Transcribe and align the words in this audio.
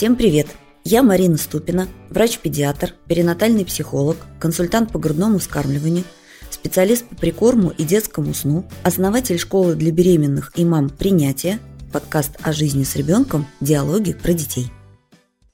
Всем 0.00 0.16
привет! 0.16 0.46
Я 0.82 1.02
Марина 1.02 1.36
Ступина, 1.36 1.86
врач-педиатр, 2.08 2.94
перинатальный 3.06 3.66
психолог, 3.66 4.16
консультант 4.38 4.90
по 4.92 4.98
грудному 4.98 5.38
вскармливанию, 5.38 6.04
специалист 6.50 7.06
по 7.06 7.16
прикорму 7.16 7.68
и 7.68 7.84
детскому 7.84 8.32
сну, 8.32 8.66
основатель 8.82 9.38
школы 9.38 9.74
для 9.74 9.92
беременных 9.92 10.52
и 10.54 10.64
мам 10.64 10.88
принятия, 10.88 11.58
подкаст 11.92 12.30
о 12.40 12.54
жизни 12.54 12.84
с 12.84 12.96
ребенком, 12.96 13.46
диалоги 13.60 14.14
про 14.14 14.32
детей. 14.32 14.70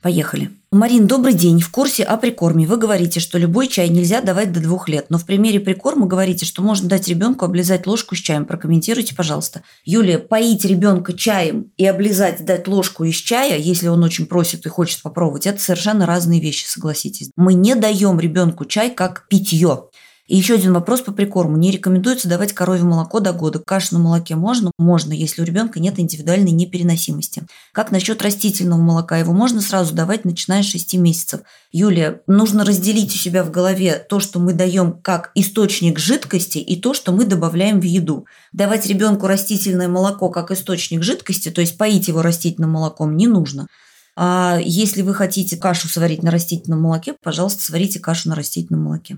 Поехали. 0.02 0.49
Марин, 0.71 1.05
добрый 1.05 1.33
день. 1.33 1.59
В 1.59 1.70
курсе 1.70 2.04
о 2.04 2.18
прикорме 2.18 2.65
вы 2.65 2.77
говорите, 2.77 3.20
что 3.20 3.38
любой 3.38 3.68
чай 3.68 3.89
нельзя 3.89 4.21
давать 4.21 4.51
до 4.51 4.61
двух 4.61 4.89
лет, 4.89 5.07
но 5.09 5.19
в 5.19 5.25
примере 5.25 5.59
прикорма 5.59 6.07
говорите, 6.07 6.46
что 6.46 6.64
можно 6.64 6.89
дать 6.89 7.07
ребенку 7.07 7.46
облизать 7.46 7.86
ложку 7.86 8.15
с 8.15 8.19
чаем. 8.19 8.45
Прокомментируйте, 8.45 9.14
пожалуйста. 9.14 9.61
Юлия, 9.83 10.18
поить 10.18 10.65
ребенка 10.65 11.14
чаем 11.14 11.71
и 11.78 11.86
облизать, 11.86 12.45
дать 12.45 12.68
ложку 12.68 13.04
из 13.04 13.15
чая, 13.15 13.57
если 13.57 13.89
он 13.89 14.01
очень 14.04 14.25
просит 14.25 14.65
и 14.65 14.69
хочет 14.69 15.01
попробовать, 15.04 15.45
это 15.45 15.61
совершенно 15.61 16.06
разные 16.07 16.39
вещи, 16.39 16.65
согласитесь. 16.65 17.29
Мы 17.36 17.54
не 17.54 17.75
даем 17.75 18.20
ребенку 18.20 18.65
чай 18.65 18.92
как 18.92 19.28
питье. 19.28 19.89
И 20.28 20.38
еще 20.38 20.56
один 20.56 20.74
вопрос 20.74 21.02
по 21.02 21.11
прикорму. 21.11 21.57
Не 21.57 21.71
рекомендуется 21.71 22.29
давать 22.29 22.54
коровье 22.54 22.84
молоко 22.84 23.20
до 23.20 23.34
года. 23.34 23.60
Кашу 23.60 23.96
на 23.96 24.00
молоке 24.00 24.36
можно? 24.36 24.71
Можно, 24.78 25.14
если 25.14 25.42
у 25.42 25.46
ребенка 25.46 25.79
нет 25.79 26.00
индивидуальной 26.00 26.52
непереносимости. 26.52 27.43
Как 27.74 27.92
насчет 27.92 28.21
растительного 28.21 28.79
молока? 28.79 29.18
Его 29.18 29.34
можно 29.34 29.62
сразу 29.62 29.93
давать, 29.93 30.24
начиная 30.24 30.64
с 30.64 30.68
6 30.68 30.96
месяцев. 30.96 31.42
Юлия, 31.71 32.22
нужно 32.28 32.64
разделить 32.64 33.14
у 33.14 33.17
себя 33.17 33.44
в 33.44 33.52
голове 33.52 33.95
то, 34.08 34.20
что 34.20 34.39
мы 34.39 34.53
даем 34.53 34.94
как 35.02 35.31
источник 35.36 36.00
жидкости, 36.00 36.59
и 36.59 36.80
то, 36.80 36.94
что 36.94 37.12
мы 37.12 37.26
добавляем 37.26 37.80
в 37.80 37.84
еду. 37.84 38.26
Давать 38.54 38.86
ребенку 38.86 39.28
растительное 39.28 39.88
молоко 39.88 40.30
как 40.30 40.52
источник 40.52 41.04
жидкости, 41.04 41.50
то 41.50 41.62
есть 41.62 41.78
поить 41.78 42.08
его 42.08 42.22
растительным 42.22 42.72
молоком, 42.72 43.17
не 43.17 43.28
нужно. 43.28 43.67
А 44.16 44.60
если 44.62 45.02
вы 45.02 45.14
хотите 45.14 45.58
кашу 45.58 45.88
сварить 45.88 46.23
на 46.23 46.32
растительном 46.32 46.82
молоке, 46.82 47.16
пожалуйста, 47.23 47.64
сварите 47.64 48.00
кашу 48.00 48.30
на 48.30 48.36
растительном 48.36 48.84
молоке. 48.84 49.17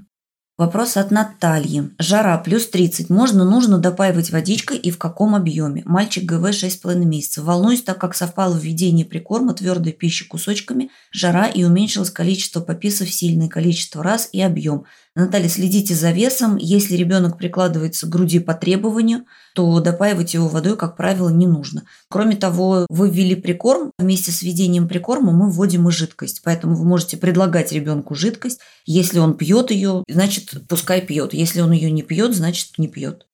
Вопрос 0.56 0.98
от 0.98 1.10
Натальи. 1.10 1.90
Жара 1.98 2.38
плюс 2.38 2.68
30. 2.70 3.10
Можно, 3.10 3.44
нужно 3.44 3.80
допаивать 3.80 4.30
водичкой 4.30 4.78
и 4.78 4.92
в 4.92 5.00
каком 5.00 5.34
объеме? 5.34 5.82
Мальчик 5.84 6.26
ГВ 6.26 6.50
6,5 6.52 6.98
месяцев. 7.06 7.44
Волнуюсь, 7.44 7.82
так 7.82 8.00
как 8.00 8.14
совпало 8.14 8.56
введение 8.56 9.04
прикорма 9.04 9.56
твердой 9.56 9.94
пищи 9.94 10.28
кусочками, 10.28 10.92
жара 11.12 11.48
и 11.48 11.64
уменьшилось 11.64 12.12
количество 12.12 12.62
пописов 12.62 13.10
сильное 13.10 13.50
количество 13.50 14.04
раз 14.04 14.30
и 14.32 14.42
объем. 14.42 14.86
Наталья, 15.16 15.48
следите 15.48 15.94
за 15.94 16.12
весом. 16.12 16.58
Если 16.58 16.96
ребенок 16.96 17.38
прикладывается 17.38 18.08
к 18.08 18.10
груди 18.10 18.40
по 18.40 18.56
требованию, 18.56 19.26
то 19.54 19.80
допаивать 19.80 20.34
его 20.34 20.48
водой, 20.48 20.76
как 20.76 20.98
правило, 20.98 21.30
не 21.30 21.46
нужно. 21.46 21.84
Кроме 22.10 22.36
того, 22.36 22.88
вы 22.90 23.10
ввели 23.12 23.36
прикорм. 23.36 23.92
Вместе 24.00 24.32
с 24.32 24.42
введением 24.42 24.88
прикорма 24.88 25.32
мы 25.32 25.52
вводим 25.52 25.88
и 25.88 25.92
жидкость. 25.92 26.42
Поэтому 26.44 26.76
вы 26.76 26.86
можете 26.86 27.18
предлагать 27.18 27.72
ребенку 27.72 28.16
жидкость. 28.16 28.60
Если 28.86 29.20
он 29.20 29.36
пьет 29.36 29.70
ее, 29.70 30.04
значит, 30.10 30.52
пускай 30.68 31.02
пьет. 31.02 31.36
Если 31.36 31.62
он 31.62 31.72
ее 31.72 31.92
не 31.92 32.02
пьет, 32.02 32.36
значит, 32.36 32.80
не 32.80 32.88
пьет. 32.88 33.28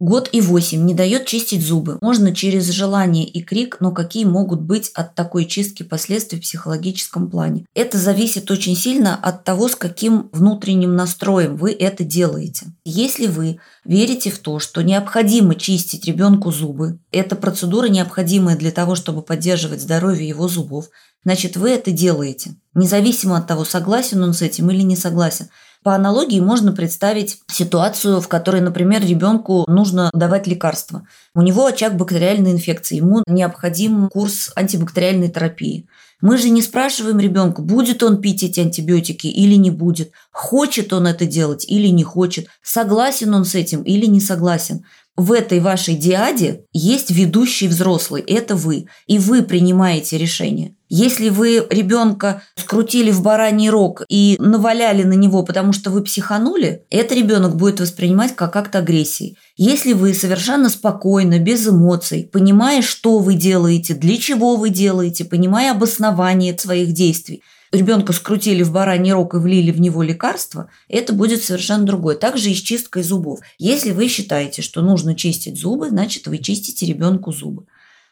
Год 0.00 0.28
и 0.32 0.40
восемь 0.40 0.84
не 0.84 0.92
дает 0.92 1.26
чистить 1.26 1.64
зубы. 1.64 1.98
Можно 2.00 2.34
через 2.34 2.68
желание 2.70 3.24
и 3.24 3.42
крик, 3.42 3.76
но 3.78 3.92
какие 3.92 4.24
могут 4.24 4.60
быть 4.60 4.90
от 4.94 5.14
такой 5.14 5.44
чистки 5.44 5.84
последствия 5.84 6.38
в 6.38 6.42
психологическом 6.42 7.30
плане? 7.30 7.64
Это 7.74 7.96
зависит 7.96 8.50
очень 8.50 8.76
сильно 8.76 9.14
от 9.14 9.44
того, 9.44 9.68
с 9.68 9.76
каким 9.76 10.30
внутренним 10.32 10.96
настроем 10.96 11.56
вы 11.56 11.72
это 11.72 12.02
делаете. 12.02 12.66
Если 12.84 13.28
вы 13.28 13.60
верите 13.84 14.32
в 14.32 14.40
то, 14.40 14.58
что 14.58 14.82
необходимо 14.82 15.54
чистить 15.54 16.06
ребенку 16.06 16.50
зубы, 16.50 16.98
эта 17.12 17.36
процедура 17.36 17.86
необходимая 17.86 18.56
для 18.56 18.72
того, 18.72 18.96
чтобы 18.96 19.22
поддерживать 19.22 19.80
здоровье 19.80 20.26
его 20.26 20.48
зубов, 20.48 20.88
значит 21.24 21.56
вы 21.56 21.70
это 21.70 21.92
делаете. 21.92 22.56
Независимо 22.74 23.36
от 23.36 23.46
того, 23.46 23.64
согласен 23.64 24.22
он 24.24 24.34
с 24.34 24.42
этим 24.42 24.70
или 24.70 24.82
не 24.82 24.96
согласен. 24.96 25.48
По 25.84 25.94
аналогии 25.94 26.40
можно 26.40 26.72
представить 26.72 27.40
ситуацию, 27.46 28.22
в 28.22 28.26
которой, 28.26 28.62
например, 28.62 29.04
ребенку 29.04 29.66
нужно 29.68 30.10
давать 30.14 30.46
лекарства. 30.46 31.06
У 31.34 31.42
него 31.42 31.66
очаг 31.66 31.98
бактериальной 31.98 32.52
инфекции, 32.52 32.96
ему 32.96 33.22
необходим 33.26 34.08
курс 34.08 34.50
антибактериальной 34.56 35.28
терапии. 35.28 35.86
Мы 36.22 36.38
же 36.38 36.48
не 36.48 36.62
спрашиваем 36.62 37.20
ребенка, 37.20 37.60
будет 37.60 38.02
он 38.02 38.22
пить 38.22 38.42
эти 38.42 38.60
антибиотики 38.60 39.26
или 39.26 39.56
не 39.56 39.70
будет, 39.70 40.10
хочет 40.32 40.90
он 40.94 41.06
это 41.06 41.26
делать 41.26 41.66
или 41.68 41.88
не 41.88 42.02
хочет, 42.02 42.46
согласен 42.62 43.34
он 43.34 43.44
с 43.44 43.54
этим 43.54 43.82
или 43.82 44.06
не 44.06 44.20
согласен. 44.20 44.86
В 45.16 45.32
этой 45.32 45.60
вашей 45.60 45.96
диаде 45.96 46.64
есть 46.72 47.10
ведущий 47.10 47.68
взрослый, 47.68 48.22
это 48.22 48.56
вы, 48.56 48.86
и 49.06 49.18
вы 49.18 49.42
принимаете 49.42 50.16
решение. 50.16 50.74
Если 50.90 51.30
вы 51.30 51.66
ребенка 51.70 52.42
скрутили 52.56 53.10
в 53.10 53.22
бараний 53.22 53.70
рог 53.70 54.02
и 54.08 54.36
наваляли 54.38 55.02
на 55.02 55.14
него, 55.14 55.42
потому 55.42 55.72
что 55.72 55.90
вы 55.90 56.02
психанули, 56.02 56.84
этот 56.90 57.12
ребенок 57.16 57.56
будет 57.56 57.80
воспринимать 57.80 58.36
как 58.36 58.54
акт 58.56 58.76
агрессии. 58.76 59.36
Если 59.56 59.94
вы 59.94 60.12
совершенно 60.12 60.68
спокойно, 60.68 61.38
без 61.38 61.66
эмоций, 61.66 62.28
понимая, 62.30 62.82
что 62.82 63.18
вы 63.18 63.34
делаете, 63.34 63.94
для 63.94 64.18
чего 64.18 64.56
вы 64.56 64.68
делаете, 64.68 65.24
понимая 65.24 65.72
обоснование 65.72 66.56
своих 66.58 66.92
действий, 66.92 67.42
ребенка 67.72 68.12
скрутили 68.12 68.62
в 68.62 68.70
бараний 68.70 69.12
рог 69.12 69.34
и 69.34 69.38
влили 69.38 69.70
в 69.70 69.80
него 69.80 70.02
лекарство, 70.02 70.68
это 70.88 71.14
будет 71.14 71.42
совершенно 71.42 71.84
другое. 71.84 72.16
Также 72.16 72.50
и 72.50 72.54
с 72.54 72.60
чисткой 72.60 73.04
зубов. 73.04 73.40
Если 73.58 73.90
вы 73.90 74.08
считаете, 74.08 74.60
что 74.60 74.82
нужно 74.82 75.14
чистить 75.14 75.58
зубы, 75.58 75.88
значит 75.88 76.26
вы 76.26 76.38
чистите 76.38 76.84
ребенку 76.84 77.32
зубы. 77.32 77.64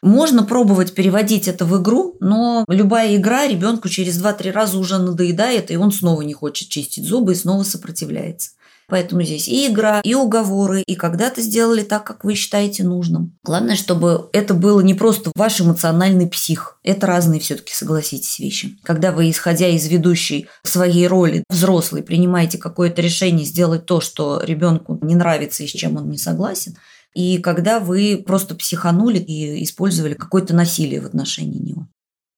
Можно 0.03 0.43
пробовать 0.43 0.93
переводить 0.93 1.47
это 1.47 1.63
в 1.63 1.81
игру, 1.81 2.17
но 2.19 2.65
любая 2.67 3.15
игра 3.15 3.47
ребенку 3.47 3.87
через 3.87 4.21
2-3 4.21 4.51
раза 4.51 4.77
уже 4.77 4.97
надоедает, 4.97 5.71
и 5.71 5.77
он 5.77 5.93
снова 5.93 6.21
не 6.23 6.33
хочет 6.33 6.67
чистить 6.67 7.05
зубы 7.05 7.31
и 7.31 7.35
снова 7.35 7.63
сопротивляется. 7.63 8.49
Поэтому 8.89 9.23
здесь 9.23 9.47
и 9.47 9.67
игра, 9.67 10.01
и 10.01 10.13
уговоры, 10.13 10.81
и 10.81 10.95
когда-то 10.95 11.41
сделали 11.41 11.83
так, 11.83 12.03
как 12.03 12.25
вы 12.25 12.35
считаете 12.35 12.83
нужным. 12.83 13.37
Главное, 13.43 13.77
чтобы 13.77 14.29
это 14.33 14.53
было 14.53 14.81
не 14.81 14.93
просто 14.93 15.31
ваш 15.35 15.61
эмоциональный 15.61 16.27
псих. 16.27 16.79
Это 16.83 17.07
разные 17.07 17.39
все-таки, 17.39 17.73
согласитесь, 17.73 18.39
вещи. 18.39 18.77
Когда 18.83 19.13
вы, 19.13 19.29
исходя 19.29 19.69
из 19.69 19.87
ведущей 19.87 20.47
своей 20.63 21.07
роли, 21.07 21.45
взрослый, 21.49 22.03
принимаете 22.03 22.57
какое-то 22.57 23.01
решение 23.01 23.45
сделать 23.45 23.85
то, 23.85 24.01
что 24.01 24.41
ребенку 24.43 24.99
не 25.01 25.15
нравится 25.15 25.63
и 25.63 25.67
с 25.67 25.71
чем 25.71 25.95
он 25.95 26.09
не 26.09 26.17
согласен, 26.17 26.75
и 27.13 27.37
когда 27.37 27.79
вы 27.79 28.23
просто 28.25 28.55
психанули 28.55 29.19
и 29.19 29.63
использовали 29.63 30.13
какое-то 30.13 30.55
насилие 30.55 31.01
в 31.01 31.05
отношении 31.05 31.59
него. 31.59 31.87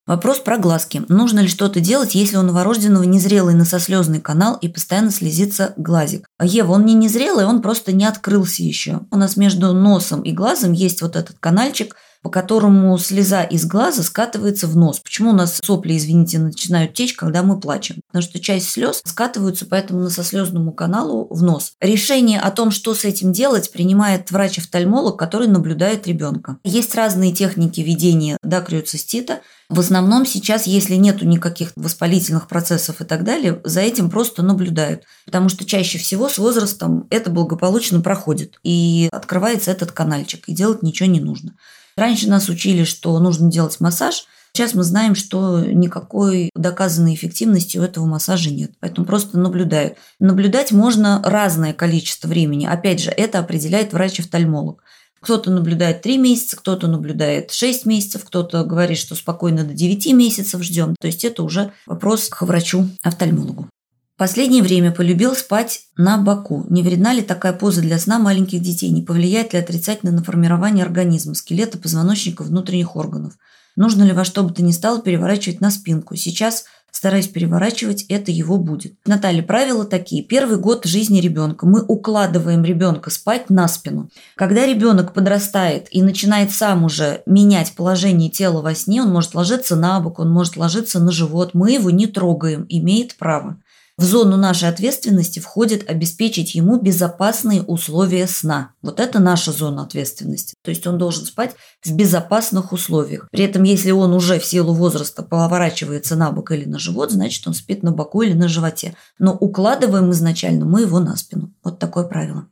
Вопрос 0.07 0.37
про 0.37 0.59
глазки. 0.59 1.01
Нужно 1.07 1.39
ли 1.39 1.47
что-то 1.47 1.79
делать, 1.79 2.13
если 2.13 2.37
у 2.37 2.43
новорожденного 2.43 3.03
незрелый 3.03 3.55
носослезный 3.55 4.21
канал 4.21 4.55
и 4.61 4.67
постоянно 4.67 5.09
слезится 5.09 5.73
глазик? 5.77 6.27
Ева, 6.39 6.73
он 6.73 6.85
не 6.85 6.93
незрелый, 6.93 7.45
он 7.45 7.63
просто 7.63 7.91
не 7.91 8.05
открылся 8.05 8.61
еще. 8.61 9.01
У 9.09 9.17
нас 9.17 9.35
между 9.35 9.73
носом 9.73 10.21
и 10.21 10.31
глазом 10.31 10.73
есть 10.73 11.01
вот 11.01 11.15
этот 11.15 11.39
канальчик, 11.39 11.95
по 12.25 12.31
которому 12.31 12.97
слеза 12.97 13.43
из 13.43 13.67
глаза 13.67 14.01
скатывается 14.01 14.65
в 14.65 14.75
нос. 14.75 14.99
Почему 14.99 15.29
у 15.29 15.33
нас 15.33 15.59
сопли, 15.63 15.95
извините, 15.95 16.39
начинают 16.39 16.95
течь, 16.95 17.13
когда 17.13 17.43
мы 17.43 17.59
плачем? 17.59 17.97
Потому 18.07 18.23
что 18.23 18.39
часть 18.39 18.71
слез 18.71 19.03
скатываются 19.05 19.67
по 19.67 19.75
этому 19.75 19.99
носослезному 19.99 20.73
каналу 20.73 21.27
в 21.29 21.43
нос. 21.43 21.73
Решение 21.79 22.39
о 22.39 22.49
том, 22.49 22.71
что 22.71 22.95
с 22.95 23.05
этим 23.05 23.31
делать, 23.31 23.71
принимает 23.71 24.31
врач-офтальмолог, 24.31 25.19
который 25.19 25.47
наблюдает 25.47 26.07
ребенка. 26.07 26.57
Есть 26.63 26.95
разные 26.95 27.31
техники 27.31 27.81
ведения 27.81 28.39
дакриоцистита. 28.41 29.41
В 29.69 29.79
основном 29.79 30.25
сейчас, 30.25 30.65
если 30.65 30.95
нету 30.95 31.27
никаких 31.27 31.73
воспалительных 31.75 32.47
процессов 32.47 33.01
и 33.01 33.03
так 33.03 33.23
далее, 33.23 33.61
за 33.65 33.81
этим 33.81 34.09
просто 34.09 34.41
наблюдают. 34.41 35.03
Потому 35.25 35.47
что 35.49 35.63
чаще 35.63 35.99
всего 35.99 36.27
с 36.27 36.39
возрастом 36.39 37.05
это 37.11 37.29
благополучно 37.29 38.01
проходит. 38.01 38.57
И 38.63 39.09
открывается 39.11 39.69
этот 39.69 39.91
канальчик, 39.91 40.43
и 40.47 40.55
делать 40.55 40.81
ничего 40.81 41.07
не 41.07 41.19
нужно. 41.19 41.53
Раньше 41.97 42.29
нас 42.29 42.49
учили, 42.49 42.83
что 42.83 43.17
нужно 43.19 43.49
делать 43.49 43.79
массаж. 43.79 44.25
Сейчас 44.53 44.73
мы 44.73 44.83
знаем, 44.83 45.15
что 45.15 45.59
никакой 45.65 46.49
доказанной 46.55 47.13
эффективности 47.13 47.77
у 47.77 47.83
этого 47.83 48.05
массажа 48.05 48.51
нет. 48.51 48.71
Поэтому 48.79 49.05
просто 49.05 49.37
наблюдают. 49.37 49.97
Наблюдать 50.19 50.71
можно 50.71 51.21
разное 51.23 51.73
количество 51.73 52.27
времени. 52.27 52.65
Опять 52.65 53.01
же, 53.01 53.11
это 53.11 53.39
определяет 53.39 53.91
врач-офтальмолог. 53.91 54.81
Кто-то 55.19 55.51
наблюдает 55.51 56.01
3 56.03 56.17
месяца, 56.17 56.55
кто-то 56.55 56.87
наблюдает 56.87 57.51
6 57.51 57.85
месяцев, 57.85 58.23
кто-то 58.25 58.63
говорит, 58.63 58.97
что 58.97 59.15
спокойно 59.15 59.63
до 59.63 59.73
9 59.73 60.13
месяцев 60.13 60.61
ждем. 60.63 60.95
То 60.99 61.07
есть 61.07 61.25
это 61.25 61.43
уже 61.43 61.71
вопрос 61.85 62.29
к 62.29 62.41
врачу-офтальмологу. 62.43 63.67
Последнее 64.17 64.63
время 64.63 64.93
полюбил 64.93 65.35
спать 65.35 65.81
на 65.97 66.17
боку. 66.17 66.65
Не 66.69 66.83
вредна 66.83 67.11
ли 67.11 67.21
такая 67.21 67.51
поза 67.51 67.81
для 67.81 67.99
сна 67.99 68.17
маленьких 68.17 68.61
детей? 68.61 68.89
Не 68.89 69.01
повлияет 69.01 69.51
ли 69.51 69.59
отрицательно 69.59 70.13
на 70.13 70.23
формирование 70.23 70.85
организма, 70.85 71.33
скелета, 71.33 71.77
позвоночника, 71.77 72.43
внутренних 72.43 72.95
органов? 72.95 73.33
Нужно 73.75 74.03
ли 74.03 74.13
во 74.13 74.23
что 74.23 74.43
бы 74.43 74.53
то 74.53 74.63
ни 74.63 74.71
стало 74.71 75.01
переворачивать 75.01 75.59
на 75.59 75.69
спинку? 75.69 76.15
Сейчас 76.15 76.63
стараюсь 76.91 77.27
переворачивать, 77.27 78.03
это 78.03 78.31
его 78.31 78.57
будет. 78.57 78.93
Наталья, 79.05 79.43
правила 79.43 79.83
такие. 79.83 80.23
Первый 80.23 80.57
год 80.57 80.85
жизни 80.85 81.19
ребенка 81.19 81.65
мы 81.65 81.83
укладываем 81.83 82.63
ребенка 82.63 83.09
спать 83.09 83.49
на 83.49 83.67
спину. 83.67 84.09
Когда 84.37 84.65
ребенок 84.65 85.13
подрастает 85.13 85.87
и 85.91 86.01
начинает 86.01 86.51
сам 86.51 86.85
уже 86.85 87.21
менять 87.25 87.73
положение 87.75 88.29
тела 88.29 88.61
во 88.61 88.73
сне, 88.73 89.01
он 89.01 89.11
может 89.11 89.35
ложиться 89.35 89.75
на 89.75 89.99
бок, 89.99 90.19
он 90.19 90.31
может 90.31 90.55
ложиться 90.55 91.01
на 91.01 91.11
живот, 91.11 91.49
мы 91.53 91.73
его 91.73 91.89
не 91.89 92.07
трогаем, 92.07 92.65
имеет 92.69 93.17
право. 93.17 93.57
В 93.97 94.03
зону 94.03 94.35
нашей 94.35 94.67
ответственности 94.67 95.39
входит 95.39 95.89
обеспечить 95.89 96.53
ему 96.53 96.77
безопасные 96.77 97.61
условия 97.61 98.27
сна. 98.27 98.71
Вот 98.81 98.99
это 98.99 99.19
наша 99.19 99.53
зона 99.53 99.83
ответственности. 99.83 100.53
То 100.65 100.69
есть 100.69 100.85
он 100.85 100.97
должен 100.97 101.25
спать 101.25 101.55
в 101.81 101.93
безопасных 101.93 102.73
условиях. 102.73 103.29
При 103.31 103.45
этом, 103.45 103.63
если 103.63 103.91
он 103.91 104.13
уже 104.13 104.37
в 104.37 104.45
силу 104.45 104.73
возраста 104.73 105.23
поворачивается 105.23 106.17
на 106.17 106.31
бок 106.31 106.51
или 106.51 106.65
на 106.65 106.77
живот, 106.77 107.11
значит 107.11 107.47
он 107.47 107.53
спит 107.53 107.83
на 107.83 107.93
боку 107.93 108.21
или 108.21 108.33
на 108.33 108.49
животе. 108.49 108.95
Но 109.17 109.33
укладываем 109.33 110.11
изначально 110.11 110.65
мы 110.65 110.81
его 110.81 110.99
на 110.99 111.15
спину. 111.15 111.53
Вот 111.63 111.79
такое 111.79 112.03
правило. 112.03 112.47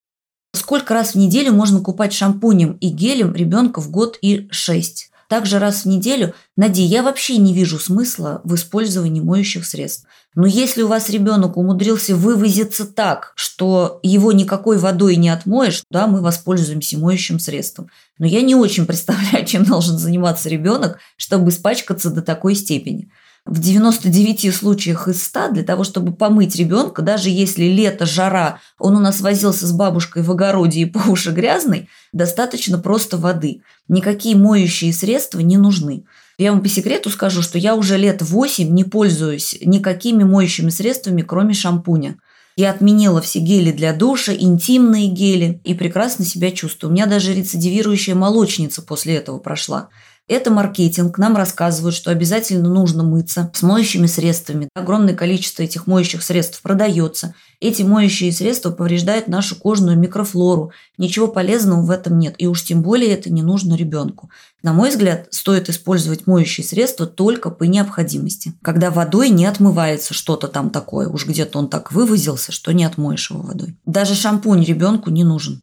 Сколько 0.56 0.94
раз 0.94 1.12
в 1.12 1.16
неделю 1.16 1.52
можно 1.52 1.82
купать 1.82 2.14
шампунем 2.14 2.74
и 2.74 2.88
гелем 2.88 3.36
ребенка 3.36 3.82
в 3.82 3.92
год 3.92 4.18
и 4.22 4.48
шесть? 4.50 5.10
Также 5.28 5.58
раз 5.58 5.82
в 5.82 5.86
неделю, 5.88 6.36
Нади, 6.56 6.84
я 6.84 7.02
вообще 7.02 7.38
не 7.38 7.54
вижу 7.54 7.80
смысла 7.80 8.42
в 8.44 8.54
использовании 8.54 9.20
моющих 9.20 9.66
средств. 9.66 10.06
Но 10.36 10.48
если 10.48 10.82
у 10.82 10.88
вас 10.88 11.10
ребенок 11.10 11.58
умудрился 11.58 12.16
вывозиться 12.16 12.86
так, 12.86 13.34
что 13.36 14.00
его 14.04 14.32
никакой 14.32 14.78
водой 14.78 15.16
не 15.16 15.30
отмоешь, 15.30 15.84
да, 15.92 16.08
мы 16.08 16.22
воспользуемся 16.22 16.98
моющим 16.98 17.40
средством. 17.40 17.90
Но 18.18 18.26
я 18.26 18.42
не 18.42 18.56
очень 18.56 18.86
представляю, 18.86 19.46
чем 19.46 19.64
должен 19.64 19.98
заниматься 19.98 20.50
ребенок, 20.50 21.00
чтобы 21.18 21.50
испачкаться 21.50 22.10
до 22.10 22.22
такой 22.22 22.56
степени. 22.56 23.10
В 23.46 23.60
99 23.60 24.56
случаях 24.56 25.10
из 25.10 25.22
100 25.22 25.50
для 25.50 25.64
того, 25.64 25.84
чтобы 25.84 26.14
помыть 26.14 26.56
ребенка, 26.56 27.02
даже 27.02 27.30
если 27.30 27.66
лето, 27.66 28.06
жара, 28.06 28.60
он 28.80 28.96
у 28.96 29.02
нас 29.02 29.20
возился 29.20 29.68
с 29.68 29.74
бабушкой 29.74 30.24
в 30.24 30.32
огороде 30.32 30.80
и 30.80 30.86
по 30.86 31.10
уши 31.10 31.32
грязный, 31.32 31.90
достаточно 32.14 32.78
просто 32.78 33.18
воды. 33.18 33.62
Никакие 33.90 34.38
моющие 34.38 34.94
средства 34.94 35.40
не 35.42 35.58
нужны. 35.58 36.06
Я 36.38 36.52
вам 36.52 36.62
по 36.62 36.70
секрету 36.70 37.10
скажу, 37.10 37.42
что 37.42 37.58
я 37.58 37.76
уже 37.76 37.98
лет 37.98 38.22
8 38.22 38.74
не 38.74 38.84
пользуюсь 38.84 39.56
никакими 39.62 40.24
моющими 40.24 40.70
средствами, 40.70 41.22
кроме 41.22 41.54
шампуня. 41.54 42.18
Я 42.56 42.72
отменила 42.72 43.22
все 43.22 43.40
гели 43.40 43.72
для 43.72 43.94
душа, 43.94 44.34
интимные 44.34 45.08
гели 45.08 45.60
и 45.64 45.74
прекрасно 45.74 46.24
себя 46.24 46.52
чувствую. 46.52 46.92
У 46.92 46.94
меня 46.94 47.08
даже 47.08 47.34
рецидивирующая 47.34 48.14
молочница 48.14 48.82
после 48.82 49.16
этого 49.16 49.40
прошла. 49.40 49.90
Это 50.30 50.52
маркетинг. 50.52 51.18
Нам 51.18 51.36
рассказывают, 51.36 51.94
что 51.94 52.10
обязательно 52.10 52.70
нужно 52.70 53.04
мыться 53.04 53.52
с 53.54 53.62
моющими 53.62 54.08
средствами. 54.08 54.70
Огромное 54.74 55.16
количество 55.16 55.64
этих 55.64 55.86
моющих 55.86 56.24
средств 56.24 56.62
продается. 56.62 57.36
Эти 57.60 57.84
моющие 57.84 58.32
средства 58.32 58.72
повреждают 58.72 59.28
нашу 59.28 59.58
кожную 59.58 59.98
микрофлору. 59.98 60.72
Ничего 60.98 61.28
полезного 61.28 61.82
в 61.82 61.92
этом 61.92 62.20
нет. 62.20 62.36
И 62.38 62.48
уж 62.48 62.64
тем 62.64 62.82
более 62.82 63.12
это 63.12 63.30
не 63.30 63.42
нужно 63.42 63.76
ребенку. 63.76 64.30
На 64.62 64.72
мой 64.72 64.92
взгляд, 64.92 65.28
стоит 65.32 65.70
использовать 65.70 66.26
моющие 66.26 66.66
средства 66.66 67.06
только 67.06 67.50
по 67.50 67.64
необходимости. 67.64 68.54
Когда 68.62 68.92
водой 68.92 69.30
не 69.30 69.46
отмывается 69.46 70.14
что-то 70.14 70.48
там 70.48 70.70
такое. 70.70 71.10
Уж 71.10 71.28
где-то 71.28 71.60
он 71.60 71.68
так 71.68 71.92
вывозился, 71.92 72.54
что 72.54 72.72
не 72.72 72.86
отмоешь 72.86 73.30
его 73.30 73.42
водой. 73.42 73.76
Даже 73.86 74.16
шампунь 74.16 74.64
ребенку 74.64 75.10
не 75.10 75.26
нужен. 75.26 75.62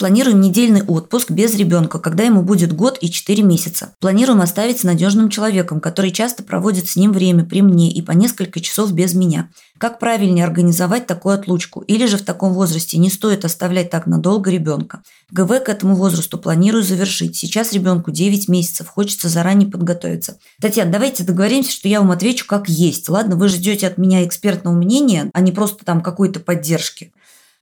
Планируем 0.00 0.40
недельный 0.40 0.82
отпуск 0.82 1.30
без 1.30 1.54
ребенка, 1.54 1.98
когда 1.98 2.24
ему 2.24 2.40
будет 2.40 2.72
год 2.72 2.96
и 3.02 3.10
4 3.10 3.42
месяца. 3.42 3.92
Планируем 4.00 4.40
оставить 4.40 4.80
с 4.80 4.82
надежным 4.82 5.28
человеком, 5.28 5.78
который 5.78 6.10
часто 6.10 6.42
проводит 6.42 6.88
с 6.88 6.96
ним 6.96 7.12
время 7.12 7.44
при 7.44 7.60
мне 7.60 7.92
и 7.92 8.00
по 8.00 8.12
несколько 8.12 8.60
часов 8.60 8.92
без 8.94 9.12
меня. 9.12 9.50
Как 9.76 9.98
правильнее 9.98 10.46
организовать 10.46 11.06
такую 11.06 11.34
отлучку? 11.34 11.80
Или 11.80 12.06
же 12.06 12.16
в 12.16 12.22
таком 12.22 12.54
возрасте 12.54 12.96
не 12.96 13.10
стоит 13.10 13.44
оставлять 13.44 13.90
так 13.90 14.06
надолго 14.06 14.50
ребенка? 14.50 15.02
ГВ 15.32 15.62
к 15.64 15.68
этому 15.68 15.94
возрасту 15.94 16.38
планирую 16.38 16.82
завершить. 16.82 17.36
Сейчас 17.36 17.74
ребенку 17.74 18.10
9 18.10 18.48
месяцев, 18.48 18.88
хочется 18.88 19.28
заранее 19.28 19.70
подготовиться. 19.70 20.38
Татьяна, 20.62 20.92
давайте 20.92 21.24
договоримся, 21.24 21.72
что 21.72 21.88
я 21.88 22.00
вам 22.00 22.10
отвечу 22.10 22.46
как 22.46 22.70
есть. 22.70 23.06
Ладно, 23.10 23.36
вы 23.36 23.48
ждете 23.48 23.86
от 23.86 23.98
меня 23.98 24.24
экспертного 24.24 24.74
мнения, 24.74 25.30
а 25.34 25.42
не 25.42 25.52
просто 25.52 25.84
там 25.84 26.00
какой-то 26.00 26.40
поддержки. 26.40 27.12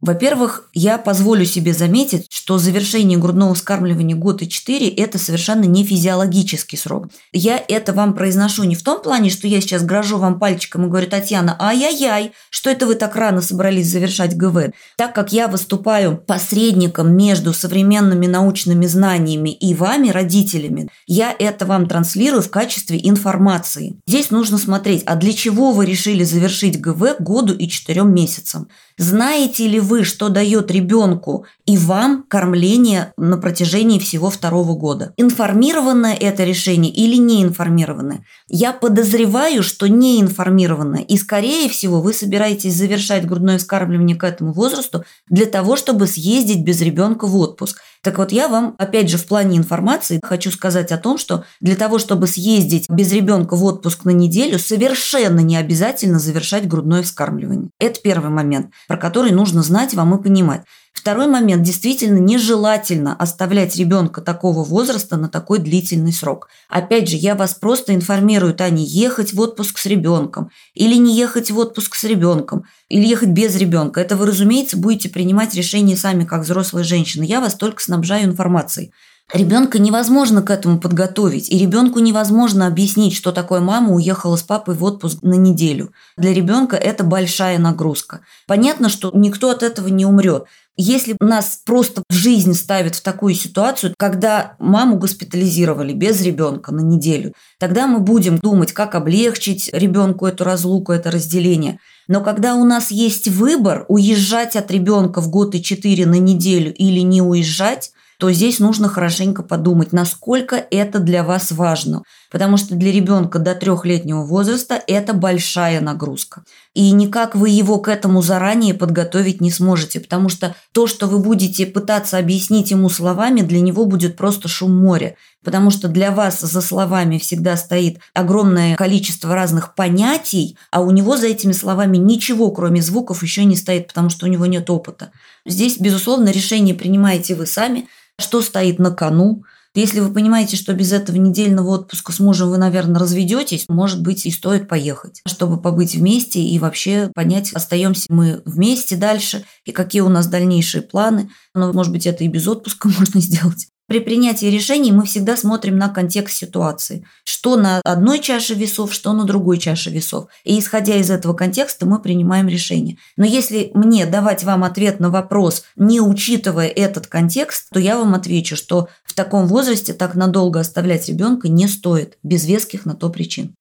Во-первых, 0.00 0.70
я 0.74 0.96
позволю 0.96 1.44
себе 1.44 1.74
заметить, 1.74 2.28
что 2.30 2.56
завершение 2.58 3.18
грудного 3.18 3.54
вскармливания 3.54 4.14
год 4.14 4.42
и 4.42 4.48
4– 4.48 4.88
это 4.96 5.18
совершенно 5.18 5.64
не 5.64 5.82
физиологический 5.82 6.78
срок. 6.78 7.08
Я 7.32 7.60
это 7.66 7.92
вам 7.92 8.14
произношу 8.14 8.62
не 8.62 8.76
в 8.76 8.84
том 8.84 9.02
плане, 9.02 9.28
что 9.28 9.48
я 9.48 9.60
сейчас 9.60 9.82
грожу 9.82 10.18
вам 10.18 10.38
пальчиком 10.38 10.86
и 10.86 10.88
говорю, 10.88 11.08
Татьяна, 11.08 11.56
ай-яй-яй, 11.60 12.30
что 12.48 12.70
это 12.70 12.86
вы 12.86 12.94
так 12.94 13.16
рано 13.16 13.42
собрались 13.42 13.90
завершать 13.90 14.36
ГВ? 14.36 14.70
Так 14.96 15.16
как 15.16 15.32
я 15.32 15.48
выступаю 15.48 16.16
посредником 16.16 17.16
между 17.16 17.52
современными 17.52 18.26
научными 18.26 18.86
знаниями 18.86 19.50
и 19.50 19.74
вами, 19.74 20.10
родителями, 20.10 20.88
я 21.08 21.34
это 21.36 21.66
вам 21.66 21.88
транслирую 21.88 22.42
в 22.42 22.50
качестве 22.50 23.00
информации. 23.02 24.00
Здесь 24.06 24.30
нужно 24.30 24.58
смотреть, 24.58 25.02
а 25.06 25.16
для 25.16 25.32
чего 25.32 25.72
вы 25.72 25.86
решили 25.86 26.22
завершить 26.22 26.80
ГВ 26.80 27.16
году 27.18 27.52
и 27.52 27.68
4 27.68 28.04
месяцам? 28.04 28.68
Знаете 28.96 29.66
ли 29.68 29.78
вы, 29.88 30.04
что 30.04 30.28
дает 30.28 30.70
ребенку 30.70 31.46
и 31.64 31.78
вам 31.78 32.24
кормление 32.28 33.12
на 33.16 33.38
протяжении 33.38 33.98
всего 33.98 34.30
второго 34.30 34.74
года? 34.74 35.14
Информированное 35.16 36.14
это 36.14 36.44
решение 36.44 36.92
или 36.92 37.16
неинформированное? 37.16 38.24
Я 38.48 38.72
подозреваю, 38.72 39.62
что 39.62 39.88
неинформированное. 39.88 41.02
И, 41.02 41.16
скорее 41.16 41.68
всего, 41.68 42.00
вы 42.00 42.12
собираетесь 42.12 42.74
завершать 42.74 43.26
грудное 43.26 43.58
вскармливание 43.58 44.16
к 44.16 44.24
этому 44.24 44.52
возрасту 44.52 45.04
для 45.28 45.46
того, 45.46 45.76
чтобы 45.76 46.06
съездить 46.06 46.62
без 46.62 46.80
ребенка 46.82 47.26
в 47.26 47.34
отпуск. 47.36 47.80
Так 48.08 48.16
вот, 48.16 48.32
я 48.32 48.48
вам, 48.48 48.74
опять 48.78 49.10
же, 49.10 49.18
в 49.18 49.26
плане 49.26 49.58
информации 49.58 50.18
хочу 50.22 50.50
сказать 50.50 50.92
о 50.92 50.96
том, 50.96 51.18
что 51.18 51.44
для 51.60 51.76
того, 51.76 51.98
чтобы 51.98 52.26
съездить 52.26 52.88
без 52.88 53.12
ребенка 53.12 53.54
в 53.54 53.62
отпуск 53.62 54.06
на 54.06 54.10
неделю, 54.12 54.58
совершенно 54.58 55.40
не 55.40 55.58
обязательно 55.58 56.18
завершать 56.18 56.66
грудное 56.66 57.02
вскармливание. 57.02 57.68
Это 57.78 58.00
первый 58.00 58.30
момент, 58.30 58.70
про 58.86 58.96
который 58.96 59.30
нужно 59.30 59.62
знать 59.62 59.92
вам 59.92 60.14
и 60.14 60.22
понимать. 60.22 60.62
Второй 60.98 61.28
момент. 61.28 61.62
Действительно 61.62 62.18
нежелательно 62.18 63.14
оставлять 63.14 63.76
ребенка 63.76 64.20
такого 64.20 64.64
возраста 64.64 65.16
на 65.16 65.28
такой 65.28 65.60
длительный 65.60 66.12
срок. 66.12 66.48
Опять 66.68 67.08
же, 67.08 67.14
я 67.14 67.36
вас 67.36 67.54
просто 67.54 67.94
информирую, 67.94 68.52
Таня, 68.52 68.82
ехать 68.84 69.32
в 69.32 69.38
отпуск 69.38 69.78
с 69.78 69.86
ребенком 69.86 70.50
или 70.74 70.96
не 70.96 71.16
ехать 71.16 71.52
в 71.52 71.58
отпуск 71.58 71.94
с 71.94 72.02
ребенком, 72.02 72.64
или 72.88 73.06
ехать 73.06 73.28
без 73.28 73.54
ребенка. 73.54 74.00
Это 74.00 74.16
вы, 74.16 74.26
разумеется, 74.26 74.76
будете 74.76 75.08
принимать 75.08 75.54
решение 75.54 75.96
сами, 75.96 76.24
как 76.24 76.42
взрослые 76.42 76.82
женщины. 76.82 77.22
Я 77.22 77.40
вас 77.40 77.54
только 77.54 77.80
снабжаю 77.80 78.24
информацией. 78.24 78.92
Ребенка 79.32 79.78
невозможно 79.78 80.40
к 80.40 80.48
этому 80.48 80.80
подготовить, 80.80 81.50
и 81.50 81.58
ребенку 81.58 81.98
невозможно 81.98 82.66
объяснить, 82.66 83.14
что 83.14 83.30
такое 83.30 83.60
мама 83.60 83.92
уехала 83.92 84.36
с 84.36 84.42
папой 84.42 84.74
в 84.74 84.82
отпуск 84.82 85.18
на 85.20 85.34
неделю. 85.34 85.92
Для 86.16 86.32
ребенка 86.32 86.76
это 86.76 87.04
большая 87.04 87.58
нагрузка. 87.58 88.20
Понятно, 88.46 88.88
что 88.88 89.10
никто 89.12 89.50
от 89.50 89.62
этого 89.62 89.88
не 89.88 90.06
умрет. 90.06 90.46
Если 90.80 91.16
нас 91.18 91.60
просто 91.64 92.04
жизнь 92.08 92.54
ставит 92.54 92.94
в 92.94 93.02
такую 93.02 93.34
ситуацию, 93.34 93.94
когда 93.98 94.54
маму 94.60 94.96
госпитализировали 94.96 95.92
без 95.92 96.22
ребенка 96.22 96.72
на 96.72 96.82
неделю, 96.82 97.32
тогда 97.58 97.88
мы 97.88 97.98
будем 97.98 98.38
думать, 98.38 98.72
как 98.72 98.94
облегчить 98.94 99.70
ребенку 99.72 100.24
эту 100.26 100.44
разлуку, 100.44 100.92
это 100.92 101.10
разделение. 101.10 101.80
Но 102.06 102.22
когда 102.22 102.54
у 102.54 102.64
нас 102.64 102.92
есть 102.92 103.26
выбор 103.26 103.86
уезжать 103.88 104.54
от 104.54 104.70
ребенка 104.70 105.20
в 105.20 105.30
год 105.30 105.56
и 105.56 105.62
четыре 105.64 106.06
на 106.06 106.20
неделю 106.20 106.72
или 106.72 107.00
не 107.00 107.22
уезжать, 107.22 107.90
то 108.18 108.32
здесь 108.32 108.58
нужно 108.58 108.88
хорошенько 108.88 109.44
подумать, 109.44 109.92
насколько 109.92 110.56
это 110.56 110.98
для 110.98 111.22
вас 111.22 111.52
важно. 111.52 112.02
Потому 112.32 112.56
что 112.56 112.74
для 112.74 112.90
ребенка 112.90 113.38
до 113.38 113.54
трехлетнего 113.54 114.24
возраста 114.24 114.82
это 114.88 115.14
большая 115.14 115.80
нагрузка. 115.80 116.42
И 116.74 116.90
никак 116.90 117.36
вы 117.36 117.50
его 117.50 117.78
к 117.78 117.88
этому 117.88 118.20
заранее 118.20 118.74
подготовить 118.74 119.40
не 119.40 119.52
сможете, 119.52 120.00
потому 120.00 120.28
что 120.28 120.56
то, 120.72 120.88
что 120.88 121.06
вы 121.06 121.20
будете 121.20 121.64
пытаться 121.64 122.18
объяснить 122.18 122.72
ему 122.72 122.88
словами, 122.88 123.42
для 123.42 123.60
него 123.60 123.86
будет 123.86 124.16
просто 124.16 124.48
шум 124.48 124.76
моря. 124.76 125.14
Потому 125.48 125.70
что 125.70 125.88
для 125.88 126.10
вас 126.10 126.40
за 126.40 126.60
словами 126.60 127.16
всегда 127.16 127.56
стоит 127.56 128.00
огромное 128.12 128.76
количество 128.76 129.34
разных 129.34 129.74
понятий, 129.74 130.58
а 130.70 130.82
у 130.82 130.90
него 130.90 131.16
за 131.16 131.28
этими 131.28 131.52
словами 131.52 131.96
ничего, 131.96 132.50
кроме 132.50 132.82
звуков, 132.82 133.22
еще 133.22 133.46
не 133.46 133.56
стоит, 133.56 133.86
потому 133.86 134.10
что 134.10 134.26
у 134.26 134.28
него 134.28 134.44
нет 134.44 134.68
опыта. 134.68 135.10
Здесь, 135.46 135.78
безусловно, 135.78 136.28
решение 136.28 136.74
принимаете 136.74 137.34
вы 137.34 137.46
сами– 137.46 137.88
что 138.18 138.42
стоит 138.42 138.78
на 138.78 138.90
кону. 138.90 139.44
Если 139.74 140.00
вы 140.00 140.12
понимаете, 140.12 140.56
что 140.56 140.72
без 140.74 140.92
этого 140.92 141.16
недельного 141.16 141.68
отпуска 141.68 142.10
с 142.10 142.18
мужем 142.18 142.48
вы, 142.50 142.58
наверное, 142.58 143.00
разведетесь, 143.00 143.66
может 143.68 144.02
быть, 144.02 144.26
и 144.26 144.30
стоит 144.30 144.66
поехать, 144.66 145.20
чтобы 145.26 145.60
побыть 145.60 145.94
вместе 145.94 146.40
и 146.40 146.58
вообще 146.58 147.10
понять, 147.14 147.52
остаемся 147.52 148.06
мы 148.08 148.42
вместе 148.44 148.96
дальше 148.96 149.44
и 149.64 149.72
какие 149.72 150.00
у 150.00 150.08
нас 150.08 150.26
дальнейшие 150.26 150.82
планы. 150.82 151.30
Но, 151.54 151.72
может 151.72 151.92
быть, 151.92 152.06
это 152.06 152.24
и 152.24 152.28
без 152.28 152.48
отпуска 152.48 152.88
можно 152.98 153.20
сделать. 153.20 153.68
При 153.88 154.00
принятии 154.00 154.44
решений 154.44 154.92
мы 154.92 155.06
всегда 155.06 155.34
смотрим 155.34 155.78
на 155.78 155.88
контекст 155.88 156.36
ситуации. 156.36 157.06
Что 157.24 157.56
на 157.56 157.80
одной 157.84 158.18
чаше 158.18 158.52
весов, 158.52 158.92
что 158.92 159.14
на 159.14 159.24
другой 159.24 159.56
чаше 159.56 159.88
весов. 159.88 160.26
И 160.44 160.58
исходя 160.58 160.96
из 160.96 161.10
этого 161.10 161.32
контекста 161.32 161.86
мы 161.86 161.98
принимаем 161.98 162.48
решение. 162.48 162.98
Но 163.16 163.24
если 163.24 163.70
мне 163.72 164.04
давать 164.04 164.44
вам 164.44 164.64
ответ 164.64 165.00
на 165.00 165.08
вопрос, 165.08 165.64
не 165.74 166.02
учитывая 166.02 166.68
этот 166.68 167.06
контекст, 167.06 167.70
то 167.70 167.80
я 167.80 167.96
вам 167.96 168.14
отвечу, 168.14 168.56
что 168.56 168.90
в 169.06 169.14
таком 169.14 169.46
возрасте 169.46 169.94
так 169.94 170.14
надолго 170.14 170.60
оставлять 170.60 171.08
ребенка 171.08 171.48
не 171.48 171.66
стоит, 171.66 172.18
без 172.22 172.44
веских 172.44 172.84
на 172.84 172.94
то 172.94 173.08
причин. 173.08 173.54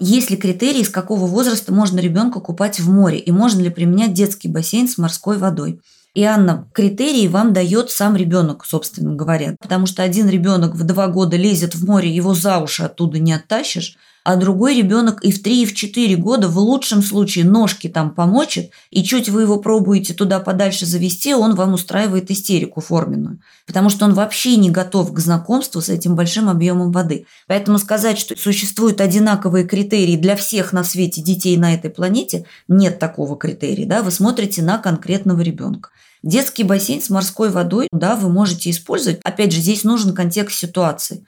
Есть 0.00 0.30
ли 0.30 0.38
критерии, 0.38 0.84
с 0.84 0.88
какого 0.88 1.26
возраста 1.26 1.74
можно 1.74 2.00
ребенка 2.00 2.40
купать 2.40 2.80
в 2.80 2.90
море 2.90 3.18
и 3.18 3.30
можно 3.30 3.60
ли 3.60 3.68
применять 3.68 4.14
детский 4.14 4.48
бассейн 4.48 4.88
с 4.88 4.96
морской 4.96 5.36
водой? 5.36 5.80
И, 6.16 6.22
Анна, 6.22 6.66
критерии 6.72 7.28
вам 7.28 7.52
дает 7.52 7.90
сам 7.90 8.16
ребенок, 8.16 8.64
собственно 8.64 9.14
говоря. 9.14 9.54
Потому 9.60 9.84
что 9.84 10.02
один 10.02 10.30
ребенок 10.30 10.74
в 10.74 10.82
два 10.82 11.08
года 11.08 11.36
лезет 11.36 11.74
в 11.74 11.84
море, 11.84 12.08
его 12.08 12.32
за 12.32 12.56
уши 12.56 12.84
оттуда 12.84 13.18
не 13.18 13.34
оттащишь, 13.34 13.98
а 14.24 14.36
другой 14.36 14.74
ребенок 14.74 15.22
и 15.22 15.30
в 15.30 15.42
три, 15.42 15.62
и 15.62 15.66
в 15.66 15.74
четыре 15.74 16.16
года 16.16 16.48
в 16.48 16.58
лучшем 16.58 17.02
случае 17.02 17.44
ножки 17.44 17.88
там 17.90 18.14
помочит, 18.14 18.70
и 18.90 19.04
чуть 19.04 19.28
вы 19.28 19.42
его 19.42 19.58
пробуете 19.58 20.14
туда 20.14 20.40
подальше 20.40 20.86
завести, 20.86 21.34
он 21.34 21.54
вам 21.54 21.74
устраивает 21.74 22.30
истерику 22.30 22.80
форменную. 22.80 23.40
Потому 23.66 23.90
что 23.90 24.06
он 24.06 24.14
вообще 24.14 24.56
не 24.56 24.70
готов 24.70 25.12
к 25.12 25.18
знакомству 25.18 25.82
с 25.82 25.90
этим 25.90 26.16
большим 26.16 26.48
объемом 26.48 26.92
воды. 26.92 27.26
Поэтому 27.46 27.78
сказать, 27.78 28.18
что 28.18 28.34
существуют 28.38 29.02
одинаковые 29.02 29.66
критерии 29.66 30.16
для 30.16 30.34
всех 30.34 30.72
на 30.72 30.82
свете 30.82 31.20
детей 31.20 31.58
на 31.58 31.74
этой 31.74 31.90
планете, 31.90 32.46
нет 32.68 32.98
такого 32.98 33.36
критерия. 33.36 33.86
Да? 33.86 34.02
Вы 34.02 34.10
смотрите 34.10 34.62
на 34.62 34.78
конкретного 34.78 35.42
ребенка. 35.42 35.90
Детский 36.26 36.64
бассейн 36.64 37.00
с 37.00 37.08
морской 37.08 37.50
водой, 37.50 37.86
да, 37.92 38.16
вы 38.16 38.28
можете 38.28 38.68
использовать. 38.70 39.20
Опять 39.22 39.52
же, 39.52 39.60
здесь 39.60 39.84
нужен 39.84 40.12
контекст 40.12 40.58
ситуации. 40.58 41.24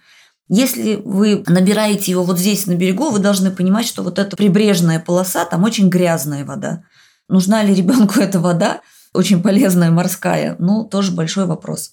Если 0.49 0.97
вы 0.97 1.45
набираете 1.47 2.11
его 2.11 2.25
вот 2.25 2.37
здесь 2.37 2.67
на 2.67 2.75
берегу, 2.75 3.11
вы 3.11 3.21
должны 3.21 3.53
понимать, 3.53 3.87
что 3.87 4.03
вот 4.03 4.19
эта 4.19 4.37
прибрежная 4.37 4.99
полоса, 4.99 5.45
там 5.45 5.63
очень 5.63 5.89
грязная 5.89 6.45
вода. 6.45 6.83
Нужна 7.29 7.63
ли 7.63 7.77
ребенку 7.77 8.19
эта 8.19 8.41
вода, 8.41 8.81
очень 9.15 9.41
полезная 9.41 9.93
морская, 9.93 10.57
ну, 10.59 10.83
тоже 10.83 11.13
большой 11.13 11.47
вопрос. 11.47 11.93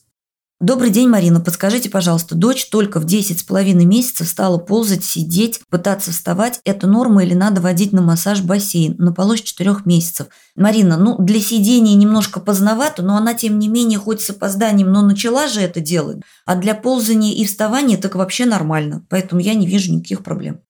Добрый 0.61 0.89
день, 0.89 1.09
Марина. 1.09 1.41
Подскажите, 1.41 1.89
пожалуйста, 1.89 2.33
дочь 2.33 2.69
только 2.69 3.01
в 3.01 3.05
10 3.05 3.39
с 3.39 3.43
половиной 3.43 3.83
месяцев 3.83 4.25
стала 4.29 4.57
ползать, 4.57 5.03
сидеть, 5.03 5.59
пытаться 5.69 6.11
вставать. 6.11 6.61
Это 6.63 6.87
норма 6.87 7.25
или 7.25 7.33
надо 7.33 7.59
водить 7.59 7.91
на 7.91 8.01
массаж 8.01 8.41
бассейн 8.41 8.95
на 8.97 9.13
с 9.13 9.41
4 9.41 9.75
месяцев? 9.83 10.27
Марина, 10.55 10.95
ну, 10.95 11.17
для 11.21 11.41
сидения 11.41 11.95
немножко 11.95 12.39
поздновато, 12.39 13.03
но 13.03 13.17
она, 13.17 13.33
тем 13.33 13.59
не 13.59 13.67
менее, 13.67 13.99
хоть 13.99 14.21
с 14.21 14.29
опозданием, 14.29 14.93
но 14.93 15.01
начала 15.01 15.49
же 15.49 15.59
это 15.59 15.81
делать. 15.81 16.21
А 16.45 16.55
для 16.55 16.73
ползания 16.73 17.33
и 17.33 17.43
вставания 17.43 17.97
так 17.97 18.15
вообще 18.15 18.45
нормально. 18.45 19.05
Поэтому 19.09 19.41
я 19.41 19.55
не 19.55 19.67
вижу 19.67 19.91
никаких 19.91 20.23
проблем. 20.23 20.61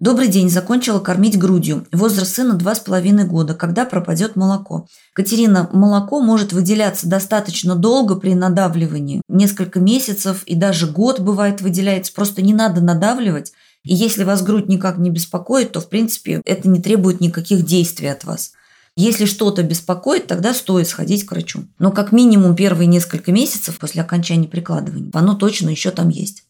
Добрый 0.00 0.26
день, 0.26 0.50
закончила 0.50 0.98
кормить 0.98 1.38
грудью. 1.38 1.86
Возраст 1.92 2.34
сына 2.34 2.54
два 2.54 2.74
с 2.74 2.80
половиной 2.80 3.24
года. 3.24 3.54
Когда 3.54 3.84
пропадет 3.84 4.34
молоко? 4.34 4.88
Катерина, 5.12 5.70
молоко 5.72 6.20
может 6.20 6.52
выделяться 6.52 7.08
достаточно 7.08 7.76
долго 7.76 8.16
при 8.16 8.34
надавливании. 8.34 9.22
Несколько 9.28 9.78
месяцев 9.78 10.42
и 10.46 10.56
даже 10.56 10.88
год 10.88 11.20
бывает 11.20 11.60
выделяется. 11.60 12.12
Просто 12.12 12.42
не 12.42 12.52
надо 12.52 12.80
надавливать. 12.80 13.52
И 13.84 13.94
если 13.94 14.24
вас 14.24 14.42
грудь 14.42 14.68
никак 14.68 14.98
не 14.98 15.10
беспокоит, 15.10 15.70
то, 15.70 15.80
в 15.80 15.88
принципе, 15.88 16.42
это 16.44 16.68
не 16.68 16.80
требует 16.80 17.20
никаких 17.20 17.64
действий 17.64 18.08
от 18.08 18.24
вас. 18.24 18.50
Если 18.96 19.26
что-то 19.26 19.62
беспокоит, 19.62 20.26
тогда 20.26 20.54
стоит 20.54 20.88
сходить 20.88 21.24
к 21.24 21.30
врачу. 21.30 21.66
Но 21.78 21.92
как 21.92 22.10
минимум 22.10 22.56
первые 22.56 22.88
несколько 22.88 23.30
месяцев 23.30 23.78
после 23.78 24.02
окончания 24.02 24.48
прикладывания 24.48 25.10
оно 25.12 25.34
точно 25.34 25.68
еще 25.68 25.92
там 25.92 26.08
есть. 26.08 26.44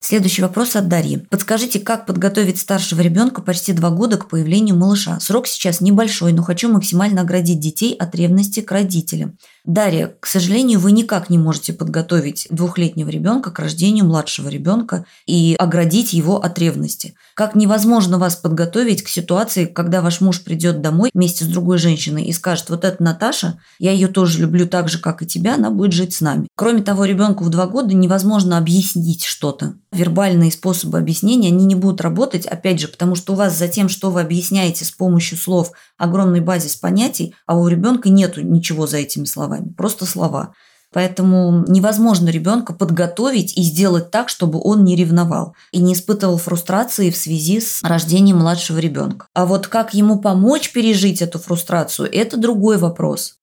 Следующий 0.00 0.42
вопрос 0.42 0.76
от 0.76 0.88
Дарьи. 0.88 1.18
Подскажите, 1.28 1.80
как 1.80 2.06
подготовить 2.06 2.60
старшего 2.60 3.00
ребенка 3.00 3.42
почти 3.42 3.72
два 3.72 3.90
года 3.90 4.16
к 4.16 4.28
появлению 4.28 4.76
малыша? 4.76 5.18
Срок 5.18 5.48
сейчас 5.48 5.80
небольшой, 5.80 6.32
но 6.32 6.42
хочу 6.42 6.72
максимально 6.72 7.22
оградить 7.22 7.58
детей 7.58 7.94
от 7.94 8.14
ревности 8.14 8.60
к 8.60 8.70
родителям. 8.70 9.36
Дарья, 9.64 10.14
к 10.20 10.26
сожалению, 10.26 10.78
вы 10.78 10.92
никак 10.92 11.28
не 11.30 11.36
можете 11.36 11.72
подготовить 11.72 12.46
двухлетнего 12.50 13.08
ребенка 13.10 13.50
к 13.50 13.58
рождению 13.58 14.06
младшего 14.06 14.48
ребенка 14.48 15.04
и 15.26 15.56
оградить 15.58 16.12
его 16.12 16.36
от 16.36 16.58
ревности. 16.58 17.14
Как 17.34 17.54
невозможно 17.54 18.18
вас 18.18 18.36
подготовить 18.36 19.02
к 19.02 19.08
ситуации, 19.08 19.66
когда 19.66 20.00
ваш 20.00 20.20
муж 20.20 20.42
придет 20.42 20.80
домой 20.80 21.10
вместе 21.12 21.44
с 21.44 21.48
другой 21.48 21.78
женщиной 21.78 22.24
и 22.24 22.32
скажет, 22.32 22.70
вот 22.70 22.84
это 22.84 23.02
Наташа, 23.02 23.58
я 23.78 23.92
ее 23.92 24.08
тоже 24.08 24.40
люблю 24.40 24.66
так 24.66 24.88
же, 24.88 24.98
как 24.98 25.22
и 25.22 25.26
тебя, 25.26 25.56
она 25.56 25.70
будет 25.70 25.92
жить 25.92 26.14
с 26.14 26.20
нами. 26.20 26.48
Кроме 26.54 26.82
того, 26.82 27.04
ребенку 27.04 27.44
в 27.44 27.50
два 27.50 27.66
года 27.66 27.94
невозможно 27.94 28.58
объяснить 28.58 29.24
что-то. 29.24 29.74
Вербальные 29.92 30.52
способы 30.52 30.98
объяснения, 30.98 31.48
они 31.48 31.64
не 31.64 31.74
будут 31.74 32.00
работать, 32.00 32.46
опять 32.46 32.80
же, 32.80 32.88
потому 32.88 33.14
что 33.14 33.32
у 33.32 33.36
вас 33.36 33.56
за 33.56 33.68
тем, 33.68 33.88
что 33.88 34.10
вы 34.10 34.20
объясняете 34.20 34.84
с 34.84 34.90
помощью 34.90 35.38
слов, 35.38 35.72
огромный 35.96 36.40
базис 36.40 36.76
понятий, 36.76 37.34
а 37.46 37.58
у 37.58 37.68
ребенка 37.68 38.08
нету 38.08 38.42
ничего 38.42 38.86
за 38.86 38.98
этими 38.98 39.24
словами 39.24 39.47
словами, 39.48 39.72
просто 39.76 40.06
слова. 40.06 40.52
Поэтому 40.90 41.64
невозможно 41.68 42.30
ребенка 42.30 42.72
подготовить 42.72 43.58
и 43.58 43.62
сделать 43.62 44.10
так, 44.10 44.30
чтобы 44.30 44.58
он 44.62 44.84
не 44.84 44.96
ревновал 44.96 45.54
и 45.70 45.80
не 45.80 45.92
испытывал 45.92 46.38
фрустрации 46.38 47.10
в 47.10 47.16
связи 47.16 47.60
с 47.60 47.82
рождением 47.82 48.38
младшего 48.38 48.78
ребенка. 48.78 49.26
А 49.34 49.44
вот 49.44 49.66
как 49.66 49.92
ему 49.92 50.18
помочь 50.18 50.72
пережить 50.72 51.20
эту 51.20 51.38
фрустрацию, 51.38 52.08
это 52.10 52.38
другой 52.38 52.78
вопрос. 52.78 53.34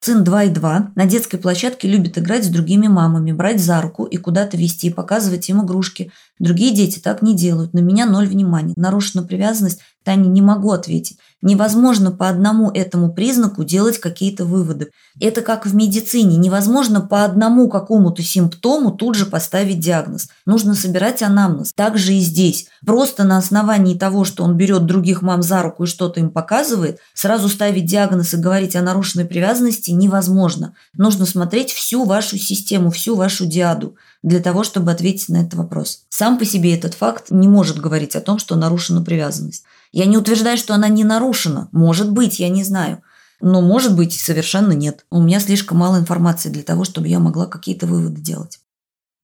Сын 0.00 0.22
2,2 0.22 0.88
на 0.96 1.06
детской 1.06 1.38
площадке 1.38 1.88
любит 1.88 2.18
играть 2.18 2.44
с 2.44 2.48
другими 2.48 2.88
мамами, 2.88 3.32
брать 3.32 3.60
за 3.60 3.80
руку 3.80 4.04
и 4.04 4.16
куда-то 4.16 4.56
вести, 4.56 4.90
показывать 4.90 5.48
им 5.48 5.64
игрушки. 5.64 6.10
Другие 6.38 6.74
дети 6.74 6.98
так 6.98 7.22
не 7.22 7.34
делают. 7.34 7.72
На 7.72 7.78
меня 7.78 8.04
ноль 8.04 8.26
внимания. 8.26 8.74
Нарушена 8.76 9.22
привязанность, 9.22 9.80
Таня, 10.04 10.28
не 10.28 10.42
могу 10.42 10.70
ответить. 10.70 11.18
Невозможно 11.40 12.10
по 12.10 12.28
одному 12.28 12.70
этому 12.70 13.12
признаку 13.12 13.64
делать 13.64 13.98
какие-то 13.98 14.44
выводы. 14.44 14.90
Это 15.20 15.42
как 15.42 15.66
в 15.66 15.74
медицине. 15.74 16.36
Невозможно 16.36 17.00
по 17.00 17.24
одному 17.24 17.68
какому-то 17.68 18.22
симптому 18.22 18.92
тут 18.92 19.14
же 19.14 19.26
поставить 19.26 19.80
диагноз. 19.80 20.28
Нужно 20.46 20.74
собирать 20.74 21.22
анамнез. 21.22 21.72
Так 21.74 21.98
же 21.98 22.14
и 22.14 22.20
здесь. 22.20 22.66
Просто 22.86 23.24
на 23.24 23.38
основании 23.38 23.96
того, 23.96 24.24
что 24.24 24.44
он 24.44 24.56
берет 24.56 24.86
других 24.86 25.22
мам 25.22 25.42
за 25.42 25.62
руку 25.62 25.84
и 25.84 25.86
что-то 25.86 26.20
им 26.20 26.30
показывает, 26.30 26.98
сразу 27.14 27.48
ставить 27.48 27.86
диагноз 27.86 28.34
и 28.34 28.38
говорить 28.38 28.76
о 28.76 28.82
нарушенной 28.82 29.24
привязанности 29.24 29.90
невозможно. 29.90 30.74
Нужно 30.96 31.26
смотреть 31.26 31.72
всю 31.72 32.04
вашу 32.04 32.38
систему, 32.38 32.90
всю 32.90 33.16
вашу 33.16 33.46
диаду 33.46 33.96
для 34.22 34.40
того, 34.40 34.64
чтобы 34.64 34.90
ответить 34.90 35.28
на 35.28 35.42
этот 35.42 35.54
вопрос. 35.54 36.04
Сам 36.08 36.38
по 36.38 36.46
себе 36.46 36.74
этот 36.74 36.94
факт 36.94 37.26
не 37.30 37.48
может 37.48 37.78
говорить 37.78 38.16
о 38.16 38.22
том, 38.22 38.38
что 38.38 38.56
нарушена 38.56 39.02
привязанность. 39.02 39.64
Я 39.94 40.06
не 40.06 40.18
утверждаю, 40.18 40.58
что 40.58 40.74
она 40.74 40.88
не 40.88 41.04
нарушена. 41.04 41.68
Может 41.70 42.10
быть, 42.10 42.40
я 42.40 42.48
не 42.48 42.64
знаю. 42.64 43.00
Но 43.40 43.60
может 43.60 43.94
быть, 43.94 44.12
совершенно 44.12 44.72
нет. 44.72 45.06
У 45.08 45.22
меня 45.22 45.38
слишком 45.38 45.78
мало 45.78 45.98
информации 45.98 46.48
для 46.48 46.64
того, 46.64 46.82
чтобы 46.82 47.06
я 47.06 47.20
могла 47.20 47.46
какие-то 47.46 47.86
выводы 47.86 48.20
делать. 48.20 48.58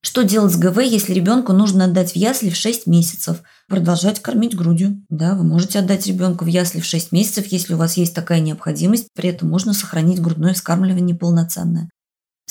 Что 0.00 0.22
делать 0.22 0.52
с 0.52 0.56
ГВ, 0.56 0.78
если 0.78 1.12
ребенку 1.12 1.52
нужно 1.52 1.86
отдать 1.86 2.12
в 2.12 2.16
ясли 2.16 2.50
в 2.50 2.56
6 2.56 2.86
месяцев? 2.86 3.38
Продолжать 3.66 4.22
кормить 4.22 4.56
грудью. 4.56 5.04
Да, 5.08 5.34
вы 5.34 5.42
можете 5.42 5.80
отдать 5.80 6.06
ребенка 6.06 6.44
в 6.44 6.46
ясли 6.46 6.80
в 6.80 6.84
6 6.84 7.10
месяцев, 7.10 7.46
если 7.48 7.74
у 7.74 7.76
вас 7.76 7.96
есть 7.96 8.14
такая 8.14 8.38
необходимость. 8.38 9.08
При 9.16 9.28
этом 9.30 9.48
можно 9.48 9.74
сохранить 9.74 10.22
грудное 10.22 10.54
вскармливание 10.54 11.16
полноценное. 11.16 11.90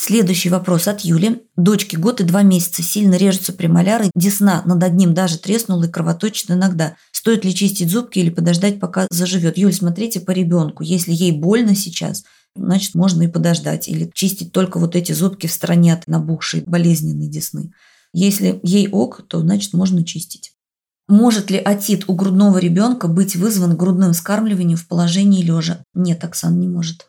Следующий 0.02 0.50
вопрос 0.50 0.88
от 0.88 1.02
Юли. 1.02 1.42
Дочке 1.58 1.98
год 1.98 2.22
и 2.22 2.24
два 2.24 2.42
месяца 2.42 2.82
сильно 2.82 3.16
режутся 3.16 3.52
премоляры, 3.52 4.10
десна 4.16 4.62
над 4.64 4.82
одним 4.82 5.14
даже 5.14 5.38
треснула 5.38 5.84
и 5.84 5.92
кровоточит 5.92 6.50
иногда. 6.52 6.96
Стоит 7.12 7.44
ли 7.44 7.54
чистить 7.54 7.92
зубки 7.92 8.18
или 8.18 8.30
подождать, 8.30 8.80
пока 8.80 9.08
заживет? 9.12 9.58
Юль, 9.58 9.74
смотрите 9.74 10.22
по 10.22 10.32
ребенку. 10.32 10.84
Если 10.84 11.12
ей 11.12 11.34
больно 11.34 11.76
сейчас, 11.76 12.24
значит, 12.56 12.96
можно 12.96 13.24
и 13.24 13.28
подождать. 13.28 13.90
Или 13.90 14.10
чистить 14.14 14.54
только 14.54 14.80
вот 14.80 14.96
эти 14.96 15.12
зубки 15.12 15.48
в 15.48 15.52
стороне 15.52 15.94
от 15.94 16.08
набухшей 16.08 16.64
болезненной 16.66 17.28
десны. 17.28 17.74
Если 18.14 18.62
ей 18.64 18.88
ок, 18.90 19.24
то 19.28 19.42
значит 19.42 19.74
можно 19.74 20.06
чистить. 20.06 20.54
Может 21.10 21.52
ли 21.52 21.58
отит 21.58 22.06
у 22.08 22.14
грудного 22.14 22.58
ребенка 22.58 23.10
быть 23.10 23.36
вызван 23.36 23.76
грудным 23.76 24.14
вскармливанием 24.14 24.78
в 24.78 24.88
положении 24.88 25.44
лежа? 25.44 25.84
Нет, 25.94 26.24
Оксан, 26.24 26.58
не 26.58 26.70
может. 26.70 27.09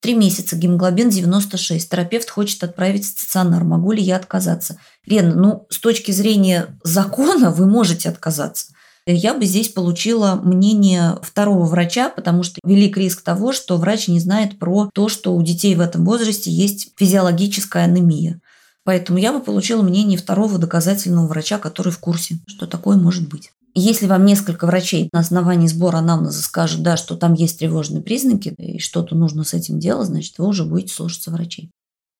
Три 0.00 0.14
месяца, 0.14 0.54
гемоглобин 0.54 1.10
96. 1.10 1.90
Терапевт 1.90 2.30
хочет 2.30 2.62
отправить 2.62 3.04
в 3.04 3.08
стационар. 3.08 3.64
Могу 3.64 3.90
ли 3.90 4.02
я 4.02 4.16
отказаться? 4.16 4.78
Лена, 5.06 5.34
ну, 5.34 5.66
с 5.70 5.78
точки 5.80 6.12
зрения 6.12 6.78
закона 6.84 7.50
вы 7.50 7.66
можете 7.66 8.08
отказаться. 8.08 8.72
Я 9.06 9.34
бы 9.34 9.44
здесь 9.44 9.70
получила 9.70 10.34
мнение 10.34 11.18
второго 11.22 11.64
врача, 11.64 12.10
потому 12.10 12.42
что 12.42 12.60
велик 12.62 12.96
риск 12.96 13.22
того, 13.22 13.52
что 13.52 13.76
врач 13.76 14.06
не 14.06 14.20
знает 14.20 14.58
про 14.58 14.90
то, 14.92 15.08
что 15.08 15.34
у 15.34 15.42
детей 15.42 15.74
в 15.74 15.80
этом 15.80 16.04
возрасте 16.04 16.50
есть 16.50 16.92
физиологическая 16.96 17.84
анемия. 17.84 18.40
Поэтому 18.84 19.18
я 19.18 19.32
бы 19.32 19.40
получила 19.40 19.82
мнение 19.82 20.18
второго 20.18 20.58
доказательного 20.58 21.26
врача, 21.26 21.58
который 21.58 21.92
в 21.92 21.98
курсе, 21.98 22.38
что 22.46 22.66
такое 22.66 22.96
может 22.96 23.28
быть. 23.28 23.50
Если 23.80 24.06
вам 24.06 24.24
несколько 24.24 24.66
врачей 24.66 25.08
на 25.12 25.20
основании 25.20 25.68
сбора 25.68 25.98
анамнеза 25.98 26.42
скажут, 26.42 26.82
да, 26.82 26.96
что 26.96 27.16
там 27.16 27.34
есть 27.34 27.60
тревожные 27.60 28.02
признаки 28.02 28.52
и 28.58 28.80
что-то 28.80 29.14
нужно 29.14 29.44
с 29.44 29.54
этим 29.54 29.78
делать, 29.78 30.08
значит, 30.08 30.34
вы 30.38 30.48
уже 30.48 30.64
будете 30.64 30.92
слушаться 30.92 31.30
врачей. 31.30 31.70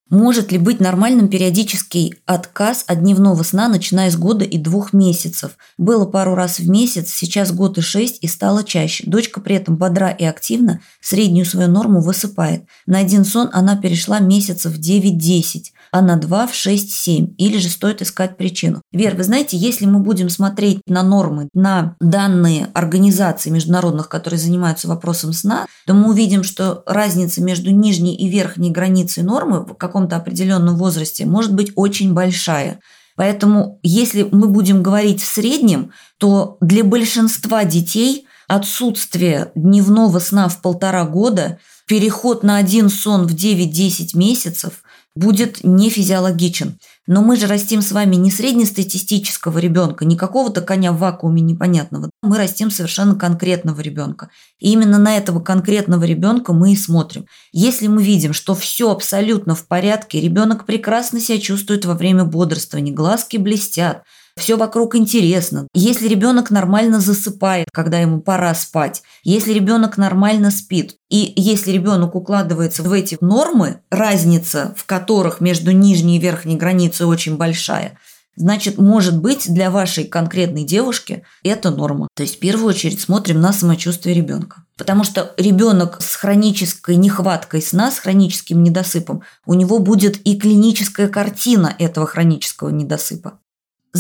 Может 0.09 0.53
ли 0.53 0.59
быть 0.59 0.79
нормальным 0.79 1.29
периодический 1.29 2.15
отказ 2.27 2.85
от 2.87 3.01
дневного 3.01 3.43
сна, 3.43 3.69
начиная 3.69 4.09
с 4.09 4.17
года 4.17 4.45
и 4.45 4.57
двух 4.57 4.93
месяцев? 4.93 5.59
Было 5.77 6.07
пару 6.07 6.37
раз 6.37 6.61
в 6.61 6.71
месяц, 6.71 7.13
сейчас 7.13 7.53
год 7.53 7.77
и 7.77 7.81
шесть 7.81 8.19
и 8.23 8.29
стало 8.29 8.63
чаще. 8.63 9.05
Дочка 9.07 9.41
при 9.41 9.57
этом 9.57 9.77
бодра 9.77 10.11
и 10.11 10.25
активна, 10.25 10.81
среднюю 11.01 11.45
свою 11.45 11.69
норму 11.69 12.01
высыпает. 12.01 12.63
На 12.87 13.01
один 13.01 13.25
сон 13.25 13.51
она 13.53 13.77
перешла 13.77 14.21
месяцев 14.21 14.79
9-10 14.79 15.73
а 15.91 16.03
на 16.03 16.17
2 16.17 16.47
в 16.47 16.53
6-7. 16.53 17.35
Или 17.37 17.59
же 17.59 17.69
стоит 17.69 18.03
искать 18.03 18.37
причину. 18.37 18.83
Вер, 18.93 19.15
вы 19.17 19.25
знаете, 19.25 19.57
если 19.57 19.87
мы 19.87 20.01
будем 20.01 20.31
смотреть 20.31 20.81
на 20.87 21.03
нормы, 21.03 21.49
на 21.55 21.97
данные 22.01 22.69
организаций 22.75 23.51
международных, 23.51 24.09
которые 24.09 24.41
занимаются 24.41 24.89
вопросом 24.89 25.33
сна, 25.33 25.67
то 25.87 25.95
мы 25.95 26.11
увидим, 26.11 26.43
что 26.43 26.83
разница 26.87 27.43
между 27.43 27.71
нижней 27.71 28.17
и 28.17 28.29
верхней 28.29 28.71
границей 28.71 29.23
нормы 29.23 29.61
в 29.61 29.75
каком-то 29.75 30.17
определенном 30.17 30.77
возрасте 30.77 31.27
может 31.27 31.55
быть 31.55 31.73
очень 31.75 32.15
большая. 32.15 32.81
Поэтому, 33.17 33.81
если 33.83 34.29
мы 34.31 34.47
будем 34.47 34.81
говорить 34.81 35.21
в 35.21 35.27
среднем, 35.27 35.91
то 36.19 36.57
для 36.61 36.85
большинства 36.85 37.65
детей 37.65 38.29
отсутствие 38.47 39.51
дневного 39.57 40.21
сна 40.21 40.49
в 40.49 40.63
полтора 40.63 41.05
года, 41.05 41.59
переход 41.87 42.45
на 42.45 42.57
один 42.57 42.89
сон 42.89 43.27
в 43.27 43.35
9-10 43.35 44.17
месяцев 44.17 44.83
будет 45.19 45.65
не 45.65 45.91
физиологичен. 45.91 46.79
Но 47.07 47.23
мы 47.23 47.37
же 47.37 47.47
растим 47.47 47.83
с 47.83 47.93
вами 47.93 48.17
не 48.17 48.31
среднестатистического 48.31 49.59
ребенка, 49.59 50.05
не 50.05 50.17
какого-то 50.17 50.61
коня 50.61 50.93
в 50.93 50.99
вакууме 50.99 51.41
непонятного. 51.41 52.11
Мы 52.23 52.37
растим 52.37 52.71
совершенно 52.71 53.15
конкретного 53.15 53.81
ребенка. 53.81 54.31
И 54.59 54.73
именно 54.73 54.99
на 54.99 55.17
этого 55.17 55.41
конкретного 55.41 56.05
ребенка 56.05 56.53
мы 56.53 56.73
и 56.73 56.77
смотрим. 56.77 57.27
Если 57.53 57.87
мы 57.87 58.03
видим, 58.03 58.33
что 58.33 58.55
все 58.55 58.91
абсолютно 58.91 59.55
в 59.55 59.67
порядке, 59.67 60.21
ребенок 60.21 60.67
прекрасно 60.67 61.21
себя 61.21 61.41
чувствует 61.41 61.85
во 61.85 61.95
время 61.95 62.25
бодрствования, 62.25 62.93
глазки 62.93 63.39
блестят, 63.39 64.03
все 64.39 64.57
вокруг 64.57 64.95
интересно. 64.95 65.69
Если 65.75 66.09
ребенок 66.09 66.51
нормально 66.51 67.01
засыпает, 67.01 67.69
когда 67.73 67.99
ему 67.99 68.21
пора 68.21 68.55
спать, 68.55 69.03
если 69.23 69.53
ребенок 69.53 69.99
нормально 69.99 70.51
спит, 70.51 70.97
и 71.11 71.33
если 71.37 71.73
ребенок 71.73 72.15
укладывается 72.15 72.83
в 72.83 72.93
эти 72.93 73.19
нормы, 73.21 73.81
разница 73.91 74.75
в 74.77 74.87
которых 74.87 75.41
между 75.41 75.73
нижней 75.73 76.17
и 76.17 76.21
верхней 76.21 76.57
границей 76.57 77.07
очень 77.07 77.37
большая, 77.37 77.99
значит, 78.37 78.79
может 78.79 79.21
быть, 79.21 79.53
для 79.53 79.71
вашей 79.71 80.05
конкретной 80.05 80.65
девушки 80.65 81.25
это 81.43 81.71
норма. 81.71 82.09
То 82.15 82.23
есть 82.23 82.37
в 82.37 82.39
первую 82.39 82.69
очередь 82.69 83.01
смотрим 83.01 83.41
на 83.41 83.53
самочувствие 83.53 84.15
ребенка. 84.15 84.65
Потому 84.77 85.03
что 85.03 85.35
ребенок 85.37 86.01
с 86.01 86.15
хронической 86.15 86.97
нехваткой 86.97 87.61
сна, 87.61 87.91
с 87.91 87.99
хроническим 87.99 88.63
недосыпом, 88.63 89.23
у 89.45 89.55
него 89.55 89.81
будет 89.81 90.25
и 90.25 90.39
клиническая 90.39 91.09
картина 91.09 91.75
этого 91.79 92.07
хронического 92.07 92.69
недосыпа. 92.69 93.41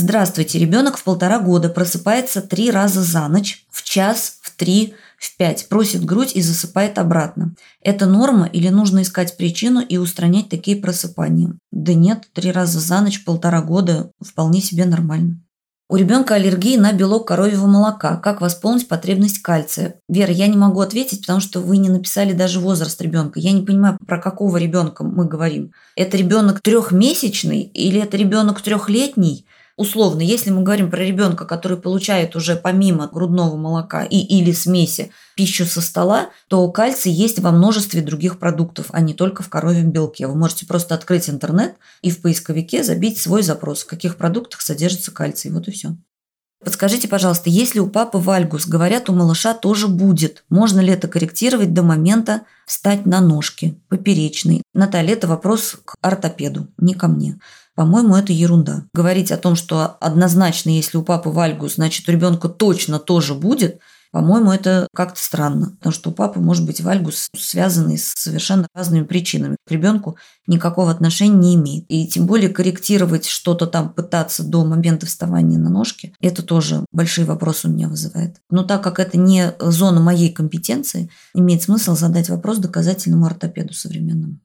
Здравствуйте, 0.00 0.60
ребенок 0.60 0.96
в 0.96 1.02
полтора 1.02 1.40
года 1.40 1.68
просыпается 1.68 2.40
три 2.40 2.70
раза 2.70 3.02
за 3.02 3.26
ночь, 3.26 3.66
в 3.68 3.82
час, 3.82 4.38
в 4.42 4.56
три, 4.56 4.94
в 5.18 5.36
пять, 5.36 5.68
просит 5.68 6.04
грудь 6.04 6.36
и 6.36 6.40
засыпает 6.40 6.98
обратно. 6.98 7.56
Это 7.82 8.06
норма 8.06 8.46
или 8.46 8.68
нужно 8.68 9.02
искать 9.02 9.36
причину 9.36 9.80
и 9.80 9.96
устранять 9.96 10.48
такие 10.50 10.76
просыпания? 10.76 11.54
Да 11.72 11.94
нет, 11.94 12.28
три 12.32 12.52
раза 12.52 12.78
за 12.78 13.00
ночь, 13.00 13.24
полтора 13.24 13.60
года 13.60 14.12
вполне 14.24 14.60
себе 14.60 14.84
нормально. 14.84 15.40
У 15.90 15.96
ребенка 15.96 16.34
аллергии 16.34 16.76
на 16.76 16.92
белок 16.92 17.26
коровьего 17.26 17.66
молока. 17.66 18.18
Как 18.18 18.40
восполнить 18.40 18.86
потребность 18.86 19.42
кальция? 19.42 19.96
Вера, 20.08 20.30
я 20.32 20.46
не 20.46 20.56
могу 20.56 20.80
ответить, 20.80 21.22
потому 21.22 21.40
что 21.40 21.58
вы 21.60 21.78
не 21.78 21.88
написали 21.88 22.34
даже 22.34 22.60
возраст 22.60 23.02
ребенка. 23.02 23.40
Я 23.40 23.50
не 23.50 23.62
понимаю, 23.62 23.98
про 24.06 24.20
какого 24.20 24.58
ребенка 24.58 25.02
мы 25.02 25.24
говорим. 25.24 25.72
Это 25.96 26.16
ребенок 26.16 26.60
трехмесячный 26.60 27.62
или 27.62 28.00
это 28.00 28.16
ребенок 28.16 28.60
трехлетний? 28.60 29.44
Условно, 29.78 30.20
если 30.20 30.50
мы 30.50 30.62
говорим 30.62 30.90
про 30.90 30.98
ребенка, 30.98 31.46
который 31.46 31.78
получает 31.78 32.36
уже 32.36 32.56
помимо 32.56 33.06
грудного 33.06 33.56
молока 33.56 34.04
и 34.04 34.18
или 34.18 34.52
смеси 34.52 35.10
пищу 35.36 35.64
со 35.64 35.80
стола, 35.80 36.30
то 36.48 36.70
кальций 36.70 37.12
есть 37.12 37.38
во 37.38 37.52
множестве 37.52 38.02
других 38.02 38.38
продуктов, 38.38 38.86
а 38.90 39.00
не 39.00 39.14
только 39.14 39.42
в 39.42 39.48
коровьем 39.48 39.90
белке. 39.90 40.26
Вы 40.26 40.34
можете 40.34 40.66
просто 40.66 40.94
открыть 40.94 41.30
интернет 41.30 41.76
и 42.02 42.10
в 42.10 42.20
поисковике 42.20 42.82
забить 42.82 43.18
свой 43.18 43.42
запрос, 43.42 43.82
в 43.82 43.86
каких 43.86 44.16
продуктах 44.16 44.60
содержится 44.60 45.12
кальций. 45.12 45.50
Вот 45.50 45.68
и 45.68 45.70
все. 45.70 45.96
Подскажите, 46.64 47.06
пожалуйста, 47.06 47.50
если 47.50 47.78
у 47.78 47.86
папы 47.86 48.18
вальгус, 48.18 48.66
говорят, 48.66 49.08
у 49.08 49.12
малыша 49.12 49.54
тоже 49.54 49.86
будет, 49.86 50.44
можно 50.50 50.80
ли 50.80 50.92
это 50.92 51.06
корректировать 51.06 51.72
до 51.72 51.84
момента 51.84 52.42
встать 52.66 53.06
на 53.06 53.20
ножки, 53.20 53.80
поперечный? 53.88 54.62
Наталья, 54.74 55.12
это 55.12 55.28
вопрос 55.28 55.76
к 55.84 55.94
ортопеду, 56.00 56.66
не 56.76 56.94
ко 56.94 57.06
мне. 57.06 57.38
По-моему, 57.78 58.16
это 58.16 58.32
ерунда. 58.32 58.86
Говорить 58.92 59.30
о 59.30 59.36
том, 59.36 59.54
что 59.54 59.98
однозначно, 60.00 60.70
если 60.70 60.98
у 60.98 61.04
папы 61.04 61.30
вальгус, 61.30 61.76
значит, 61.76 62.08
у 62.08 62.10
ребенка 62.10 62.48
точно 62.48 62.98
тоже 62.98 63.34
будет, 63.36 63.78
по-моему, 64.10 64.50
это 64.50 64.88
как-то 64.92 65.22
странно, 65.22 65.76
потому 65.78 65.92
что 65.92 66.10
у 66.10 66.12
папы 66.12 66.40
может 66.40 66.66
быть 66.66 66.80
вальгус, 66.80 67.28
связанный 67.36 67.96
с 67.96 68.14
совершенно 68.16 68.66
разными 68.74 69.04
причинами. 69.04 69.54
К 69.64 69.70
ребенку 69.70 70.16
никакого 70.48 70.90
отношения 70.90 71.36
не 71.36 71.54
имеет. 71.54 71.84
И 71.88 72.08
тем 72.08 72.26
более 72.26 72.48
корректировать 72.48 73.26
что-то 73.26 73.68
там, 73.68 73.92
пытаться 73.92 74.42
до 74.42 74.64
момента 74.64 75.06
вставания 75.06 75.56
на 75.56 75.70
ножки, 75.70 76.12
это 76.20 76.42
тоже 76.42 76.84
большие 76.90 77.26
вопросы 77.26 77.68
у 77.68 77.70
меня 77.70 77.88
вызывает. 77.88 78.38
Но 78.50 78.64
так 78.64 78.82
как 78.82 78.98
это 78.98 79.16
не 79.18 79.54
зона 79.60 80.00
моей 80.00 80.32
компетенции, 80.32 81.10
имеет 81.32 81.62
смысл 81.62 81.94
задать 81.94 82.28
вопрос 82.28 82.58
доказательному 82.58 83.26
ортопеду 83.26 83.72
современному. 83.72 84.40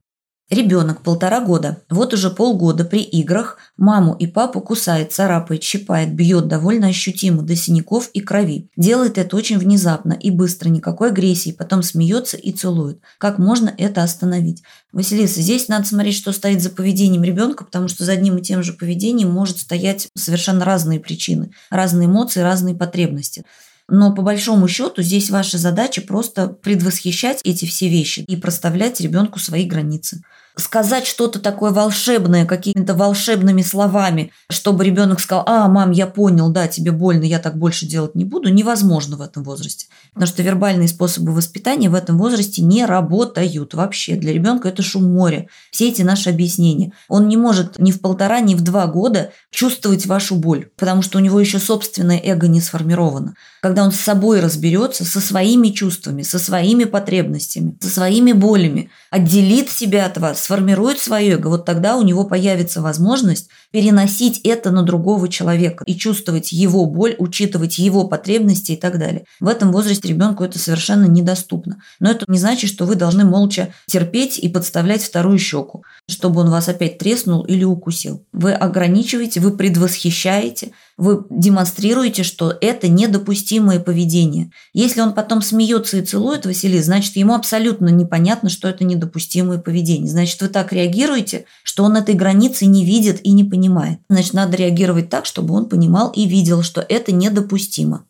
Ребенок 0.49 1.01
полтора 1.03 1.39
года. 1.39 1.81
Вот 1.89 2.13
уже 2.13 2.29
полгода 2.29 2.83
при 2.83 3.01
играх 3.01 3.57
маму 3.77 4.13
и 4.13 4.27
папу 4.27 4.59
кусает, 4.59 5.13
царапает, 5.13 5.63
щипает, 5.63 6.13
бьет 6.13 6.47
довольно 6.47 6.87
ощутимо 6.87 7.43
до 7.43 7.55
синяков 7.55 8.09
и 8.13 8.19
крови. 8.19 8.69
Делает 8.75 9.17
это 9.17 9.37
очень 9.37 9.57
внезапно 9.57 10.13
и 10.13 10.31
быстро, 10.31 10.67
никакой 10.67 11.09
агрессии, 11.09 11.55
потом 11.57 11.81
смеется 11.81 12.35
и 12.35 12.51
целует. 12.51 12.99
Как 13.19 13.39
можно 13.39 13.73
это 13.77 14.03
остановить? 14.03 14.63
Василиса, 14.91 15.41
здесь 15.41 15.69
надо 15.69 15.87
смотреть, 15.87 16.15
что 16.15 16.33
стоит 16.33 16.61
за 16.61 16.69
поведением 16.69 17.23
ребенка, 17.23 17.63
потому 17.63 17.87
что 17.87 18.03
за 18.03 18.11
одним 18.11 18.37
и 18.37 18.41
тем 18.41 18.63
же 18.63 18.73
поведением 18.73 19.31
может 19.31 19.57
стоять 19.57 20.09
совершенно 20.13 20.65
разные 20.65 20.99
причины, 20.99 21.51
разные 21.71 22.07
эмоции, 22.07 22.41
разные 22.41 22.75
потребности. 22.75 23.43
Но 23.89 24.13
по 24.13 24.21
большому 24.21 24.67
счету 24.67 25.01
здесь 25.01 25.29
ваша 25.29 25.57
задача 25.57 26.01
просто 26.01 26.47
предвосхищать 26.47 27.41
эти 27.43 27.65
все 27.65 27.89
вещи 27.89 28.21
и 28.21 28.35
проставлять 28.37 29.01
ребенку 29.01 29.39
свои 29.39 29.65
границы 29.65 30.21
сказать 30.55 31.07
что-то 31.07 31.39
такое 31.39 31.71
волшебное, 31.71 32.45
какими-то 32.45 32.93
волшебными 32.93 33.61
словами, 33.61 34.31
чтобы 34.49 34.85
ребенок 34.85 35.19
сказал, 35.19 35.43
а, 35.47 35.67
мам, 35.67 35.91
я 35.91 36.05
понял, 36.05 36.49
да, 36.49 36.67
тебе 36.67 36.91
больно, 36.91 37.23
я 37.23 37.39
так 37.39 37.57
больше 37.57 37.85
делать 37.85 38.15
не 38.15 38.25
буду, 38.25 38.49
невозможно 38.49 39.17
в 39.17 39.21
этом 39.21 39.43
возрасте. 39.43 39.87
Потому 40.13 40.27
что 40.27 40.43
вербальные 40.43 40.87
способы 40.87 41.33
воспитания 41.33 41.89
в 41.89 41.95
этом 41.95 42.17
возрасте 42.17 42.61
не 42.61 42.85
работают 42.85 43.73
вообще. 43.73 44.15
Для 44.15 44.31
ребенка 44.31 44.69
это 44.69 44.83
шум 44.83 45.11
моря. 45.11 45.47
Все 45.71 45.89
эти 45.89 46.03
наши 46.03 46.29
объяснения. 46.29 46.93
Он 47.07 47.27
не 47.27 47.37
может 47.37 47.79
ни 47.79 47.91
в 47.91 47.99
полтора, 47.99 48.39
ни 48.39 48.53
в 48.53 48.61
два 48.61 48.85
года 48.85 49.31
чувствовать 49.49 50.05
вашу 50.05 50.35
боль, 50.35 50.69
потому 50.77 51.01
что 51.01 51.17
у 51.17 51.21
него 51.21 51.39
еще 51.39 51.57
собственное 51.57 52.21
эго 52.23 52.47
не 52.47 52.61
сформировано. 52.61 53.35
Когда 53.61 53.83
он 53.83 53.91
с 53.91 53.99
собой 53.99 54.39
разберется, 54.39 55.05
со 55.05 55.19
своими 55.19 55.69
чувствами, 55.69 56.21
со 56.21 56.37
своими 56.37 56.83
потребностями, 56.83 57.77
со 57.79 57.89
своими 57.89 58.33
болями, 58.33 58.91
отделит 59.09 59.69
себя 59.69 60.05
от 60.05 60.17
вас, 60.17 60.42
сформирует 60.43 60.99
свое 60.99 61.35
эго, 61.35 61.47
вот 61.47 61.63
тогда 61.63 61.95
у 61.95 62.03
него 62.03 62.25
появится 62.25 62.81
возможность 62.81 63.47
переносить 63.71 64.41
это 64.43 64.71
на 64.71 64.83
другого 64.83 65.29
человека 65.29 65.85
и 65.87 65.95
чувствовать 65.95 66.51
его 66.51 66.85
боль, 66.85 67.15
учитывать 67.17 67.77
его 67.77 68.07
потребности 68.09 68.73
и 68.73 68.75
так 68.75 68.99
далее. 68.99 69.23
В 69.39 69.47
этом 69.47 69.71
возрасте 69.71 70.09
ребенку 70.09 70.43
это 70.43 70.59
совершенно 70.59 71.05
недоступно. 71.05 71.81
Но 72.01 72.11
это 72.11 72.25
не 72.27 72.37
значит, 72.37 72.69
что 72.69 72.85
вы 72.85 72.95
должны 72.95 73.23
молча 73.23 73.69
терпеть 73.87 74.37
и 74.37 74.49
подставлять 74.49 75.01
вторую 75.01 75.39
щеку, 75.39 75.85
чтобы 76.09 76.41
он 76.41 76.49
вас 76.49 76.67
опять 76.67 76.97
треснул 76.97 77.43
или 77.45 77.63
укусил. 77.63 78.25
Вы 78.33 78.51
ограничиваете, 78.51 79.39
вы 79.39 79.55
предвосхищаете, 79.55 80.71
вы 80.97 81.25
демонстрируете, 81.29 82.23
что 82.23 82.55
это 82.61 82.87
недопустимое 82.87 83.79
поведение. 83.79 84.51
Если 84.73 85.01
он 85.01 85.13
потом 85.13 85.41
смеется 85.41 85.97
и 85.97 86.05
целует 86.05 86.45
Василий, 86.45 86.81
значит, 86.81 87.15
ему 87.15 87.33
абсолютно 87.33 87.89
непонятно, 87.89 88.49
что 88.49 88.67
это 88.67 88.83
недопустимое 88.83 89.57
поведение. 89.57 90.09
Значит, 90.09 90.41
вы 90.41 90.49
так 90.49 90.71
реагируете, 90.71 91.45
что 91.63 91.83
он 91.83 91.95
этой 91.97 92.15
границы 92.15 92.65
не 92.65 92.85
видит 92.85 93.19
и 93.23 93.31
не 93.31 93.43
понимает. 93.43 93.99
Значит, 94.09 94.33
надо 94.33 94.57
реагировать 94.57 95.09
так, 95.09 95.25
чтобы 95.25 95.53
он 95.55 95.67
понимал 95.67 96.11
и 96.11 96.25
видел, 96.25 96.61
что 96.61 96.81
это 96.81 97.11
недопустимо. 97.11 98.05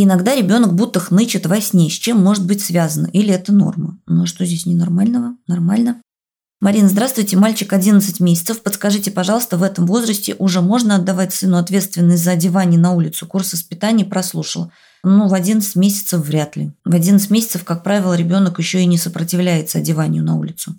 Иногда 0.00 0.36
ребенок 0.36 0.74
будто 0.74 1.00
хнычет 1.00 1.46
во 1.46 1.60
сне, 1.60 1.90
с 1.90 1.94
чем 1.94 2.22
может 2.22 2.46
быть 2.46 2.60
связано, 2.60 3.08
или 3.12 3.34
это 3.34 3.52
норма. 3.52 3.98
Ну 4.06 4.22
а 4.22 4.26
что 4.26 4.44
здесь 4.44 4.64
ненормального? 4.64 5.36
Нормально. 5.48 6.00
Марина, 6.60 6.88
здравствуйте. 6.88 7.36
Мальчик 7.36 7.72
11 7.72 8.18
месяцев. 8.18 8.62
Подскажите, 8.62 9.12
пожалуйста, 9.12 9.56
в 9.56 9.62
этом 9.62 9.86
возрасте 9.86 10.34
уже 10.40 10.60
можно 10.60 10.96
отдавать 10.96 11.32
сыну 11.32 11.56
ответственность 11.56 12.24
за 12.24 12.32
одевание 12.32 12.80
на 12.80 12.94
улицу? 12.94 13.28
Курс 13.28 13.52
воспитания 13.52 14.04
прослушала. 14.04 14.72
Ну, 15.04 15.28
в 15.28 15.34
11 15.34 15.76
месяцев 15.76 16.20
вряд 16.20 16.56
ли. 16.56 16.72
В 16.84 16.92
11 16.92 17.30
месяцев, 17.30 17.62
как 17.62 17.84
правило, 17.84 18.14
ребенок 18.14 18.58
еще 18.58 18.82
и 18.82 18.86
не 18.86 18.98
сопротивляется 18.98 19.78
одеванию 19.78 20.24
на 20.24 20.34
улицу. 20.34 20.74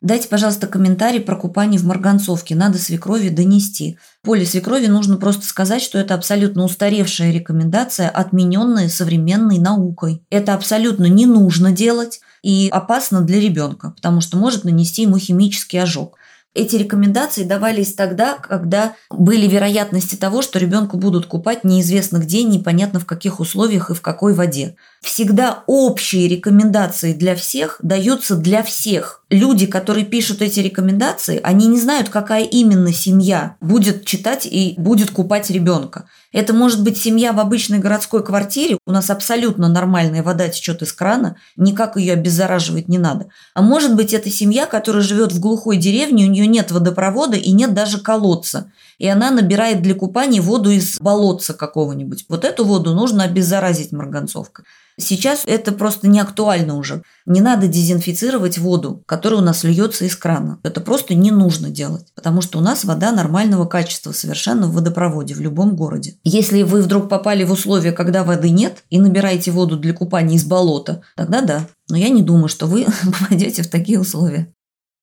Дайте, 0.00 0.28
пожалуйста, 0.28 0.66
комментарий 0.66 1.20
про 1.20 1.36
купание 1.36 1.78
в 1.78 1.84
марганцовке. 1.84 2.54
Надо 2.54 2.78
свекрови 2.78 3.28
донести. 3.28 3.98
Поле 4.22 4.46
свекрови 4.46 4.86
нужно 4.86 5.18
просто 5.18 5.44
сказать, 5.44 5.82
что 5.82 5.98
это 5.98 6.14
абсолютно 6.14 6.64
устаревшая 6.64 7.32
рекомендация, 7.32 8.08
отмененная 8.08 8.88
современной 8.88 9.58
наукой. 9.58 10.24
Это 10.30 10.54
абсолютно 10.54 11.04
не 11.04 11.26
нужно 11.26 11.70
делать 11.70 12.20
и 12.42 12.68
опасно 12.70 13.20
для 13.20 13.40
ребенка, 13.40 13.90
потому 13.90 14.20
что 14.20 14.36
может 14.36 14.64
нанести 14.64 15.02
ему 15.02 15.18
химический 15.18 15.80
ожог. 15.80 16.16
Эти 16.54 16.76
рекомендации 16.76 17.44
давались 17.44 17.94
тогда, 17.94 18.34
когда 18.34 18.96
были 19.10 19.46
вероятности 19.46 20.16
того, 20.16 20.42
что 20.42 20.58
ребенку 20.58 20.96
будут 20.96 21.26
купать 21.26 21.62
неизвестно 21.62 22.18
где, 22.18 22.42
непонятно 22.42 22.98
в 22.98 23.06
каких 23.06 23.38
условиях 23.38 23.90
и 23.90 23.94
в 23.94 24.00
какой 24.00 24.34
воде. 24.34 24.74
Всегда 25.00 25.62
общие 25.68 26.26
рекомендации 26.26 27.12
для 27.12 27.36
всех 27.36 27.78
даются 27.82 28.34
для 28.34 28.64
всех. 28.64 29.22
Люди, 29.30 29.66
которые 29.66 30.04
пишут 30.04 30.42
эти 30.42 30.58
рекомендации, 30.58 31.38
они 31.42 31.66
не 31.66 31.78
знают, 31.78 32.08
какая 32.08 32.44
именно 32.44 32.92
семья 32.92 33.56
будет 33.60 34.04
читать 34.06 34.44
и 34.46 34.74
будет 34.76 35.12
купать 35.12 35.50
ребенка. 35.50 36.08
Это 36.32 36.52
может 36.52 36.82
быть 36.82 36.98
семья 36.98 37.32
в 37.32 37.38
обычной 37.38 37.78
городской 37.78 38.24
квартире, 38.24 38.78
у 38.86 38.90
нас 38.90 39.08
абсолютно 39.08 39.68
нормальная 39.68 40.22
вода 40.22 40.48
течет 40.48 40.82
из 40.82 40.92
крана, 40.92 41.36
никак 41.56 41.96
ее 41.96 42.14
обеззараживать 42.14 42.88
не 42.88 42.98
надо. 42.98 43.28
А 43.54 43.62
может 43.62 43.94
быть 43.94 44.12
это 44.12 44.30
семья, 44.30 44.66
которая 44.66 45.02
живет 45.02 45.32
в 45.32 45.38
глухой 45.38 45.76
деревне, 45.76 46.24
у 46.24 46.30
нее 46.30 46.46
нет 46.48 46.72
водопровода 46.72 47.36
и 47.36 47.52
нет 47.52 47.72
даже 47.72 47.98
колодца. 47.98 48.72
И 48.98 49.06
она 49.06 49.30
набирает 49.30 49.80
для 49.80 49.94
купания 49.94 50.42
воду 50.42 50.70
из 50.70 50.98
болотца 50.98 51.54
какого-нибудь. 51.54 52.24
Вот 52.28 52.44
эту 52.44 52.64
воду 52.64 52.94
нужно 52.94 53.24
обеззаразить 53.24 53.92
марганцовкой. 53.92 54.64
Сейчас 55.00 55.44
это 55.46 55.70
просто 55.70 56.08
не 56.08 56.18
актуально 56.18 56.76
уже. 56.76 57.02
Не 57.24 57.40
надо 57.40 57.68
дезинфицировать 57.68 58.58
воду, 58.58 59.02
которая 59.06 59.40
у 59.40 59.44
нас 59.44 59.62
льется 59.62 60.04
из 60.04 60.16
крана. 60.16 60.58
Это 60.64 60.80
просто 60.80 61.14
не 61.14 61.30
нужно 61.30 61.70
делать, 61.70 62.08
потому 62.16 62.42
что 62.42 62.58
у 62.58 62.60
нас 62.60 62.84
вода 62.84 63.12
нормального 63.12 63.64
качества 63.64 64.10
совершенно 64.10 64.66
в 64.66 64.72
водопроводе 64.72 65.34
в 65.34 65.40
любом 65.40 65.76
городе. 65.76 66.16
Если 66.24 66.62
вы 66.62 66.82
вдруг 66.82 67.08
попали 67.08 67.44
в 67.44 67.52
условия, 67.52 67.92
когда 67.92 68.24
воды 68.24 68.50
нет, 68.50 68.82
и 68.90 68.98
набираете 68.98 69.52
воду 69.52 69.76
для 69.76 69.92
купания 69.92 70.36
из 70.36 70.44
болота, 70.44 71.02
тогда 71.14 71.42
да. 71.42 71.68
Но 71.88 71.96
я 71.96 72.08
не 72.08 72.22
думаю, 72.22 72.48
что 72.48 72.66
вы 72.66 72.86
попадете 73.20 73.62
в 73.62 73.70
такие 73.70 74.00
условия. 74.00 74.52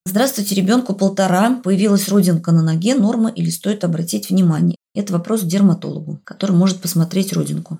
Здравствуйте, 0.06 0.56
ребенку 0.56 0.94
полтора, 0.94 1.62
появилась 1.64 2.10
родинка 2.10 2.52
на 2.52 2.62
ноге, 2.62 2.96
норма 2.96 3.30
или 3.30 3.50
стоит 3.50 3.84
обратить 3.84 4.30
внимание? 4.30 4.76
Это 4.94 5.14
вопрос 5.14 5.42
к 5.42 5.48
дерматологу, 5.48 6.22
который 6.24 6.56
может 6.56 6.80
посмотреть 6.80 7.34
родинку. 7.34 7.80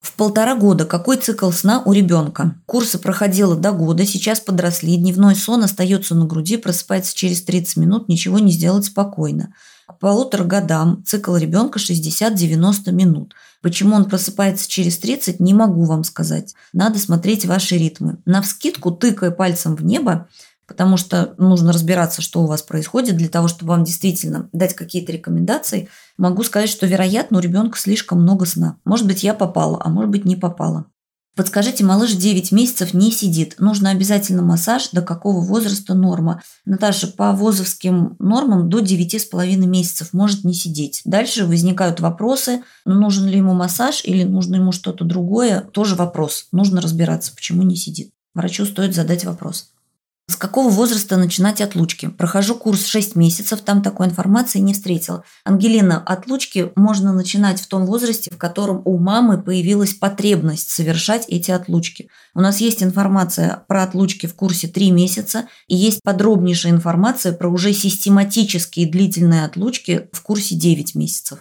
В 0.00 0.14
полтора 0.14 0.56
года 0.56 0.86
какой 0.86 1.18
цикл 1.18 1.50
сна 1.50 1.82
у 1.84 1.92
ребенка? 1.92 2.54
Курсы 2.64 2.98
проходила 2.98 3.54
до 3.54 3.72
года, 3.72 4.06
сейчас 4.06 4.40
подросли, 4.40 4.96
дневной 4.96 5.36
сон 5.36 5.62
остается 5.62 6.14
на 6.14 6.24
груди, 6.24 6.56
просыпается 6.56 7.14
через 7.14 7.42
30 7.42 7.76
минут, 7.76 8.08
ничего 8.08 8.38
не 8.38 8.50
сделать 8.50 8.86
спокойно. 8.86 9.52
К 9.86 9.98
полутора 9.98 10.44
годам 10.44 11.02
цикл 11.04 11.36
ребенка 11.36 11.78
60-90 11.78 12.92
минут. 12.92 13.34
Почему 13.60 13.94
он 13.94 14.06
просыпается 14.06 14.70
через 14.70 14.98
30, 14.98 15.38
не 15.38 15.52
могу 15.52 15.84
вам 15.84 16.04
сказать. 16.04 16.54
Надо 16.72 16.98
смотреть 16.98 17.44
ваши 17.44 17.76
ритмы. 17.76 18.18
На 18.24 18.40
вскидку, 18.40 18.92
тыкая 18.92 19.32
пальцем 19.32 19.76
в 19.76 19.84
небо, 19.84 20.28
потому 20.70 20.96
что 20.96 21.34
нужно 21.36 21.72
разбираться, 21.72 22.22
что 22.22 22.44
у 22.44 22.46
вас 22.46 22.62
происходит, 22.62 23.16
для 23.16 23.28
того, 23.28 23.48
чтобы 23.48 23.70
вам 23.70 23.82
действительно 23.82 24.48
дать 24.52 24.76
какие-то 24.76 25.10
рекомендации, 25.10 25.88
могу 26.16 26.44
сказать, 26.44 26.70
что, 26.70 26.86
вероятно, 26.86 27.38
у 27.38 27.40
ребенка 27.40 27.76
слишком 27.76 28.22
много 28.22 28.46
сна. 28.46 28.76
Может 28.84 29.08
быть, 29.08 29.24
я 29.24 29.34
попала, 29.34 29.80
а 29.84 29.88
может 29.88 30.10
быть, 30.10 30.24
не 30.24 30.36
попала. 30.36 30.86
Подскажите, 31.34 31.82
малыш 31.82 32.12
9 32.12 32.52
месяцев 32.52 32.94
не 32.94 33.10
сидит. 33.10 33.56
Нужно 33.58 33.90
обязательно 33.90 34.42
массаж. 34.42 34.90
До 34.92 35.02
какого 35.02 35.40
возраста 35.40 35.94
норма? 35.94 36.40
Наташа, 36.64 37.08
по 37.08 37.32
ВОЗовским 37.32 38.14
нормам 38.20 38.68
до 38.68 38.78
9,5 38.78 39.56
месяцев 39.66 40.12
может 40.12 40.44
не 40.44 40.54
сидеть. 40.54 41.00
Дальше 41.04 41.46
возникают 41.46 41.98
вопросы, 41.98 42.62
ну, 42.84 42.94
нужен 42.94 43.26
ли 43.26 43.38
ему 43.38 43.54
массаж 43.54 44.02
или 44.04 44.22
нужно 44.22 44.54
ему 44.54 44.70
что-то 44.70 45.04
другое. 45.04 45.62
Тоже 45.62 45.96
вопрос. 45.96 46.46
Нужно 46.52 46.80
разбираться, 46.80 47.34
почему 47.34 47.64
не 47.64 47.74
сидит. 47.74 48.12
Врачу 48.34 48.66
стоит 48.66 48.94
задать 48.94 49.24
вопрос. 49.24 49.72
С 50.30 50.36
какого 50.36 50.68
возраста 50.70 51.16
начинать 51.16 51.60
отлучки? 51.60 52.06
Прохожу 52.06 52.54
курс 52.54 52.86
6 52.86 53.16
месяцев, 53.16 53.62
там 53.62 53.82
такой 53.82 54.06
информации 54.06 54.60
не 54.60 54.74
встретила. 54.74 55.24
Ангелина, 55.44 56.00
отлучки 56.00 56.70
можно 56.76 57.12
начинать 57.12 57.60
в 57.60 57.66
том 57.66 57.84
возрасте, 57.84 58.30
в 58.32 58.38
котором 58.38 58.80
у 58.84 58.96
мамы 58.96 59.42
появилась 59.42 59.92
потребность 59.92 60.70
совершать 60.70 61.24
эти 61.26 61.50
отлучки. 61.50 62.10
У 62.32 62.40
нас 62.40 62.60
есть 62.60 62.80
информация 62.80 63.64
про 63.66 63.82
отлучки 63.82 64.26
в 64.26 64.36
курсе 64.36 64.68
3 64.68 64.92
месяца 64.92 65.48
и 65.66 65.74
есть 65.74 66.00
подробнейшая 66.04 66.74
информация 66.74 67.32
про 67.32 67.48
уже 67.48 67.72
систематические 67.72 68.88
длительные 68.88 69.44
отлучки 69.44 70.10
в 70.12 70.22
курсе 70.22 70.54
9 70.54 70.94
месяцев. 70.94 71.40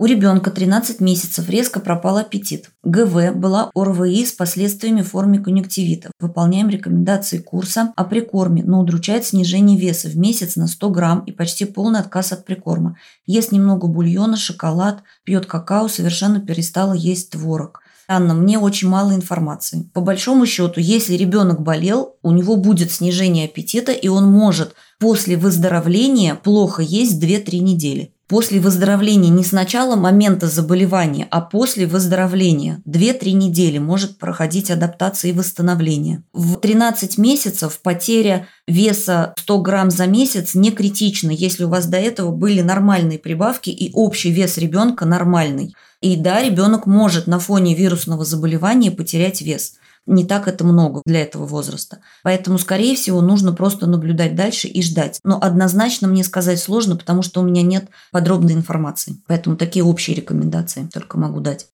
У 0.00 0.06
ребенка 0.06 0.52
13 0.52 1.00
месяцев 1.00 1.48
резко 1.48 1.80
пропал 1.80 2.18
аппетит. 2.18 2.70
ГВ 2.84 3.34
была 3.34 3.72
ОРВИ 3.74 4.26
с 4.26 4.30
последствиями 4.30 5.02
в 5.02 5.10
форме 5.10 5.40
конъюнктивита. 5.40 6.12
Выполняем 6.20 6.68
рекомендации 6.68 7.38
курса 7.38 7.92
о 7.96 8.04
прикорме, 8.04 8.62
но 8.62 8.80
удручает 8.80 9.24
снижение 9.24 9.76
веса 9.76 10.08
в 10.08 10.16
месяц 10.16 10.54
на 10.54 10.68
100 10.68 10.90
грамм 10.90 11.24
и 11.26 11.32
почти 11.32 11.64
полный 11.64 11.98
отказ 11.98 12.30
от 12.30 12.44
прикорма. 12.44 12.96
Ест 13.26 13.50
немного 13.50 13.88
бульона, 13.88 14.36
шоколад, 14.36 15.02
пьет 15.24 15.46
какао, 15.46 15.88
совершенно 15.88 16.38
перестала 16.38 16.92
есть 16.92 17.30
творог. 17.30 17.80
Анна, 18.06 18.34
мне 18.34 18.56
очень 18.56 18.88
мало 18.88 19.16
информации. 19.16 19.90
По 19.94 20.00
большому 20.00 20.46
счету, 20.46 20.80
если 20.80 21.14
ребенок 21.14 21.60
болел, 21.60 22.14
у 22.22 22.30
него 22.30 22.54
будет 22.54 22.92
снижение 22.92 23.46
аппетита, 23.46 23.90
и 23.90 24.06
он 24.06 24.30
может 24.30 24.76
после 25.00 25.36
выздоровления 25.36 26.36
плохо 26.36 26.82
есть 26.82 27.20
2-3 27.20 27.58
недели. 27.58 28.14
После 28.28 28.60
выздоровления 28.60 29.30
не 29.30 29.42
с 29.42 29.52
начала 29.52 29.96
момента 29.96 30.48
заболевания, 30.48 31.26
а 31.30 31.40
после 31.40 31.86
выздоровления. 31.86 32.82
2-3 32.86 33.32
недели 33.32 33.78
может 33.78 34.18
проходить 34.18 34.70
адаптация 34.70 35.30
и 35.30 35.32
восстановление. 35.32 36.22
В 36.34 36.56
13 36.56 37.16
месяцев 37.16 37.80
потеря 37.82 38.46
веса 38.66 39.32
100 39.38 39.62
грамм 39.62 39.90
за 39.90 40.06
месяц 40.06 40.54
не 40.54 40.70
критична, 40.70 41.30
если 41.30 41.64
у 41.64 41.70
вас 41.70 41.86
до 41.86 41.96
этого 41.96 42.30
были 42.30 42.60
нормальные 42.60 43.18
прибавки 43.18 43.70
и 43.70 43.90
общий 43.94 44.30
вес 44.30 44.58
ребенка 44.58 45.06
нормальный. 45.06 45.74
И 46.02 46.14
да, 46.14 46.42
ребенок 46.42 46.84
может 46.84 47.28
на 47.28 47.38
фоне 47.38 47.74
вирусного 47.74 48.26
заболевания 48.26 48.90
потерять 48.90 49.40
вес– 49.40 49.76
не 50.08 50.24
так 50.24 50.48
это 50.48 50.64
много 50.64 51.02
для 51.04 51.22
этого 51.22 51.46
возраста. 51.46 51.98
Поэтому, 52.22 52.58
скорее 52.58 52.96
всего, 52.96 53.20
нужно 53.20 53.52
просто 53.52 53.86
наблюдать 53.86 54.34
дальше 54.34 54.66
и 54.66 54.82
ждать. 54.82 55.20
Но 55.22 55.38
однозначно 55.40 56.08
мне 56.08 56.24
сказать 56.24 56.58
сложно, 56.58 56.96
потому 56.96 57.22
что 57.22 57.40
у 57.40 57.44
меня 57.44 57.62
нет 57.62 57.88
подробной 58.10 58.54
информации. 58.54 59.22
Поэтому 59.26 59.56
такие 59.56 59.84
общие 59.84 60.16
рекомендации 60.16 60.88
только 60.92 61.18
могу 61.18 61.40
дать. 61.40 61.68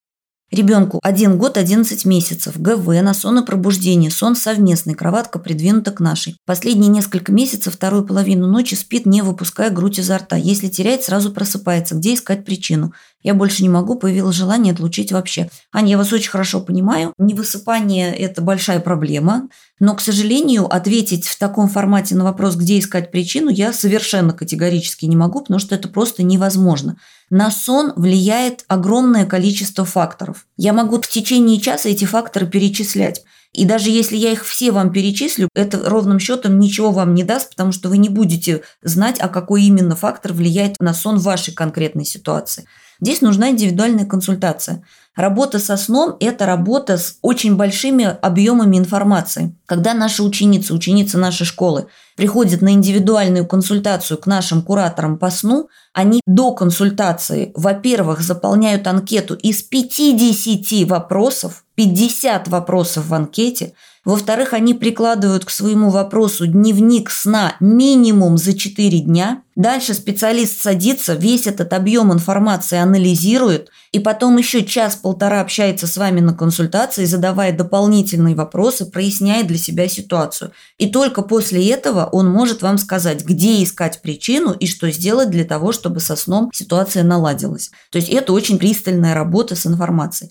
Ребенку 0.50 1.00
1 1.02 1.38
год 1.38 1.56
11 1.56 2.04
месяцев, 2.04 2.60
ГВ, 2.60 2.86
на 3.02 3.14
сон 3.14 3.38
и 3.38 3.46
пробуждение, 3.46 4.10
сон 4.10 4.36
совместный, 4.36 4.94
кроватка 4.94 5.38
придвинута 5.38 5.90
к 5.90 6.00
нашей. 6.00 6.36
Последние 6.44 6.90
несколько 6.90 7.32
месяцев, 7.32 7.74
вторую 7.74 8.04
половину 8.04 8.46
ночи 8.46 8.74
спит, 8.74 9.06
не 9.06 9.22
выпуская 9.22 9.70
грудь 9.70 9.98
изо 9.98 10.18
рта. 10.18 10.36
Если 10.36 10.68
теряет, 10.68 11.02
сразу 11.02 11.32
просыпается. 11.32 11.94
Где 11.94 12.14
искать 12.14 12.44
причину? 12.44 12.92
Я 13.22 13.32
больше 13.32 13.62
не 13.62 13.70
могу, 13.70 13.96
появилось 13.96 14.36
желание 14.36 14.74
отлучить 14.74 15.10
вообще. 15.10 15.48
Аня, 15.72 15.92
я 15.92 15.98
вас 15.98 16.12
очень 16.12 16.30
хорошо 16.30 16.60
понимаю. 16.60 17.14
Невысыпание– 17.18 18.14
это 18.16 18.42
большая 18.42 18.80
проблема. 18.80 19.48
Но, 19.80 19.96
к 19.96 20.00
сожалению, 20.00 20.66
ответить 20.66 21.26
в 21.26 21.38
таком 21.38 21.68
формате 21.68 22.14
на 22.14 22.22
вопрос, 22.22 22.54
где 22.54 22.78
искать 22.78 23.10
причину, 23.10 23.48
я 23.48 23.72
совершенно 23.72 24.34
категорически 24.34 25.06
не 25.06 25.16
могу, 25.16 25.40
потому 25.40 25.58
что 25.58 25.74
это 25.74 25.88
просто 25.88 26.22
невозможно. 26.22 26.96
На 27.36 27.50
сон 27.50 27.92
влияет 27.96 28.64
огромное 28.68 29.26
количество 29.26 29.84
факторов. 29.84 30.46
Я 30.56 30.72
могу 30.72 31.00
в 31.00 31.08
течение 31.08 31.60
часа 31.60 31.88
эти 31.88 32.04
факторы 32.04 32.46
перечислять. 32.46 33.24
И 33.52 33.64
даже 33.64 33.90
если 33.90 34.16
я 34.16 34.30
их 34.30 34.46
все 34.46 34.70
вам 34.70 34.92
перечислю, 34.92 35.48
это 35.52 35.82
ровным 35.90 36.20
счетом 36.20 36.60
ничего 36.60 36.92
вам 36.92 37.12
не 37.12 37.24
даст, 37.24 37.50
потому 37.50 37.72
что 37.72 37.88
вы 37.88 37.98
не 37.98 38.08
будете 38.08 38.62
знать, 38.82 39.16
а 39.18 39.26
какой 39.26 39.64
именно 39.64 39.96
фактор 39.96 40.32
влияет 40.32 40.76
на 40.78 40.94
сон 40.94 41.18
в 41.18 41.24
вашей 41.24 41.52
конкретной 41.52 42.04
ситуации. 42.04 42.66
Здесь 43.00 43.20
нужна 43.20 43.50
индивидуальная 43.50 44.06
консультация. 44.06 44.84
Работа 45.16 45.58
со 45.58 45.76
сном– 45.76 46.16
это 46.20 46.46
работа 46.46 46.98
с 46.98 47.18
очень 47.20 47.56
большими 47.56 48.16
объемами 48.22 48.76
информации. 48.78 49.56
Когда 49.66 49.92
наши 49.92 50.22
ученицы, 50.22 50.72
ученицы 50.72 51.18
нашей 51.18 51.46
школы 51.46 51.88
приходят 52.16 52.62
на 52.62 52.72
индивидуальную 52.72 53.46
консультацию 53.46 54.18
к 54.18 54.26
нашим 54.26 54.62
кураторам 54.62 55.18
по 55.18 55.30
сну, 55.30 55.68
они 55.92 56.20
до 56.26 56.52
консультации, 56.52 57.52
во-первых, 57.54 58.20
заполняют 58.20 58.86
анкету 58.86 59.34
из 59.34 59.62
50 59.62 60.88
вопросов, 60.88 61.64
50 61.74 62.48
вопросов 62.48 63.06
в 63.06 63.14
анкете– 63.14 63.74
во-вторых, 64.04 64.52
они 64.52 64.74
прикладывают 64.74 65.46
к 65.46 65.50
своему 65.50 65.88
вопросу 65.88 66.46
дневник 66.46 67.10
сна 67.10 67.56
минимум 67.58 68.36
за 68.36 68.52
4 68.52 69.00
дня. 69.00 69.42
Дальше 69.56 69.94
специалист 69.94 70.60
садится, 70.60 71.14
весь 71.14 71.46
этот 71.46 71.72
объем 71.72 72.12
информации 72.12 72.76
анализирует, 72.76 73.70
и 73.92 74.00
потом 74.00 74.36
еще 74.36 74.64
час-полтора 74.64 75.40
общается 75.40 75.86
с 75.86 75.96
вами 75.96 76.20
на 76.20 76.34
консультации, 76.34 77.06
задавая 77.06 77.56
дополнительные 77.56 78.34
вопросы, 78.34 78.84
проясняет 78.84 79.46
для 79.46 79.58
себя 79.58 79.88
ситуацию. 79.88 80.52
И 80.76 80.88
только 80.90 81.22
после 81.22 81.66
этого 81.70 82.03
он 82.04 82.28
может 82.28 82.62
вам 82.62 82.78
сказать, 82.78 83.24
где 83.24 83.62
искать 83.62 84.02
причину 84.02 84.52
и 84.52 84.66
что 84.66 84.90
сделать 84.90 85.30
для 85.30 85.44
того, 85.44 85.72
чтобы 85.72 86.00
со 86.00 86.16
сном 86.16 86.50
ситуация 86.52 87.02
наладилась. 87.02 87.70
То 87.90 87.98
есть 87.98 88.08
это 88.08 88.32
очень 88.32 88.58
пристальная 88.58 89.14
работа 89.14 89.56
с 89.56 89.66
информацией. 89.66 90.30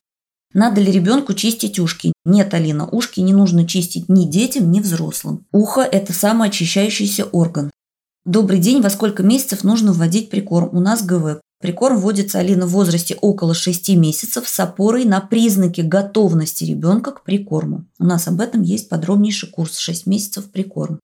Надо 0.53 0.81
ли 0.81 0.91
ребенку 0.91 1.33
чистить 1.33 1.79
ушки? 1.79 2.13
Нет, 2.25 2.53
Алина, 2.53 2.87
ушки 2.87 3.19
не 3.21 3.33
нужно 3.33 3.67
чистить 3.67 4.07
ни 4.07 4.25
детям, 4.25 4.71
ни 4.71 4.79
взрослым. 4.79 5.45
Ухо– 5.51 5.81
это 5.91 6.13
самый 6.13 6.49
очищающийся 6.49 7.25
орган. 7.25 7.71
Добрый 8.25 8.59
день, 8.59 8.81
во 8.81 8.89
сколько 8.89 9.23
месяцев 9.23 9.63
нужно 9.63 9.93
вводить 9.93 10.29
прикорм? 10.29 10.69
У 10.71 10.79
нас 10.79 11.03
ГВ. 11.03 11.41
Прикорм 11.59 11.97
вводится, 11.97 12.39
Алина, 12.39 12.67
в 12.67 12.71
возрасте 12.71 13.17
около 13.21 13.53
6 13.53 13.95
месяцев 13.95 14.47
с 14.47 14.59
опорой 14.59 15.05
на 15.05 15.21
признаки 15.21 15.81
готовности 15.81 16.65
ребенка 16.65 17.11
к 17.11 17.23
прикорму. 17.23 17.85
У 17.99 18.03
нас 18.03 18.27
об 18.27 18.41
этом 18.41 18.61
есть 18.63 18.89
подробнейший 18.89 19.49
курс 19.49 19.79
«6 19.79 20.03
месяцев 20.05 20.51
прикорм». 20.51 20.99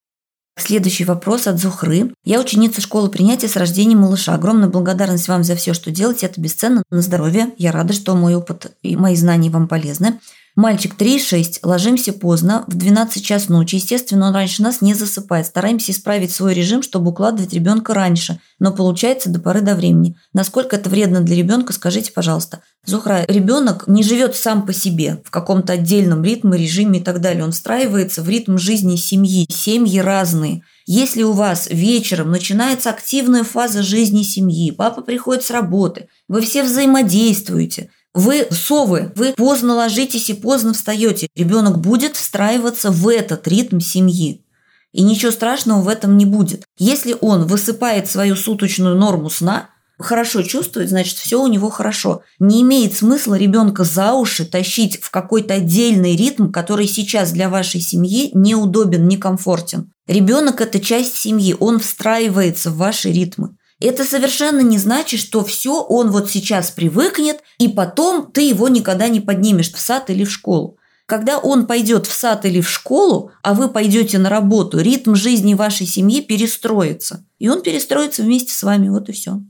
Следующий 0.60 1.06
вопрос 1.06 1.48
от 1.48 1.58
Зухры. 1.58 2.12
Я 2.26 2.40
ученица 2.40 2.82
школы 2.82 3.10
принятия 3.10 3.48
с 3.48 3.56
рождения 3.56 3.96
малыша. 3.96 4.34
Огромная 4.34 4.70
благодарность 4.70 5.28
вам 5.28 5.44
за 5.44 5.56
все, 5.56 5.74
что 5.74 5.90
делаете. 5.90 6.26
Это 6.26 6.40
бесценно 6.40 6.84
на 6.92 7.02
здоровье. 7.02 7.52
Я 7.58 7.72
рада, 7.72 7.94
что 7.94 8.16
мой 8.16 8.36
опыт 8.36 8.76
и 8.84 8.96
мои 8.96 9.16
знания 9.16 9.50
вам 9.50 9.68
полезны. 9.68 10.20
Мальчик 10.56 10.96
3,6, 10.98 11.60
ложимся 11.64 12.12
поздно, 12.12 12.66
в 12.68 12.76
12 12.76 13.24
час 13.24 13.50
ночи. 13.50 13.76
Естественно, 13.76 14.28
он 14.28 14.34
раньше 14.34 14.62
нас 14.62 14.82
не 14.82 14.94
засыпает. 14.94 15.46
Стараемся 15.46 15.92
исправить 15.92 16.32
свой 16.32 16.54
режим, 16.54 16.82
чтобы 16.82 17.12
укладывать 17.12 17.54
ребенка 17.54 17.94
раньше. 17.94 18.40
Но 18.60 18.74
получается 18.74 19.30
до 19.30 19.40
поры 19.40 19.62
до 19.62 19.76
времени. 19.76 20.18
Насколько 20.34 20.76
это 20.76 20.90
вредно 20.90 21.22
для 21.22 21.36
ребенка, 21.36 21.72
скажите, 21.72 22.12
пожалуйста. 22.12 22.62
Зухра, 22.86 23.26
ребенок 23.28 23.88
не 23.88 24.04
живет 24.04 24.36
сам 24.36 24.66
по 24.66 24.74
себе 24.74 25.22
в 25.24 25.32
каком-то 25.32 25.74
отдельном 25.74 26.24
ритме, 26.24 26.58
режиме 26.58 27.00
и 27.00 27.04
так 27.04 27.22
далее. 27.22 27.44
Он 27.44 27.52
встраивается 27.52 28.22
в 28.22 28.30
ритм 28.30 28.58
жизни 28.58 28.96
семьи. 28.96 29.48
Семьи 29.50 30.00
разные. 30.00 30.64
Если 30.86 31.22
у 31.22 31.34
вас 31.34 31.68
вечером 31.70 32.32
начинается 32.32 32.90
активная 32.90 33.44
фаза 33.44 33.84
жизни 33.84 34.24
семьи, 34.24 34.72
папа 34.72 35.04
приходит 35.04 35.44
с 35.44 35.52
работы, 35.52 36.08
вы 36.28 36.42
все 36.42 36.64
взаимодействуете– 36.64 37.92
вы 38.14 38.48
совы, 38.52 39.12
вы 39.16 39.34
поздно 39.34 39.76
ложитесь 39.76 40.30
и 40.30 40.34
поздно 40.34 40.74
встаете. 40.74 41.28
Ребенок 41.36 41.80
будет 41.80 42.16
встраиваться 42.16 42.92
в 42.92 43.08
этот 43.08 43.48
ритм 43.48 43.80
семьи. 43.80 44.44
И 44.92 45.04
ничего 45.04 45.32
страшного 45.32 45.82
в 45.82 45.88
этом 45.88 46.18
не 46.18 46.26
будет. 46.26 46.66
Если 46.78 47.16
он 47.22 47.46
высыпает 47.46 48.10
свою 48.10 48.36
суточную 48.36 48.96
норму 48.96 49.30
сна, 49.30 49.70
хорошо 50.00 50.42
чувствует, 50.42 50.90
значит, 50.90 51.18
все 51.18 51.40
у 51.40 51.46
него 51.48 51.70
хорошо. 51.70 52.24
Не 52.40 52.64
имеет 52.64 52.96
смысла 52.96 53.36
ребенка 53.36 53.84
за 53.84 54.14
уши 54.14 54.46
тащить 54.46 55.00
в 55.00 55.12
какой-то 55.12 55.56
отдельный 55.56 56.16
ритм, 56.16 56.50
который 56.52 56.88
сейчас 56.88 57.32
для 57.32 57.50
вашей 57.50 57.82
семьи 57.82 58.32
неудобен, 58.34 59.08
некомфортен. 59.08 59.92
Ребенок– 60.08 60.62
это 60.62 60.80
часть 60.80 61.16
семьи, 61.16 61.56
он 61.60 61.80
встраивается 61.80 62.72
в 62.72 62.78
ваши 62.78 63.12
ритмы. 63.12 63.56
Это 63.82 64.04
совершенно 64.04 64.60
не 64.60 64.78
значит, 64.78 65.22
что 65.22 65.44
все 65.46 65.82
он 65.82 66.12
вот 66.12 66.30
сейчас 66.30 66.70
привыкнет, 66.70 67.38
и 67.60 67.70
потом 67.70 68.30
ты 68.32 68.42
его 68.42 68.68
никогда 68.68 69.08
не 69.08 69.22
поднимешь 69.22 69.72
в 69.72 69.80
сад 69.80 70.10
или 70.10 70.26
в 70.26 70.32
школу. 70.32 70.78
Когда 71.06 71.40
он 71.40 71.66
пойдет 71.66 72.06
в 72.06 72.14
сад 72.14 72.46
или 72.46 72.62
в 72.62 72.70
школу, 72.70 73.32
а 73.42 73.54
вы 73.54 73.70
пойдете 73.70 74.20
на 74.20 74.30
работу, 74.30 74.80
ритм 74.80 75.16
жизни 75.16 75.54
вашей 75.56 75.88
семьи 75.88 76.22
перестроится. 76.22 77.26
И 77.40 77.50
он 77.50 77.64
перестроится 77.64 78.22
вместе 78.22 78.54
с 78.54 78.62
вами, 78.62 78.90
вот 78.90 79.10
и 79.10 79.14
все. 79.14 79.42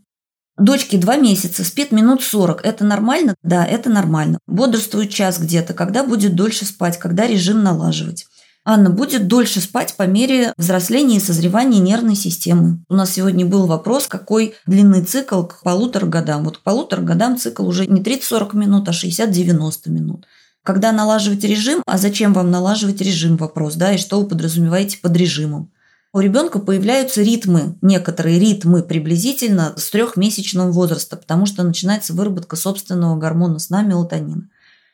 Дочке 0.57 0.97
два 0.97 1.15
месяца, 1.15 1.63
спит 1.63 1.91
минут 1.91 2.21
40. 2.21 2.65
Это 2.65 2.85
нормально? 2.85 3.35
Да, 3.43 3.65
это 3.65 3.89
нормально. 3.89 4.39
Бодрствует 4.45 5.09
час 5.09 5.39
где-то. 5.39 5.73
Когда 5.73 6.03
будет 6.03 6.35
дольше 6.35 6.65
спать? 6.65 6.99
Когда 6.99 7.25
режим 7.25 7.63
налаживать? 7.63 8.27
Анна 8.65 8.89
будет 8.89 9.28
дольше 9.28 9.62
спать 9.62 9.95
по 9.95 10.04
мере 10.04 10.54
взросления 10.58 11.17
и 11.17 11.22
созревания 11.22 11.80
нервной 11.80 12.15
системы. 12.15 12.84
У 12.89 12.93
нас 12.93 13.12
сегодня 13.12 13.45
был 13.45 13.65
вопрос, 13.65 14.08
какой 14.08 14.54
длинный 14.65 15.04
цикл 15.04 15.43
к 15.43 15.62
полутора 15.63 16.06
годам. 16.06 16.43
Вот 16.43 16.58
к 16.58 16.62
полутора 16.62 17.02
годам 17.02 17.38
цикл 17.38 17.67
уже 17.67 17.88
не 17.88 18.02
30-40 18.02 18.56
минут, 18.56 18.89
а 18.89 18.91
60-90 18.91 19.89
минут. 19.89 20.28
Когда 20.63 20.91
налаживать 20.91 21.43
режим, 21.43 21.82
а 21.86 21.98
зачем 21.98 22.34
вам 22.34 22.52
налаживать 22.52 23.02
режим 23.02 23.38
вопрос, 23.38 23.76
да, 23.76 23.93
и 23.93 23.98
что 23.98 24.19
вы 24.22 24.28
подразумеваете 24.28 25.00
под 25.02 25.15
режимом? 25.15 25.72
У 26.12 26.19
ребенка 26.19 26.60
появляются 26.60 27.22
ритмы, 27.22 27.78
некоторые 27.82 28.39
ритмы 28.39 28.84
приблизительно 28.84 29.74
с 29.78 29.89
трехмесячного 29.91 30.72
возраста, 30.72 31.17
потому 31.17 31.45
что 31.45 31.63
начинается 31.63 32.13
выработка 32.13 32.56
собственного 32.56 33.15
гормона 33.15 33.60
сна 33.60 33.84
мелатонина. 33.84 34.50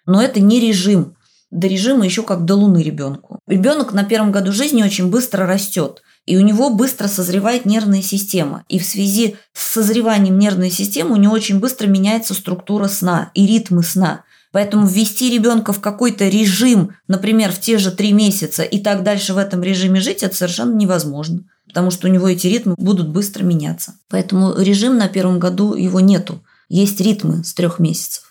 Но 0.06 0.21
это 0.21 0.39
не 0.39 0.60
режим 0.60 1.15
до 1.55 1.67
режима 1.67 2.05
еще 2.05 2.21
как 2.21 2.45
до 2.45 2.55
луны 2.55 2.83
ребенку. 2.83 3.39
Ребенок 3.47 3.93
на 3.93 4.03
первом 4.03 4.31
году 4.31 4.51
жизни 4.51 4.83
очень 4.83 5.09
быстро 5.09 5.47
растет, 5.47 6.01
и 6.25 6.37
у 6.37 6.41
него 6.41 6.69
быстро 6.69 7.07
созревает 7.07 7.65
нервная 7.65 8.01
система. 8.01 8.65
И 8.67 8.77
в 8.77 8.85
связи 8.85 9.37
с 9.53 9.73
созреванием 9.73 10.37
нервной 10.37 10.69
системы 10.69 11.13
у 11.13 11.17
него 11.17 11.33
очень 11.33 11.59
быстро 11.59 11.87
меняется 11.87 12.33
структура 12.33 12.87
сна 12.87 13.31
и 13.33 13.47
ритмы 13.47 13.83
сна. 13.83 14.23
Поэтому 14.51 14.85
ввести 14.87 15.31
ребенка 15.31 15.71
в 15.73 15.81
какой-то 15.81 16.27
режим, 16.27 16.91
например, 17.07 17.51
в 17.51 17.59
те 17.59 17.77
же 17.77 17.91
три 17.91 18.11
месяца, 18.11 18.63
и 18.63 18.79
так 18.79 19.03
дальше 19.03 19.33
в 19.33 19.37
этом 19.37 19.63
режиме 19.63 19.99
жить, 19.99 20.23
это 20.23 20.35
совершенно 20.35 20.75
невозможно. 20.75 21.43
Потому 21.67 21.91
что 21.91 22.07
у 22.07 22.11
него 22.11 22.27
эти 22.27 22.47
ритмы 22.47 22.75
будут 22.77 23.09
быстро 23.09 23.43
меняться. 23.43 23.95
Поэтому 24.09 24.53
режим 24.57 24.97
на 24.97 25.07
первом 25.07 25.39
году 25.39 25.73
его 25.73 25.99
нету. 25.99 26.41
Есть 26.69 26.99
ритмы 27.01 27.43
с 27.43 27.53
трех 27.53 27.79
месяцев. 27.79 28.24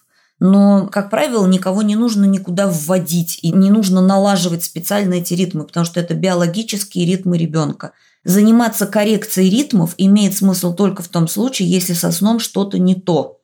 Но, 0.47 0.89
как 0.93 1.09
правило, 1.09 1.47
никого 1.47 1.81
не 1.81 1.97
нужно 1.97 2.27
никуда 2.27 2.69
вводить 2.69 3.39
и 3.41 3.51
не 3.51 3.71
нужно 3.71 4.03
налаживать 4.03 4.63
специально 4.63 5.15
эти 5.15 5.33
ритмы, 5.33 5.65
потому 5.65 5.87
что 5.87 6.01
это 6.01 6.13
биологические 6.13 7.07
ритмы 7.07 7.39
ребенка. 7.39 7.93
Заниматься 8.25 8.87
коррекцией 8.87 9.49
ритмов 9.49 9.95
имеет 9.97 10.37
смысл 10.37 10.75
только 10.75 11.03
в 11.03 11.09
том 11.09 11.29
случае, 11.29 11.71
если 11.71 11.95
со 11.95 12.13
сном 12.13 12.41
что-то 12.41 12.79
не 12.79 12.95
то. 12.95 13.41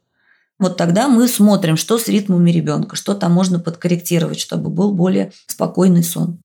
Вот 0.59 0.77
тогда 0.77 1.09
мы 1.09 1.27
смотрим, 1.27 1.79
что 1.79 1.97
с 1.97 2.07
ритмами 2.07 2.51
ребенка, 2.51 2.97
что 2.97 3.15
там 3.15 3.33
можно 3.33 3.59
подкорректировать, 3.59 4.39
чтобы 4.39 4.69
был 4.69 4.93
более 4.93 5.33
спокойный 5.47 6.05
сон. 6.05 6.43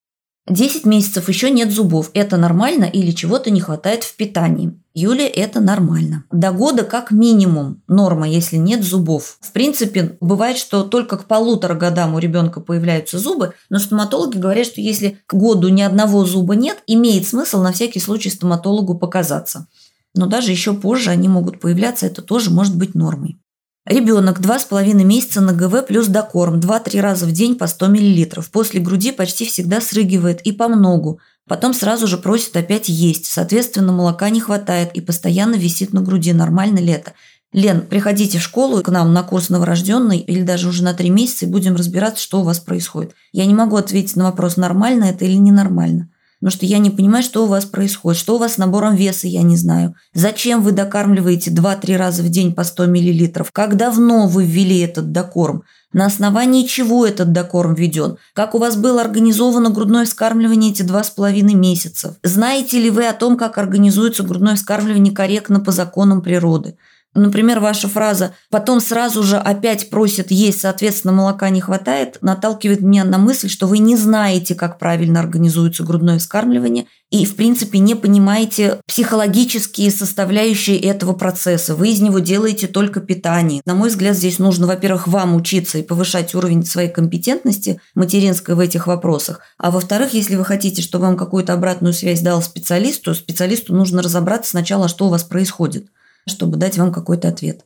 10 0.48 0.86
месяцев 0.86 1.28
еще 1.28 1.52
нет 1.52 1.70
зубов. 1.70 2.12
Это 2.13 2.38
нормально 2.38 2.86
или 2.86 3.12
чего-то 3.12 3.52
не 3.52 3.60
хватает 3.60 4.06
в 4.06 4.15
питании? 4.15 4.72
Юлия, 4.98 5.28
это 5.28 5.60
нормально. 5.60 6.24
До 6.32 6.54
года 6.54 6.84
как 6.84 7.12
минимум 7.12 7.84
норма, 7.90 8.30
если 8.30 8.56
нет 8.56 8.82
зубов. 8.82 9.38
В 9.42 9.52
принципе, 9.52 10.18
бывает, 10.22 10.58
что 10.58 10.84
только 10.84 11.18
к 11.18 11.26
полутора 11.26 11.76
годам 11.76 12.16
у 12.16 12.20
ребенка 12.20 12.62
появляются 12.62 13.20
зубы, 13.20 13.54
но 13.70 13.78
стоматологи 13.78 14.38
говорят, 14.38 14.68
что 14.68 14.80
если 14.80 15.20
к 15.28 15.34
году 15.34 15.68
ни 15.68 15.82
одного 15.82 16.24
зуба 16.24 16.56
нет, 16.56 16.78
имеет 16.88 17.28
смысл 17.28 17.62
на 17.62 17.74
всякий 17.74 18.00
случай 18.00 18.30
стоматологу 18.30 18.98
показаться. 18.98 19.68
Но 20.16 20.28
даже 20.28 20.52
еще 20.52 20.74
позже 20.74 21.10
они 21.10 21.28
могут 21.28 21.60
появляться, 21.60 22.06
это 22.06 22.22
тоже 22.22 22.50
может 22.50 22.78
быть 22.78 22.96
нормой. 22.96 23.38
Ребенок 23.86 24.40
2,5 24.40 24.94
месяца 25.04 25.42
на 25.42 25.54
ГВ 25.54 25.86
плюс 25.86 26.08
докорм 26.08 26.60
2-3 26.60 27.02
раза 27.02 27.26
в 27.26 27.34
день 27.34 27.56
по 27.56 27.68
100 27.68 27.90
мл. 27.90 28.44
После 28.52 28.80
груди 28.80 29.12
почти 29.12 29.46
всегда 29.46 29.80
срыгивает 29.80 30.42
и 30.42 30.54
по 30.54 30.70
многу. 30.70 31.20
Потом 31.48 31.74
сразу 31.74 32.08
же 32.08 32.18
просит 32.18 32.56
опять 32.58 32.90
есть. 32.90 33.26
Соответственно, 33.28 33.92
молока 33.92 34.30
не 34.30 34.40
хватает 34.40 34.92
и 34.94 35.02
постоянно 35.02 35.56
висит 35.56 35.94
на 35.94 36.02
груди. 36.02 36.34
Нормально 36.34 36.80
ли 36.80 36.94
это? 36.94 37.14
Лен, 37.54 37.82
приходите 37.82 38.40
в 38.40 38.42
школу 38.42 38.82
к 38.82 38.90
нам 38.90 39.14
на 39.14 39.24
курс 39.24 39.50
новорожденный 39.50 40.20
или 40.20 40.42
даже 40.42 40.68
уже 40.68 40.84
на 40.84 40.94
3 40.94 41.10
месяца 41.10 41.46
и 41.46 41.50
будем 41.50 41.76
разбираться, 41.76 42.22
что 42.22 42.42
у 42.42 42.44
вас 42.44 42.60
происходит. 42.60 43.14
Я 43.32 43.46
не 43.46 43.54
могу 43.54 43.78
ответить 43.78 44.16
на 44.16 44.26
вопрос, 44.26 44.58
нормально 44.58 45.06
это 45.06 45.24
или 45.24 45.36
ненормально. 45.36 46.10
Потому 46.40 46.58
что 46.58 46.66
я 46.66 46.80
не 46.80 46.90
понимаю, 46.90 47.24
что 47.24 47.46
у 47.46 47.48
вас 47.48 47.64
происходит, 47.66 48.20
что 48.20 48.36
у 48.36 48.40
вас 48.40 48.56
с 48.56 48.58
набором 48.58 48.96
веса, 48.96 49.28
я 49.28 49.42
не 49.42 49.56
знаю. 49.56 49.96
Зачем 50.14 50.62
вы 50.64 50.74
докармливаете 50.74 51.50
2-3 51.52 51.96
раза 51.96 52.24
в 52.24 52.30
день 52.30 52.54
по 52.54 52.64
100 52.64 52.88
мл? 52.88 53.46
Как 53.54 53.78
давно 53.78 54.28
вы 54.28 54.46
ввели 54.46 54.80
этот 54.80 55.12
докорм? 55.12 55.64
На 55.96 56.08
основании 56.08 56.68
чего 56.68 57.08
этот 57.08 57.32
докорм 57.32 57.74
введен? 57.74 58.18
Как 58.34 58.54
у 58.54 58.58
вас 58.58 58.76
было 58.76 59.00
организовано 59.00 59.70
грудное 59.70 60.04
вскармливание 60.04 60.72
эти 60.72 60.82
два 60.82 61.02
с 61.06 61.10
половиной 61.10 61.54
месяца? 61.54 62.18
Знаете 62.22 62.82
ли 62.82 62.90
вы 62.90 63.08
о 63.08 63.14
том, 63.14 63.38
как 63.38 63.58
организуется 63.58 64.24
грудное 64.24 64.58
вскармливание 64.58 65.16
корректно 65.16 65.62
по 65.62 65.72
законам 65.72 66.22
природы? 66.22 66.76
Например, 67.15 67.62
ваша 67.62 67.88
фраза 67.88 68.34
«потом 68.49 68.82
сразу 68.82 69.23
же 69.23 69.38
опять 69.38 69.89
просят 69.89 70.32
есть, 70.32 70.60
соответственно, 70.60 71.13
молока 71.13 71.49
не 71.49 71.62
хватает» 71.62 72.17
наталкивает 72.21 72.82
меня 72.82 73.06
на 73.06 73.17
мысль, 73.17 73.47
что 73.47 73.67
вы 73.67 73.78
не 73.78 73.95
знаете, 73.95 74.54
как 74.54 74.80
правильно 74.80 75.21
организуется 75.21 75.84
грудное 75.84 76.19
вскармливание 76.19 76.88
и, 77.12 77.25
в 77.25 77.38
принципе, 77.38 77.80
не 77.80 77.95
понимаете 77.95 78.82
психологические 78.86 79.91
составляющие 79.91 80.78
этого 80.78 81.13
процесса. 81.13 81.73
Вы 81.73 81.91
из 81.91 82.01
него 82.01 82.19
делаете 82.19 82.67
только 82.67 82.99
питание. 82.99 83.62
На 83.65 83.75
мой 83.75 83.88
взгляд, 83.88 84.17
здесь 84.17 84.38
нужно, 84.38 84.67
во-первых, 84.67 85.08
вам 85.08 85.36
учиться 85.36 85.78
и 85.78 85.84
повышать 85.84 86.36
уровень 86.36 86.65
своей 86.65 86.89
компетентности 86.89 87.80
материнской 87.93 88.56
в 88.56 88.60
этих 88.60 88.88
вопросах. 88.88 89.39
А 89.58 89.71
во-вторых, 89.71 90.13
если 90.13 90.36
вы 90.36 90.43
хотите, 90.43 90.82
чтобы 90.82 91.06
вам 91.06 91.15
какую-то 91.15 91.54
обратную 91.54 91.93
связь 91.93 92.19
дал 92.19 92.41
специалист, 92.41 93.01
то 93.04 93.13
специалисту 93.13 93.73
нужно 93.73 94.01
разобраться 94.01 94.49
сначала, 94.51 94.89
что 94.89 95.06
у 95.06 95.10
вас 95.10 95.23
происходит 95.23 95.88
чтобы 96.28 96.58
дать 96.58 96.78
вам 96.78 96.92
какой-то 96.92 97.28
ответ. 97.28 97.66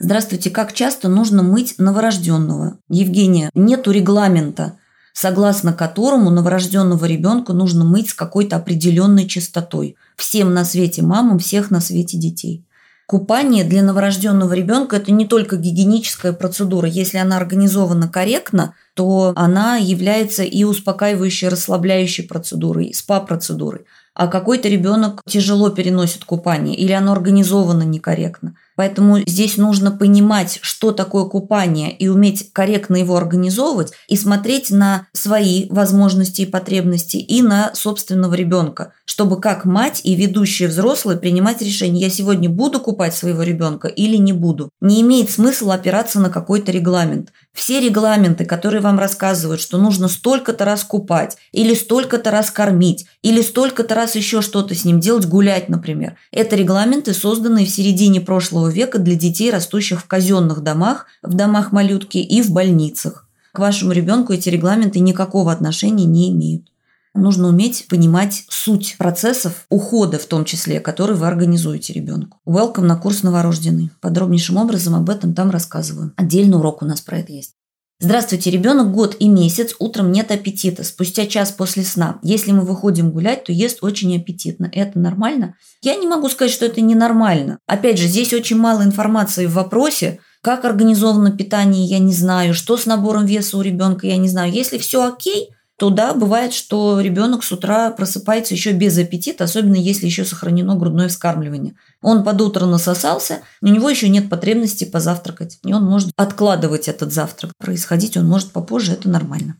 Здравствуйте, 0.00 0.50
как 0.50 0.72
часто 0.72 1.08
нужно 1.08 1.42
мыть 1.42 1.74
новорожденного? 1.78 2.78
Евгения, 2.88 3.50
нету 3.54 3.90
регламента. 3.90 4.78
согласно 5.18 5.72
которому 5.72 6.30
новорожденного 6.30 7.04
ребенка 7.04 7.52
нужно 7.52 7.84
мыть 7.84 8.10
с 8.10 8.14
какой-то 8.14 8.54
определенной 8.54 9.26
частотой. 9.26 9.96
Всем 10.16 10.54
на 10.54 10.64
свете 10.64 11.02
мамам, 11.02 11.40
всех 11.40 11.72
на 11.72 11.80
свете 11.80 12.16
детей. 12.16 12.64
Купание 13.08 13.64
для 13.64 13.82
новорожденного 13.82 14.52
ребенка– 14.52 14.94
это 14.98 15.10
не 15.10 15.26
только 15.26 15.56
гигиеническая 15.56 16.32
процедура. 16.32 16.86
Если 16.88 17.18
она 17.18 17.36
организована 17.36 18.06
корректно, 18.06 18.74
то 18.94 19.32
она 19.34 19.76
является 19.76 20.44
и 20.44 20.62
успокаивающей, 20.62 21.48
расслабляющей 21.48 22.22
процедурой, 22.22 22.94
спа-процедурой. 22.94 23.86
А 24.18 24.26
какой-то 24.26 24.68
ребенок 24.68 25.22
тяжело 25.28 25.70
переносит 25.70 26.24
купание 26.24 26.74
или 26.74 26.90
оно 26.90 27.12
организовано 27.12 27.84
некорректно– 27.84 28.56
Поэтому 28.78 29.18
здесь 29.26 29.56
нужно 29.56 29.90
понимать, 29.90 30.60
что 30.62 30.92
такое 30.92 31.24
купание, 31.24 31.90
и 31.90 32.06
уметь 32.06 32.52
корректно 32.52 32.94
его 32.94 33.16
организовывать, 33.16 33.90
и 34.06 34.16
смотреть 34.16 34.70
на 34.70 35.08
свои 35.12 35.66
возможности 35.68 36.42
и 36.42 36.46
потребности, 36.46 37.16
и 37.16 37.42
на 37.42 37.74
собственного 37.74 38.34
ребенка, 38.34 38.92
чтобы 39.04 39.40
как 39.40 39.64
мать 39.64 40.02
и 40.04 40.14
ведущие 40.14 40.68
взрослые 40.68 41.18
принимать 41.18 41.60
решение, 41.60 42.04
я 42.04 42.08
сегодня 42.08 42.48
буду 42.48 42.78
купать 42.78 43.16
своего 43.16 43.42
ребенка 43.42 43.88
или 43.88 44.14
не 44.14 44.32
буду. 44.32 44.70
Не 44.80 45.00
имеет 45.00 45.28
смысла 45.28 45.74
опираться 45.74 46.20
на 46.20 46.30
какой-то 46.30 46.70
регламент. 46.70 47.32
Все 47.58 47.80
регламенты, 47.80 48.44
которые 48.44 48.80
вам 48.80 49.00
рассказывают, 49.00 49.60
что 49.60 49.78
нужно 49.78 50.06
столько-то 50.06 50.64
раз 50.64 50.84
купать, 50.84 51.36
или 51.50 51.74
столько-то 51.74 52.30
раз 52.30 52.52
кормить, 52.52 53.06
или 53.22 53.42
столько-то 53.42 53.96
раз 53.96 54.14
еще 54.14 54.42
что-то 54.42 54.76
с 54.76 54.84
ним 54.84 55.00
делать, 55.00 55.26
гулять, 55.26 55.68
например, 55.68 56.14
это 56.30 56.54
регламенты, 56.54 57.12
созданные 57.12 57.66
в 57.66 57.68
середине 57.68 58.20
прошлого 58.20 58.68
века 58.68 59.00
для 59.00 59.16
детей, 59.16 59.50
растущих 59.50 60.00
в 60.00 60.06
казенных 60.06 60.60
домах, 60.60 61.06
в 61.20 61.34
домах 61.34 61.72
малютки 61.72 62.18
и 62.18 62.42
в 62.42 62.52
больницах. 62.52 63.26
К 63.50 63.58
вашему 63.58 63.90
ребенку 63.90 64.32
эти 64.32 64.48
регламенты 64.48 65.00
никакого 65.00 65.50
отношения 65.50 66.04
не 66.04 66.30
имеют. 66.30 66.70
Нужно 67.18 67.48
уметь 67.48 67.86
понимать 67.88 68.44
суть 68.48 68.94
процессов 68.96 69.66
ухода, 69.70 70.18
в 70.18 70.26
том 70.26 70.44
числе, 70.44 70.78
который 70.78 71.16
вы 71.16 71.26
организуете 71.26 71.92
ребенку. 71.92 72.38
Welcome 72.46 72.82
на 72.82 72.96
курс 72.96 73.24
новорожденный. 73.24 73.90
Подробнейшим 74.00 74.56
образом 74.56 74.94
об 74.94 75.10
этом 75.10 75.34
там 75.34 75.50
рассказываю. 75.50 76.12
Отдельный 76.16 76.56
урок 76.56 76.82
у 76.82 76.84
нас 76.84 77.00
про 77.00 77.18
это 77.18 77.32
есть. 77.32 77.54
Здравствуйте, 78.00 78.52
ребенок 78.52 78.92
год 78.92 79.16
и 79.18 79.28
месяц, 79.28 79.74
утром 79.80 80.12
нет 80.12 80.30
аппетита, 80.30 80.84
спустя 80.84 81.26
час 81.26 81.50
после 81.50 81.82
сна. 81.82 82.20
Если 82.22 82.52
мы 82.52 82.60
выходим 82.60 83.10
гулять, 83.10 83.42
то 83.42 83.52
ест 83.52 83.78
очень 83.82 84.16
аппетитно. 84.16 84.70
Это 84.72 85.00
нормально? 85.00 85.56
Я 85.82 85.96
не 85.96 86.06
могу 86.06 86.28
сказать, 86.28 86.52
что 86.52 86.66
это 86.66 86.80
ненормально. 86.80 87.58
Опять 87.66 87.98
же, 87.98 88.06
здесь 88.06 88.32
очень 88.32 88.56
мало 88.56 88.82
информации 88.84 89.46
в 89.46 89.54
вопросе, 89.54 90.20
как 90.42 90.64
организовано 90.64 91.32
питание, 91.32 91.84
я 91.86 91.98
не 91.98 92.14
знаю, 92.14 92.54
что 92.54 92.76
с 92.76 92.86
набором 92.86 93.26
веса 93.26 93.58
у 93.58 93.62
ребенка, 93.62 94.06
я 94.06 94.16
не 94.16 94.28
знаю. 94.28 94.52
Если 94.52 94.78
все 94.78 95.04
окей, 95.04 95.48
то 95.78 95.90
да, 95.90 96.12
бывает, 96.12 96.52
что 96.52 97.00
ребенок 97.00 97.44
с 97.44 97.52
утра 97.52 97.92
просыпается 97.92 98.52
еще 98.52 98.72
без 98.72 98.98
аппетита, 98.98 99.44
особенно 99.44 99.76
если 99.76 100.06
еще 100.06 100.24
сохранено 100.24 100.74
грудное 100.74 101.08
вскармливание. 101.08 101.76
Он 102.02 102.24
под 102.24 102.40
утро 102.40 102.66
насосался, 102.66 103.42
у 103.62 103.68
него 103.68 103.88
еще 103.88 104.08
нет 104.08 104.28
потребности 104.28 104.82
позавтракать, 104.82 105.60
и 105.64 105.72
он 105.72 105.84
может 105.84 106.10
откладывать 106.16 106.88
этот 106.88 107.12
завтрак. 107.12 107.52
Происходить 107.58 108.16
он 108.16 108.26
может 108.26 108.50
попозже, 108.50 108.92
это 108.92 109.08
нормально. 109.08 109.54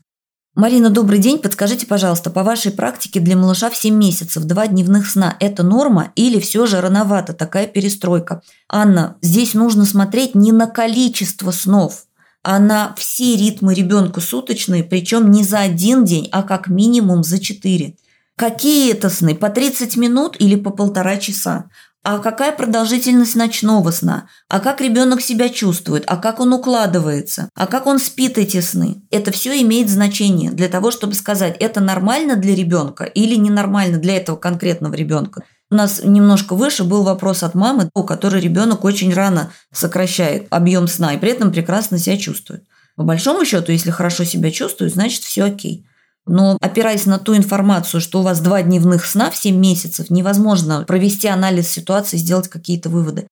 Марина, 0.55 0.89
добрый 0.89 1.19
день. 1.19 1.39
Подскажите, 1.39 1.87
пожалуйста, 1.87 2.29
по 2.29 2.43
вашей 2.43 2.73
практике 2.73 3.21
для 3.21 3.37
малыша 3.37 3.69
в 3.69 3.77
7 3.77 3.95
месяцев 3.95 4.43
два 4.43 4.67
дневных 4.67 5.09
сна– 5.09 5.37
это 5.39 5.63
норма 5.63 6.11
или 6.15 6.37
все 6.41 6.65
же 6.65 6.81
рановато 6.81 7.31
такая 7.31 7.65
перестройка? 7.65 8.41
Анна, 8.67 9.15
здесь 9.21 9.53
нужно 9.53 9.85
смотреть 9.85 10.35
не 10.35 10.51
на 10.51 10.67
количество 10.67 11.51
снов, 11.51 12.07
а 12.43 12.59
на 12.59 12.95
все 12.97 13.35
ритмы 13.35 13.73
ребенка 13.73 14.21
суточные, 14.21 14.83
причем 14.83 15.31
не 15.31 15.43
за 15.43 15.59
один 15.59 16.05
день, 16.05 16.29
а 16.31 16.43
как 16.43 16.67
минимум 16.67 17.23
за 17.23 17.39
четыре. 17.39 17.95
Какие 18.37 18.93
это 18.93 19.09
сны? 19.09 19.35
По 19.35 19.49
30 19.49 19.97
минут 19.97 20.37
или 20.39 20.55
по 20.55 20.69
полтора 20.69 21.17
часа? 21.17 21.65
А 22.01 22.19
какая 22.19 22.53
продолжительность 22.53 23.35
ночного 23.35 23.91
сна? 23.91 24.29
А 24.47 24.61
как 24.61 24.79
ребенок 24.79 25.19
себя 25.19 25.49
чувствует? 25.49 26.05
А 26.07 26.15
как 26.15 26.39
он 26.39 26.53
укладывается? 26.53 27.49
А 27.55 27.67
как 27.67 27.87
он 27.87 27.99
спит 27.99 28.37
эти 28.37 28.61
сны? 28.61 29.01
Это 29.11 29.31
все 29.31 29.61
имеет 29.61 29.89
значение 29.89 30.51
для 30.51 30.69
того, 30.69 30.91
чтобы 30.91 31.15
сказать, 31.15 31.57
это 31.59 31.81
нормально 31.81 32.37
для 32.37 32.55
ребенка 32.55 33.03
или 33.03 33.35
ненормально 33.35 33.97
для 33.97 34.15
этого 34.15 34.37
конкретного 34.37 34.93
ребенка. 34.93 35.43
У 35.71 35.75
нас 35.75 36.01
немножко 36.03 36.55
выше 36.55 36.83
был 36.83 37.03
вопрос 37.03 37.43
от 37.43 37.53
мамы, 37.53 37.89
у 37.93 38.03
которой 38.03 38.41
ребенок 38.41 38.83
очень 38.83 39.13
рано 39.13 39.51
сокращает 39.71 40.47
объем 40.49 40.87
сна 40.87 41.13
и 41.13 41.17
при 41.17 41.31
этом 41.31 41.51
прекрасно 41.51 41.99
себя 41.99 42.17
чувствует. 42.17 42.63
По 42.95 43.03
большому 43.03 43.45
счету, 43.45 43.71
если 43.71 43.91
хорошо 43.91 44.23
себя 44.23 44.51
чувствует, 44.51 44.93
значит 44.93 45.23
все 45.23 45.43
окей. 45.43 45.85
Но 46.25 46.57
опираясь 46.59 47.05
на 47.05 47.19
ту 47.19 47.35
информацию, 47.35 48.01
что 48.01 48.19
у 48.19 48.23
вас 48.23 48.39
два 48.39 48.61
дневных 48.61 49.05
сна 49.05 49.29
в 49.29 49.37
7 49.37 49.55
месяцев, 49.55 50.09
невозможно 50.09 50.83
провести 50.83 51.27
анализ 51.27 51.69
ситуации, 51.69 52.17
сделать 52.17 52.47
какие-то 52.47 52.89
выводы. 52.89 53.27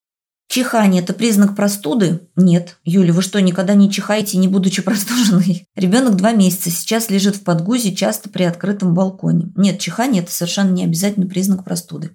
Чихание– 0.47 1.01
это 1.03 1.13
признак 1.13 1.55
простуды? 1.55 2.21
Нет. 2.35 2.77
Юля, 2.85 3.13
вы 3.13 3.21
что, 3.21 3.41
никогда 3.41 3.73
не 3.73 3.91
чихаете, 3.91 4.37
не 4.37 4.47
будучи 4.47 4.81
простуженной? 4.83 5.67
Ребенок 5.75 6.15
два 6.15 6.31
месяца, 6.31 6.69
сейчас 6.69 7.09
лежит 7.09 7.35
в 7.35 7.43
подгузе, 7.43 7.93
часто 7.93 8.29
при 8.29 8.43
открытом 8.43 8.93
балконе. 8.93 9.51
Нет, 9.55 9.79
чихание– 9.79 10.23
это 10.23 10.31
совершенно 10.31 10.71
не 10.71 10.83
обязательно 10.83 11.27
признак 11.27 11.65
простуды. 11.65 12.11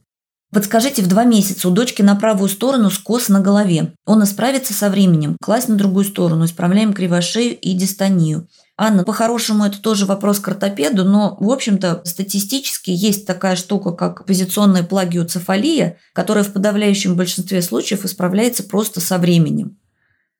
Подскажите, 0.53 1.01
в 1.01 1.09
два 1.09 1.25
месяца 1.25 1.67
у 1.67 1.71
дочки 1.71 2.03
на 2.03 2.15
правую 2.15 2.51
сторону 2.51 2.91
скос 2.91 3.31
на 3.31 3.41
голове. 3.41 3.95
Он 4.05 4.23
исправится 4.23 4.75
со 4.75 4.91
временем. 4.91 5.39
Класть 5.41 5.69
на 5.69 5.77
другую 5.77 6.05
сторону. 6.05 6.45
Исправляем 6.45 6.93
кривошею 6.93 7.59
и 7.59 7.73
дистонию. 7.73 8.49
Анна, 8.77 9.03
по-хорошему, 9.03 9.65
это 9.65 9.81
тоже 9.81 10.05
вопрос 10.05 10.41
к 10.41 10.49
ортопеду, 10.49 11.05
но, 11.05 11.39
в 11.41 11.51
общем-то, 11.51 12.03
статистически 12.05 12.91
есть 12.91 13.27
такая 13.27 13.57
штука, 13.57 13.93
как 13.93 14.27
позиционная 14.27 14.83
плагиоцефалия, 14.83 15.97
которая 16.13 16.45
в 16.45 16.53
подавляющем 16.53 17.17
большинстве 17.17 17.63
случаев 17.63 18.05
исправляется 18.05 18.63
просто 18.63 19.01
со 19.01 19.17
временем. 19.17 19.79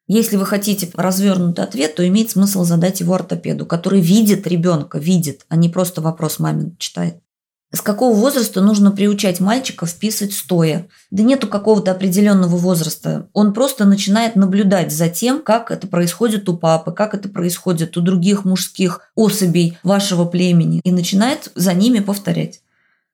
Если 0.09 0.37
вы 0.37 0.45
хотите 0.45 0.91
развернутый 0.95 1.65
ответ, 1.65 1.95
то 1.95 2.07
имеет 2.07 2.31
смысл 2.31 2.65
задать 2.65 3.01
его 3.01 3.15
ортопеду, 3.15 3.65
который 3.65 4.03
видит 4.03 4.47
ребенка, 4.47 4.99
видит, 4.99 5.47
а 5.49 5.57
не 5.57 5.71
просто 5.71 6.03
вопрос 6.03 6.39
мамин 6.39 6.77
читает. 6.79 7.23
С 7.75 7.81
какого 7.81 8.15
возраста 8.15 8.61
нужно 8.61 8.91
приучать 8.91 9.41
мальчика 9.41 9.87
вписывать 9.87 10.35
стоя? 10.35 10.89
Да 11.11 11.23
нету 11.23 11.49
какого-то 11.49 11.91
определенного 11.91 12.57
возраста. 12.57 13.29
Он 13.33 13.55
просто 13.55 13.87
начинает 13.87 14.37
наблюдать 14.37 14.93
за 14.93 15.09
тем, 15.09 15.43
как 15.43 15.71
это 15.71 15.87
происходит 15.87 16.47
у 16.51 16.57
папы, 16.57 16.93
как 16.93 17.15
это 17.15 17.31
происходит 17.31 17.97
у 17.97 18.03
других 18.03 18.45
мужских 18.45 19.01
особей 19.15 19.79
вашего 19.83 20.27
племени, 20.27 20.81
и 20.85 20.93
начинает 20.93 21.51
за 21.55 21.73
ними 21.73 22.01
повторять. 22.01 22.61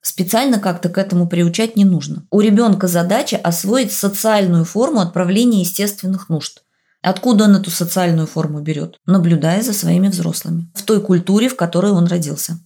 Специально 0.01 0.59
как-то 0.59 0.89
к 0.89 0.99
этому 0.99 1.29
приучать 1.29 1.77
не 1.77 1.85
нужно. 1.85 2.25
У 2.31 2.41
ребенка 2.41 2.89
задача 2.89 3.37
освоить 3.37 3.93
социальную 3.93 4.65
форму 4.65 5.01
отправления 5.01 5.61
естественных 5.61 6.29
нужд. 6.29 6.65
Откуда 7.01 7.45
он 7.45 7.55
эту 7.55 7.71
социальную 7.71 8.27
форму 8.27 8.61
берет? 8.61 8.99
Наблюдая 9.07 9.63
за 9.63 9.73
своими 9.73 10.09
взрослыми. 10.09 10.69
В 10.75 10.83
той 10.83 11.01
культуре, 11.01 11.49
в 11.49 11.55
которой 11.55 11.93
он 11.93 12.07
родился. 12.07 12.59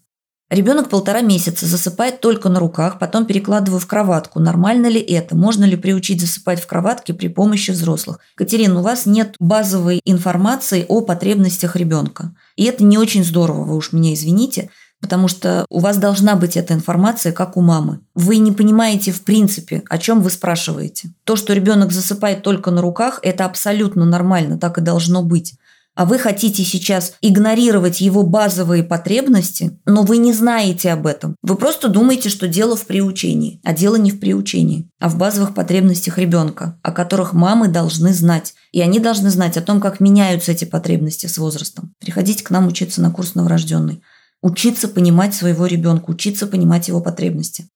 Ребенок 0.52 0.90
полтора 0.90 1.22
месяца 1.22 1.64
засыпает 1.64 2.20
только 2.20 2.50
на 2.50 2.60
руках, 2.60 2.98
потом 2.98 3.24
перекладываю 3.24 3.80
в 3.80 3.86
кроватку. 3.86 4.38
Нормально 4.38 4.86
ли 4.88 5.00
это? 5.00 5.34
Можно 5.34 5.64
ли 5.64 5.76
приучить 5.76 6.20
засыпать 6.20 6.60
в 6.60 6.66
кроватке 6.66 7.14
при 7.14 7.28
помощи 7.28 7.70
взрослых? 7.70 8.18
Катерина, 8.34 8.80
у 8.80 8.82
вас 8.82 9.06
нет 9.06 9.34
базовой 9.40 10.02
информации 10.04 10.84
о 10.88 11.00
потребностях 11.00 11.74
ребенка. 11.74 12.34
И 12.56 12.64
это 12.64 12.84
не 12.84 12.98
очень 12.98 13.24
здорово, 13.24 13.64
вы 13.64 13.76
уж 13.76 13.92
меня 13.94 14.12
извините, 14.12 14.68
потому 15.00 15.26
что 15.26 15.64
у 15.70 15.78
вас 15.78 15.96
должна 15.96 16.36
быть 16.36 16.58
эта 16.58 16.74
информация, 16.74 17.32
как 17.32 17.56
у 17.56 17.62
мамы. 17.62 18.00
Вы 18.14 18.36
не 18.36 18.52
понимаете 18.52 19.10
в 19.10 19.22
принципе, 19.22 19.82
о 19.88 19.96
чем 19.96 20.20
вы 20.20 20.28
спрашиваете. 20.28 21.14
То, 21.24 21.36
что 21.36 21.54
ребенок 21.54 21.92
засыпает 21.92 22.42
только 22.42 22.70
на 22.70 22.82
руках, 22.82 23.20
это 23.22 23.46
абсолютно 23.46 24.04
нормально, 24.04 24.58
так 24.58 24.76
и 24.76 24.82
должно 24.82 25.22
быть 25.22 25.54
а 25.94 26.04
вы 26.04 26.18
хотите 26.18 26.64
сейчас 26.64 27.14
игнорировать 27.20 28.00
его 28.00 28.22
базовые 28.22 28.82
потребности, 28.82 29.78
но 29.84 30.02
вы 30.02 30.16
не 30.18 30.32
знаете 30.32 30.90
об 30.90 31.06
этом. 31.06 31.36
Вы 31.42 31.56
просто 31.56 31.88
думаете, 31.88 32.28
что 32.28 32.48
дело 32.48 32.76
в 32.76 32.86
приучении, 32.86 33.60
а 33.62 33.74
дело 33.74 33.96
не 33.96 34.10
в 34.10 34.18
приучении, 34.18 34.88
а 35.00 35.08
в 35.08 35.18
базовых 35.18 35.54
потребностях 35.54 36.18
ребенка, 36.18 36.78
о 36.82 36.92
которых 36.92 37.34
мамы 37.34 37.68
должны 37.68 38.14
знать. 38.14 38.54
И 38.72 38.80
они 38.80 39.00
должны 39.00 39.28
знать 39.30 39.56
о 39.56 39.62
том, 39.62 39.80
как 39.80 40.00
меняются 40.00 40.52
эти 40.52 40.64
потребности 40.64 41.26
с 41.26 41.36
возрастом. 41.36 41.92
Приходите 42.00 42.42
к 42.42 42.50
нам 42.50 42.66
учиться 42.68 43.02
на 43.02 43.10
курс 43.10 43.34
новорожденный. 43.34 44.02
Учиться 44.40 44.88
понимать 44.88 45.34
своего 45.34 45.66
ребенка, 45.66 46.10
учиться 46.10 46.46
понимать 46.46 46.88
его 46.88 47.00
потребности. 47.00 47.68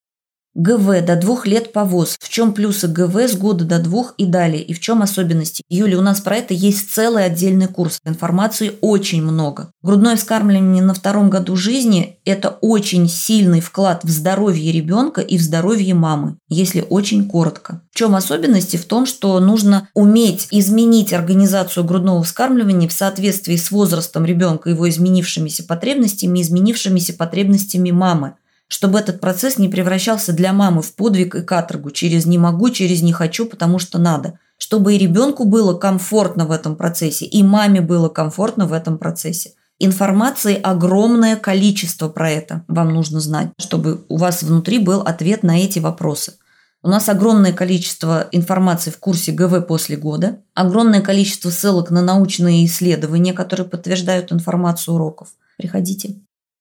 ГВ 0.56 1.04
до 1.04 1.16
двух 1.16 1.46
лет 1.46 1.70
по 1.74 1.84
ВОЗ. 1.84 2.16
В 2.18 2.30
чем 2.30 2.54
плюсы 2.54 2.88
ГВ 2.88 3.14
с 3.14 3.36
года 3.36 3.66
до 3.66 3.78
двух 3.78 4.14
и 4.16 4.24
далее? 4.24 4.62
И 4.62 4.72
в 4.72 4.80
чем 4.80 5.02
особенности? 5.02 5.62
Юля, 5.68 5.98
у 5.98 6.00
нас 6.00 6.20
про 6.22 6.36
это 6.36 6.54
есть 6.54 6.90
целый 6.94 7.26
отдельный 7.26 7.68
курс. 7.68 7.98
Информации 8.06 8.72
очень 8.80 9.22
много. 9.22 9.70
Грудное 9.82 10.16
вскармливание 10.16 10.82
на 10.82 10.94
втором 10.94 11.28
году 11.28 11.56
жизни– 11.56 12.20
это 12.24 12.56
очень 12.62 13.06
сильный 13.06 13.60
вклад 13.60 14.02
в 14.02 14.08
здоровье 14.08 14.72
ребенка 14.72 15.20
и 15.20 15.36
в 15.36 15.42
здоровье 15.42 15.92
мамы, 15.92 16.38
если 16.48 16.82
очень 16.88 17.28
коротко. 17.28 17.82
В 17.92 17.98
чем 17.98 18.14
особенности? 18.14 18.78
В 18.78 18.86
том, 18.86 19.04
что 19.04 19.38
нужно 19.40 19.90
уметь 19.92 20.48
изменить 20.50 21.12
организацию 21.12 21.84
грудного 21.84 22.22
вскармливания 22.22 22.88
в 22.88 22.92
соответствии 22.92 23.56
с 23.56 23.70
возрастом 23.70 24.24
ребенка, 24.24 24.70
его 24.70 24.88
изменившимися 24.88 25.64
потребностями, 25.64 26.40
изменившимися 26.40 27.12
потребностями 27.12 27.90
мамы 27.90 28.32
чтобы 28.68 28.98
этот 28.98 29.20
процесс 29.20 29.58
не 29.58 29.68
превращался 29.68 30.32
для 30.32 30.52
мамы 30.52 30.82
в 30.82 30.94
подвиг 30.94 31.34
и 31.34 31.42
каторгу 31.42 31.90
через 31.90 32.26
«не 32.26 32.38
могу», 32.38 32.70
через 32.70 33.02
«не 33.02 33.12
хочу», 33.12 33.46
потому 33.46 33.78
что 33.78 33.98
надо. 33.98 34.38
Чтобы 34.58 34.94
и 34.94 34.98
ребенку 34.98 35.44
было 35.44 35.74
комфортно 35.74 36.46
в 36.46 36.50
этом 36.50 36.76
процессе, 36.76 37.26
и 37.26 37.42
маме 37.42 37.80
было 37.80 38.08
комфортно 38.08 38.66
в 38.66 38.72
этом 38.72 38.98
процессе. 38.98 39.52
Информации 39.78 40.58
огромное 40.60 41.36
количество 41.36 42.08
про 42.08 42.30
это 42.30 42.64
вам 42.66 42.94
нужно 42.94 43.20
знать, 43.20 43.50
чтобы 43.58 44.04
у 44.08 44.16
вас 44.16 44.42
внутри 44.42 44.78
был 44.78 45.00
ответ 45.02 45.42
на 45.42 45.58
эти 45.58 45.78
вопросы. 45.78 46.34
У 46.82 46.88
нас 46.88 47.08
огромное 47.08 47.52
количество 47.52 48.28
информации 48.32 48.90
в 48.90 48.98
курсе 48.98 49.32
ГВ 49.32 49.66
после 49.66 49.96
года, 49.96 50.40
огромное 50.54 51.02
количество 51.02 51.50
ссылок 51.50 51.90
на 51.90 52.00
научные 52.00 52.64
исследования, 52.64 53.34
которые 53.34 53.68
подтверждают 53.68 54.32
информацию 54.32 54.94
уроков. 54.94 55.28
Приходите. 55.58 56.16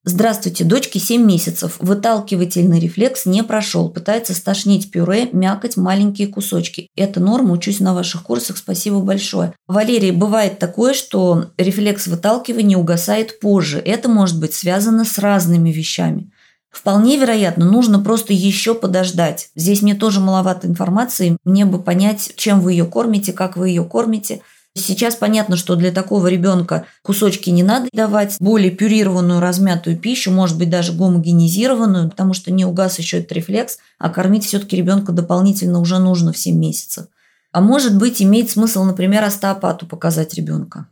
Здравствуйте, 0.07 0.63
дочке 0.65 0.99
7 0.99 1.25
месяцев. 1.25 1.77
Выталкивательный 1.79 2.79
рефлекс 2.79 3.25
не 3.25 3.41
прошел. 3.41 3.89
Пытается 3.89 4.35
стошнить 4.35 4.91
пюре, 4.91 5.29
мякоть, 5.31 5.77
маленькие 5.77 6.27
кусочки. 6.27 6.89
Это 6.95 7.19
норма, 7.19 7.53
учусь 7.53 7.79
на 7.79 7.95
ваших 7.95 8.21
курсах, 8.21 8.57
спасибо 8.57 8.99
большое. 8.99 9.53
Валерий, 9.67 10.11
бывает 10.11 10.59
такое, 10.59 10.93
что 10.93 11.47
рефлекс 11.57 12.05
выталкивания 12.05 12.77
угасает 12.77 13.39
позже. 13.39 13.79
Это 13.79 14.07
может 14.07 14.39
быть 14.39 14.53
связано 14.53 15.05
с 15.05 15.17
разными 15.17 15.71
вещами. 15.71 16.29
Вполне 16.69 17.17
вероятно, 17.17 17.65
нужно 17.65 17.99
просто 17.99 18.31
еще 18.31 18.75
подождать. 18.75 19.49
Здесь 19.55 19.81
мне 19.81 19.95
тоже 19.95 20.19
маловато 20.19 20.67
информации. 20.67 21.37
Мне 21.43 21.65
бы 21.65 21.81
понять, 21.81 22.33
чем 22.35 22.61
вы 22.61 22.73
ее 22.73 22.85
кормите, 22.85 23.33
как 23.33 23.57
вы 23.57 23.69
ее 23.69 23.83
кормите– 23.83 24.41
Сейчас 24.77 25.15
понятно, 25.15 25.55
что 25.55 25.77
для 25.77 25.91
такого 25.91 26.27
ребенка 26.27 26.85
кусочки 27.01 27.49
не 27.49 27.63
надо 27.63 27.87
давать, 27.93 28.35
более 28.41 28.71
пюрированную, 28.71 29.39
размятую 29.39 29.97
пищу, 29.97 30.31
может 30.31 30.57
быть, 30.57 30.69
даже 30.69 30.91
гомогенизированную, 30.91 32.09
потому 32.09 32.33
что 32.33 32.51
не 32.51 32.65
угас 32.65 32.99
еще 32.99 33.19
этот 33.19 33.31
рефлекс, 33.31 33.77
а 33.99 34.09
кормить 34.09 34.43
все-таки 34.43 34.75
ребенка 34.75 35.13
дополнительно 35.13 35.79
уже 35.79 35.97
нужно 35.99 36.33
в 36.33 36.37
7 36.37 36.57
месяцев. 36.57 37.05
А 37.53 37.61
может 37.61 37.97
быть, 37.97 38.21
имеет 38.21 38.49
смысл, 38.49 38.83
например, 38.83 39.23
остеопату 39.23 39.85
показать 39.85 40.33
ребенка. 40.33 40.89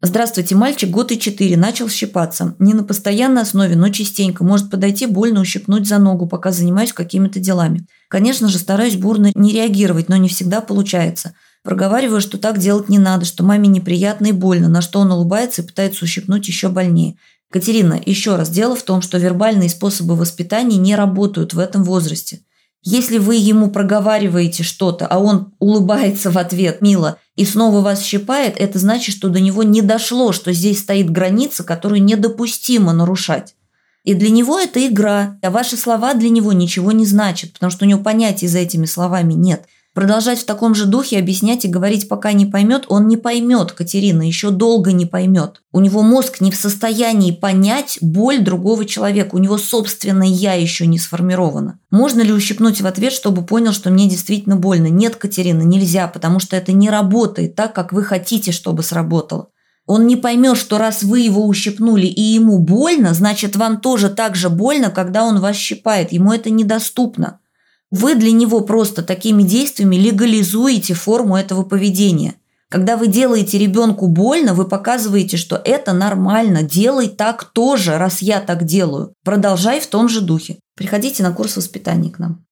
Здравствуйте, 0.00 0.54
мальчик, 0.54 0.88
год 0.88 1.10
и 1.10 1.18
четыре, 1.18 1.56
начал 1.56 1.88
щипаться. 1.88 2.54
Не 2.60 2.72
на 2.72 2.84
постоянной 2.84 3.42
основе, 3.42 3.74
но 3.74 3.88
частенько. 3.88 4.44
Может 4.44 4.70
подойти 4.70 5.06
больно 5.06 5.40
ущипнуть 5.40 5.88
за 5.88 5.98
ногу, 5.98 6.28
пока 6.28 6.52
занимаюсь 6.52 6.92
какими-то 6.92 7.40
делами. 7.40 7.84
Конечно 8.06 8.46
же, 8.46 8.58
стараюсь 8.58 8.94
бурно 8.94 9.32
не 9.34 9.52
реагировать, 9.52 10.08
но 10.08 10.16
не 10.16 10.28
всегда 10.28 10.60
получается– 10.60 11.34
Проговариваю, 11.64 12.20
что 12.20 12.38
так 12.38 12.58
делать 12.58 12.88
не 12.88 12.98
надо, 12.98 13.24
что 13.24 13.42
маме 13.42 13.68
неприятно 13.68 14.26
и 14.26 14.32
больно, 14.32 14.68
на 14.68 14.80
что 14.80 15.00
он 15.00 15.10
улыбается 15.12 15.62
и 15.62 15.66
пытается 15.66 16.04
ущипнуть 16.04 16.46
еще 16.48 16.68
больнее. 16.68 17.16
Катерина, 17.50 18.00
еще 18.04 18.36
раз, 18.36 18.50
дело 18.50 18.76
в 18.76 18.82
том, 18.82 19.02
что 19.02 19.18
вербальные 19.18 19.70
способы 19.70 20.14
воспитания 20.14 20.76
не 20.76 20.94
работают 20.94 21.54
в 21.54 21.58
этом 21.58 21.82
возрасте. 21.82 22.40
Если 22.82 23.18
вы 23.18 23.36
ему 23.36 23.70
проговариваете 23.70 24.62
что-то, 24.62 25.06
а 25.06 25.18
он 25.18 25.52
улыбается 25.58 26.30
в 26.30 26.38
ответ 26.38 26.80
мило 26.80 27.18
и 27.34 27.44
снова 27.44 27.80
вас 27.80 28.02
щипает, 28.02 28.54
это 28.56 28.78
значит, 28.78 29.16
что 29.16 29.28
до 29.28 29.40
него 29.40 29.62
не 29.62 29.82
дошло, 29.82 30.32
что 30.32 30.52
здесь 30.52 30.80
стоит 30.80 31.10
граница, 31.10 31.64
которую 31.64 32.04
недопустимо 32.04 32.92
нарушать. 32.92 33.56
И 34.04 34.14
для 34.14 34.30
него 34.30 34.58
это 34.58 34.86
игра, 34.86 35.38
а 35.42 35.50
ваши 35.50 35.76
слова 35.76 36.14
для 36.14 36.28
него 36.28 36.52
ничего 36.52 36.92
не 36.92 37.04
значат, 37.04 37.52
потому 37.54 37.70
что 37.70 37.84
у 37.84 37.88
него 37.88 38.00
понятия 38.00 38.46
за 38.46 38.58
этими 38.58 38.86
словами 38.86 39.32
нет– 39.32 39.64
Продолжать 39.98 40.38
в 40.38 40.44
таком 40.44 40.76
же 40.76 40.86
духе 40.86 41.18
объяснять 41.18 41.64
и 41.64 41.68
говорить, 41.68 42.08
пока 42.08 42.32
не 42.32 42.46
поймет, 42.46 42.84
он 42.86 43.08
не 43.08 43.16
поймет, 43.16 43.72
Катерина, 43.72 44.22
еще 44.22 44.50
долго 44.50 44.92
не 44.92 45.06
поймет. 45.06 45.60
У 45.72 45.80
него 45.80 46.02
мозг 46.02 46.40
не 46.40 46.52
в 46.52 46.54
состоянии 46.54 47.32
понять 47.32 47.98
боль 48.00 48.38
другого 48.38 48.84
человека, 48.84 49.34
у 49.34 49.38
него 49.38 49.58
собственное 49.58 50.28
«я» 50.28 50.54
еще 50.54 50.86
не 50.86 51.00
сформировано. 51.00 51.80
Можно 51.90 52.20
ли 52.20 52.32
ущипнуть 52.32 52.80
в 52.80 52.86
ответ, 52.86 53.12
чтобы 53.12 53.44
понял, 53.44 53.72
что 53.72 53.90
мне 53.90 54.08
действительно 54.08 54.54
больно? 54.54 54.86
Нет, 54.86 55.16
Катерина, 55.16 55.62
нельзя, 55.62 56.06
потому 56.06 56.38
что 56.38 56.54
это 56.54 56.70
не 56.70 56.90
работает 56.90 57.56
так, 57.56 57.74
как 57.74 57.92
вы 57.92 58.04
хотите, 58.04 58.52
чтобы 58.52 58.84
сработало. 58.84 59.48
Он 59.84 60.06
не 60.06 60.14
поймет, 60.14 60.58
что 60.58 60.78
раз 60.78 61.02
вы 61.02 61.18
его 61.22 61.44
ущипнули 61.44 62.06
и 62.06 62.22
ему 62.22 62.60
больно, 62.60 63.14
значит 63.14 63.56
вам 63.56 63.80
тоже 63.80 64.10
так 64.10 64.36
же 64.36 64.48
больно, 64.48 64.90
когда 64.90 65.24
он 65.24 65.40
вас 65.40 65.56
щипает. 65.56 66.12
Ему 66.12 66.32
это 66.32 66.50
недоступно. 66.50 67.40
Вы 67.90 68.14
для 68.14 68.32
него 68.32 68.60
просто 68.60 69.02
такими 69.02 69.42
действиями 69.42 69.96
легализуете 69.96 70.94
форму 70.94 71.36
этого 71.36 71.62
поведения. 71.62 72.34
Когда 72.70 72.98
вы 72.98 73.06
делаете 73.06 73.56
ребенку 73.56 74.08
больно, 74.08 74.52
вы 74.52 74.66
показываете, 74.66 75.38
что 75.38 75.60
это 75.64 75.94
нормально. 75.94 76.62
Делай 76.62 77.08
так 77.08 77.44
тоже, 77.44 77.96
раз 77.96 78.20
я 78.20 78.40
так 78.40 78.64
делаю. 78.64 79.14
Продолжай 79.24 79.80
в 79.80 79.86
том 79.86 80.08
же 80.08 80.20
духе. 80.20 80.58
Приходите 80.76 81.22
на 81.22 81.32
курс 81.32 81.56
воспитания 81.56 82.10
к 82.10 82.18
нам. 82.18 82.44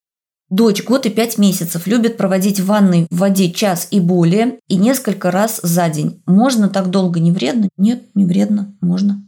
Дочь 0.49 0.83
год 0.83 1.05
и 1.05 1.09
пять 1.09 1.37
месяцев 1.37 1.85
любит 1.87 2.17
проводить 2.17 2.59
в 2.59 2.65
ванной 2.65 3.05
в 3.11 3.17
воде 3.17 3.51
час 3.51 3.89
и 3.91 3.99
более 3.99 4.59
и 4.67 4.77
несколько 4.77 5.29
раз 5.29 5.59
за 5.61 5.87
день. 5.89 6.23
Можно 6.25 6.69
так 6.69 6.89
долго, 6.89 7.19
не 7.19 7.31
вредно? 7.31 7.69
Нет, 7.77 8.05
не 8.15 8.25
вредно, 8.25 8.75
можно. 8.81 9.26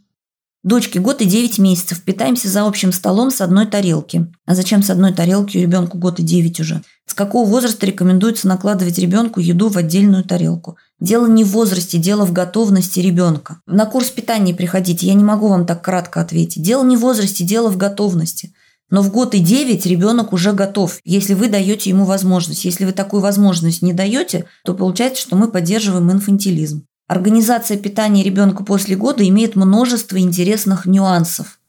Дочке 0.64 1.00
год 1.00 1.22
и 1.22 1.26
9 1.26 1.58
месяцев. 1.60 2.04
Питаемся 2.04 2.50
за 2.50 2.68
общим 2.68 2.92
столом 2.92 3.32
с 3.32 3.40
одной 3.40 3.66
тарелки. 3.66 4.28
А 4.46 4.56
зачем 4.56 4.84
с 4.84 4.90
одной 4.90 5.14
тарелки? 5.14 5.58
У 5.58 5.62
ребенку 5.62 5.98
год 5.98 6.20
и 6.20 6.24
9 6.24 6.60
уже. 6.60 6.82
С 7.06 7.14
какого 7.14 7.48
возраста 7.48 7.86
рекомендуется 7.86 8.46
накладывать 8.46 8.98
ребенку 8.98 9.40
еду 9.40 9.70
в 9.70 9.78
отдельную 9.78 10.26
тарелку? 10.26 10.76
Дело 11.00 11.28
не 11.28 11.46
в 11.46 11.52
возрасте, 11.52 11.98
дело 11.98 12.26
в 12.26 12.34
готовности 12.34 13.00
ребенка. 13.00 13.62
На 13.68 13.86
курс 13.86 14.10
питания 14.10 14.54
приходите, 14.54 15.08
я 15.08 15.14
не 15.14 15.24
могу 15.24 15.48
вам 15.48 15.66
так 15.66 15.82
кратко 15.82 16.20
ответить. 16.20 16.62
Дело 16.62 16.84
не 16.84 16.98
в 16.98 17.00
возрасте, 17.00 17.46
дело 17.46 17.70
в 17.70 17.78
готовности. 17.78 18.54
Но 18.90 19.02
в 19.02 19.12
год 19.12 19.36
и 19.36 19.40
9 19.40 19.86
ребенок 19.86 20.34
уже 20.34 20.52
готов, 20.52 21.00
если 21.06 21.36
вы 21.36 21.48
даете 21.48 21.90
ему 21.90 22.04
возможность. 22.04 22.66
Если 22.66 22.84
вы 22.84 22.92
такую 22.92 23.22
возможность 23.22 23.82
не 23.82 23.94
даете, 23.94 24.44
то 24.66 24.74
получается, 24.74 25.22
что 25.22 25.38
мы 25.38 25.50
поддерживаем 25.50 26.12
инфантилизм. 26.12 26.84
Организация 27.10 27.76
питания 27.76 28.22
ребенка 28.22 28.64
после 28.64 28.96
года 28.96 29.28
имеет 29.28 29.56
множество 29.56 30.20
интересных 30.20 30.86
нюансов. 30.86 31.60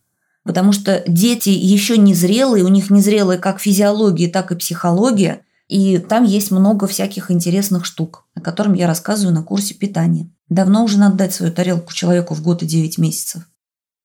Потому 0.45 0.72
что 0.72 1.03
дети 1.07 1.49
еще 1.49 1.97
не 1.97 2.12
зрелые, 2.12 2.62
у 2.62 2.68
них 2.68 2.91
не 2.91 3.01
зрелые 3.01 3.38
как 3.38 3.59
физиология, 3.59 4.28
так 4.28 4.53
и 4.53 4.57
психология. 4.57 5.41
И 5.66 5.97
там 5.97 6.24
есть 6.24 6.51
много 6.51 6.86
всяких 6.86 7.30
интересных 7.30 7.86
штук, 7.86 8.26
о 8.34 8.43
которых 8.43 8.76
я 8.76 8.86
рассказываю 8.86 9.34
на 9.34 9.43
курсе 9.43 9.72
питания. 9.72 10.30
Давно 10.51 10.84
уже 10.84 10.99
надо 10.99 11.16
дать 11.16 11.32
свою 11.32 11.51
тарелку 11.51 11.95
человеку 11.95 12.34
в 12.34 12.43
год 12.43 12.62
и 12.62 12.66
9 12.66 12.99
месяцев. 12.99 13.45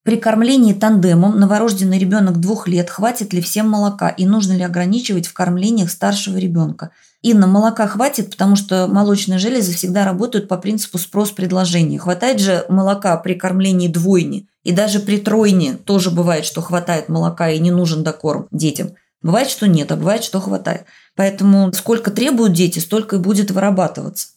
При 0.04 0.16
кормлении 0.16 0.72
тандемом 0.72 1.38
новорожденный 1.38 2.00
ребенок 2.00 2.40
двух 2.40 2.70
лет 2.70 2.90
хватит 2.90 3.34
ли 3.34 3.42
всем 3.42 3.68
молока 3.68 4.08
и 4.08 4.26
нужно 4.26 4.54
ли 4.54 4.64
ограничивать 4.64 5.28
в 5.28 5.34
кормлениях 5.34 5.92
старшего 5.92 6.38
ребенка? 6.38 6.92
Инна, 7.26 7.48
молока 7.48 7.88
хватит, 7.88 8.30
потому 8.30 8.56
что 8.56 8.86
молочные 8.86 9.40
железы 9.40 9.74
всегда 9.74 10.06
работают 10.06 10.48
по 10.48 10.58
принципу 10.58 11.00
спрос-предложения. 11.00 11.98
Хватает 11.98 12.40
же 12.40 12.68
молока 12.70 13.18
при 13.18 13.34
кормлении 13.34 13.88
двойни. 13.88 14.48
И 14.64 14.72
даже 14.72 15.00
при 15.00 15.18
тройне 15.18 15.74
тоже 15.74 16.12
бывает, 16.12 16.46
что 16.46 16.62
хватает 16.62 17.10
молока 17.10 17.50
и 17.50 17.58
не 17.58 17.72
нужен 17.72 18.04
докорм 18.04 18.48
детям. 18.52 18.92
Бывает, 19.24 19.50
что 19.50 19.68
нет, 19.68 19.92
а 19.92 19.96
бывает, 19.96 20.24
что 20.24 20.40
хватает. 20.40 20.86
Поэтому 21.16 21.74
сколько 21.74 22.12
требуют 22.12 22.54
дети, 22.54 22.78
столько 22.78 23.16
и 23.16 23.20
будет 23.20 23.50
вырабатываться. 23.50 24.28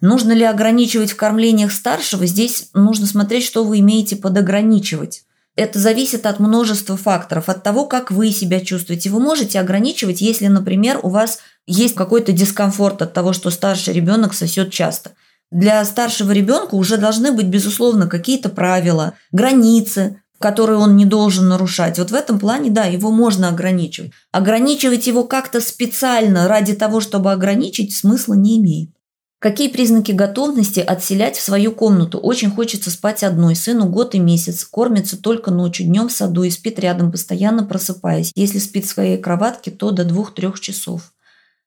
Нужно 0.00 0.32
ли 0.32 0.44
ограничивать 0.44 1.10
в 1.10 1.16
кормлениях 1.16 1.70
старшего? 1.70 2.24
Здесь 2.24 2.70
нужно 2.72 3.06
смотреть, 3.06 3.44
что 3.44 3.62
вы 3.62 3.80
имеете 3.80 4.16
под 4.16 4.38
ограничивать. 4.38 5.24
Это 5.54 5.80
зависит 5.80 6.24
от 6.24 6.38
множества 6.38 6.96
факторов, 6.96 7.50
от 7.50 7.62
того, 7.62 7.84
как 7.84 8.10
вы 8.10 8.30
себя 8.30 8.60
чувствуете. 8.60 9.10
Вы 9.10 9.20
можете 9.20 9.60
ограничивать, 9.60 10.22
если, 10.22 10.46
например, 10.46 11.00
у 11.02 11.10
вас 11.10 11.40
есть 11.68 11.94
какой-то 11.94 12.32
дискомфорт 12.32 13.02
от 13.02 13.12
того, 13.12 13.32
что 13.32 13.50
старший 13.50 13.92
ребенок 13.92 14.34
сосет 14.34 14.72
часто. 14.72 15.12
Для 15.50 15.84
старшего 15.84 16.32
ребенка 16.32 16.74
уже 16.74 16.96
должны 16.96 17.30
быть, 17.30 17.46
безусловно, 17.46 18.06
какие-то 18.06 18.48
правила, 18.48 19.14
границы, 19.32 20.20
которые 20.38 20.78
он 20.78 20.96
не 20.96 21.04
должен 21.04 21.48
нарушать. 21.48 21.98
Вот 21.98 22.10
в 22.10 22.14
этом 22.14 22.38
плане, 22.38 22.70
да, 22.70 22.84
его 22.84 23.10
можно 23.10 23.48
ограничивать. 23.48 24.12
Ограничивать 24.32 25.06
его 25.06 25.24
как-то 25.24 25.60
специально 25.60 26.48
ради 26.48 26.74
того, 26.74 27.00
чтобы 27.00 27.32
ограничить, 27.32 27.94
смысла 27.94 28.34
не 28.34 28.58
имеет. 28.58 28.90
Какие 29.40 29.68
признаки 29.68 30.12
готовности 30.12 30.80
отселять 30.80 31.36
в 31.36 31.42
свою 31.42 31.72
комнату? 31.72 32.18
Очень 32.18 32.50
хочется 32.50 32.90
спать 32.90 33.22
одной. 33.22 33.54
Сыну 33.54 33.86
год 33.86 34.14
и 34.14 34.18
месяц. 34.18 34.64
Кормится 34.64 35.16
только 35.16 35.50
ночью, 35.50 35.86
днем 35.86 36.08
в 36.08 36.12
саду 36.12 36.42
и 36.42 36.50
спит 36.50 36.78
рядом, 36.78 37.12
постоянно 37.12 37.64
просыпаясь. 37.64 38.32
Если 38.34 38.58
спит 38.58 38.86
в 38.86 38.90
своей 38.90 39.18
кроватке, 39.18 39.70
то 39.70 39.92
до 39.92 40.04
двух-трех 40.04 40.58
часов. 40.58 41.12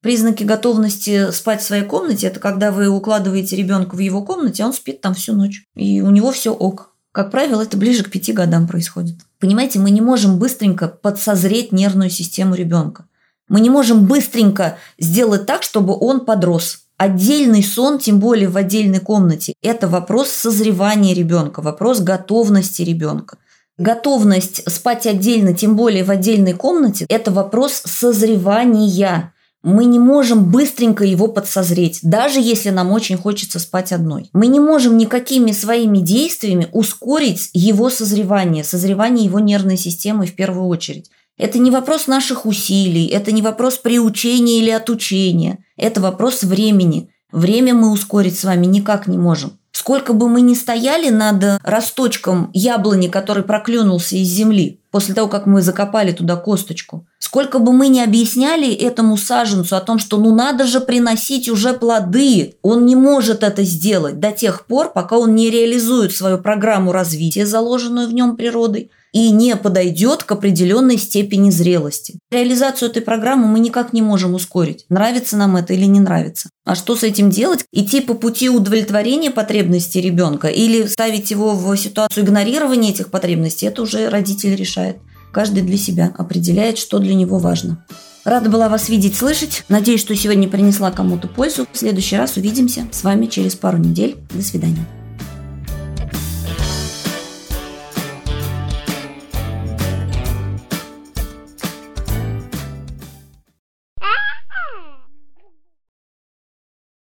Признаки 0.02 0.44
готовности 0.44 1.32
спать 1.32 1.62
в 1.62 1.66
своей 1.66 1.84
комнате– 1.84 2.28
это 2.28 2.40
когда 2.40 2.72
вы 2.72 2.88
укладываете 2.88 3.56
ребенка 3.56 3.94
в 3.96 4.00
его 4.00 4.24
комнате, 4.24 4.64
а 4.64 4.68
он 4.68 4.74
спит 4.74 5.00
там 5.00 5.14
всю 5.14 5.36
ночь. 5.36 5.64
И 5.76 6.02
у 6.02 6.10
него 6.10 6.32
все 6.32 6.52
ок. 6.52 6.90
Как 7.12 7.30
правило, 7.30 7.62
это 7.62 7.78
ближе 7.78 8.04
к 8.04 8.10
пяти 8.10 8.34
годам 8.34 8.68
происходит. 8.68 9.18
Понимаете, 9.40 9.78
мы 9.80 9.92
не 9.92 10.02
можем 10.02 10.40
быстренько 10.40 10.88
подсозреть 10.88 11.72
нервную 11.72 12.10
систему 12.10 12.56
ребенка. 12.56 13.06
Мы 13.48 13.60
не 13.60 13.70
можем 13.70 14.06
быстренько 14.06 14.78
сделать 14.98 15.46
так, 15.46 15.62
чтобы 15.62 15.96
он 16.00 16.22
подрос. 16.22 16.80
Отдельный 16.98 17.64
сон, 17.64 18.00
тем 18.00 18.20
более 18.20 18.48
в 18.48 18.58
отдельной 18.58 19.00
комнате, 19.00 19.54
это 19.62 19.88
вопрос 19.88 20.30
созревания 20.30 21.14
ребенка, 21.14 21.62
вопрос 21.62 22.00
готовности 22.00 22.82
ребенка. 22.82 23.38
Готовность 23.78 24.72
спать 24.72 25.06
отдельно, 25.06 25.54
тем 25.54 25.76
более 25.76 26.04
в 26.04 26.12
отдельной 26.12 26.54
комнате, 26.54 27.06
это 27.10 27.32
вопрос 27.32 27.82
созревания. 27.86 29.34
Мы 29.64 29.86
не 29.86 30.00
можем 30.00 30.52
быстренько 30.52 31.04
его 31.04 31.28
подсозреть, 31.28 32.00
даже 32.02 32.40
если 32.40 32.72
нам 32.72 32.92
очень 32.92 33.18
хочется 33.18 33.60
спать 33.60 33.92
одной. 33.92 34.30
Мы 34.34 34.48
не 34.48 34.60
можем 34.60 34.98
никакими 34.98 35.52
своими 35.52 36.00
действиями 36.00 36.68
ускорить 36.72 37.52
его 37.54 37.92
созревание, 37.92 38.64
созревание 38.64 39.26
его 39.26 39.40
нервной 39.40 39.78
системы 39.78 40.26
в 40.26 40.36
первую 40.36 40.68
очередь. 40.68 41.12
Это 41.38 41.60
не 41.60 41.70
вопрос 41.70 42.08
наших 42.08 42.46
усилий, 42.46 43.06
это 43.06 43.32
не 43.32 43.42
вопрос 43.42 43.78
приучения 43.78 44.60
или 44.60 44.72
отучения. 44.72 45.60
Это 45.78 46.02
вопрос 46.02 46.44
времени. 46.44 47.10
Время 47.32 47.74
мы 47.74 47.92
ускорить 47.92 48.38
с 48.38 48.44
вами 48.44 48.66
никак 48.66 49.08
не 49.08 49.18
можем. 49.18 49.58
Сколько 49.82 50.14
бы 50.14 50.30
мы 50.30 50.42
ни 50.42 50.54
стояли 50.54 51.10
над 51.10 51.60
росточком 51.64 52.52
яблони, 52.54 53.08
который 53.08 53.42
проклюнулся 53.42 54.16
из 54.16 54.28
земли, 54.28 54.80
после 54.92 55.16
того, 55.16 55.28
как 55.28 55.48
мы 55.48 55.64
закопали 55.64 56.12
туда 56.12 56.36
косточку, 56.36 57.08
сколько 57.18 57.58
бы 57.58 57.74
мы 57.74 57.88
ни 57.88 58.00
объясняли 58.00 58.72
этому 58.72 59.18
саженцу 59.18 59.76
о 59.76 59.82
том, 59.82 59.98
что 59.98 60.18
ну 60.18 60.36
надо 60.36 60.68
же 60.68 60.82
приносить 60.82 61.50
уже 61.50 61.74
плоды, 61.74 62.58
он 62.62 62.86
не 62.86 62.96
может 62.96 63.42
это 63.42 63.64
сделать 63.64 64.20
до 64.20 64.32
тех 64.32 64.68
пор, 64.68 64.92
пока 64.94 65.18
он 65.18 65.34
не 65.34 65.50
реализует 65.50 66.16
свою 66.16 66.38
программу 66.38 66.92
развития, 66.92 67.48
заложенную 67.48 68.08
в 68.08 68.14
нем 68.14 68.36
природой, 68.36 68.92
и 69.12 69.30
не 69.32 69.56
подойдет 69.56 70.24
к 70.24 70.32
определенной 70.32 70.98
степени 70.98 71.50
зрелости. 71.50 72.20
Реализацию 72.32 72.90
этой 72.90 73.02
программы 73.02 73.48
мы 73.48 73.60
никак 73.60 73.94
не 73.94 74.02
можем 74.02 74.34
ускорить, 74.34 74.86
нравится 74.90 75.38
нам 75.38 75.58
это 75.58 75.74
или 75.74 75.86
не 75.86 76.00
нравится. 76.00 76.50
А 76.66 76.76
что 76.76 76.96
с 76.96 77.04
этим 77.04 77.30
делать? 77.30 77.66
Идти 77.72 78.02
по 78.02 78.14
пути 78.14 78.50
удовлетворения 78.50 79.32
потребностей 79.32 80.02
ребенка 80.02 80.48
или 80.48 80.86
ставить 80.88 81.32
его 81.32 81.56
в 81.56 81.76
ситуацию 81.76 82.24
игнорирования 82.24 82.92
этих 82.92 83.12
потребностей, 83.12 83.68
это 83.68 83.82
уже 83.82 84.10
родитель 84.10 84.56
решает. 84.56 84.98
Каждый 85.32 85.64
для 85.64 85.78
себя 85.78 86.14
определяет, 86.18 86.78
что 86.78 87.00
для 87.00 87.16
него 87.16 87.38
важно. 87.38 87.86
Рада 88.24 88.50
была 88.50 88.70
вас 88.70 88.90
видеть, 88.90 89.16
слышать. 89.16 89.64
Надеюсь, 89.68 90.02
что 90.02 90.16
сегодня 90.16 90.48
принесла 90.48 90.92
кому-то 90.92 91.28
пользу. 91.28 91.66
В 91.72 91.78
следующий 91.78 92.18
раз 92.18 92.38
увидимся 92.38 92.88
с 92.92 93.04
вами 93.04 93.26
через 93.26 93.56
пару 93.56 93.78
недель. 93.78 94.18
До 94.32 94.44
свидания. 94.44 94.86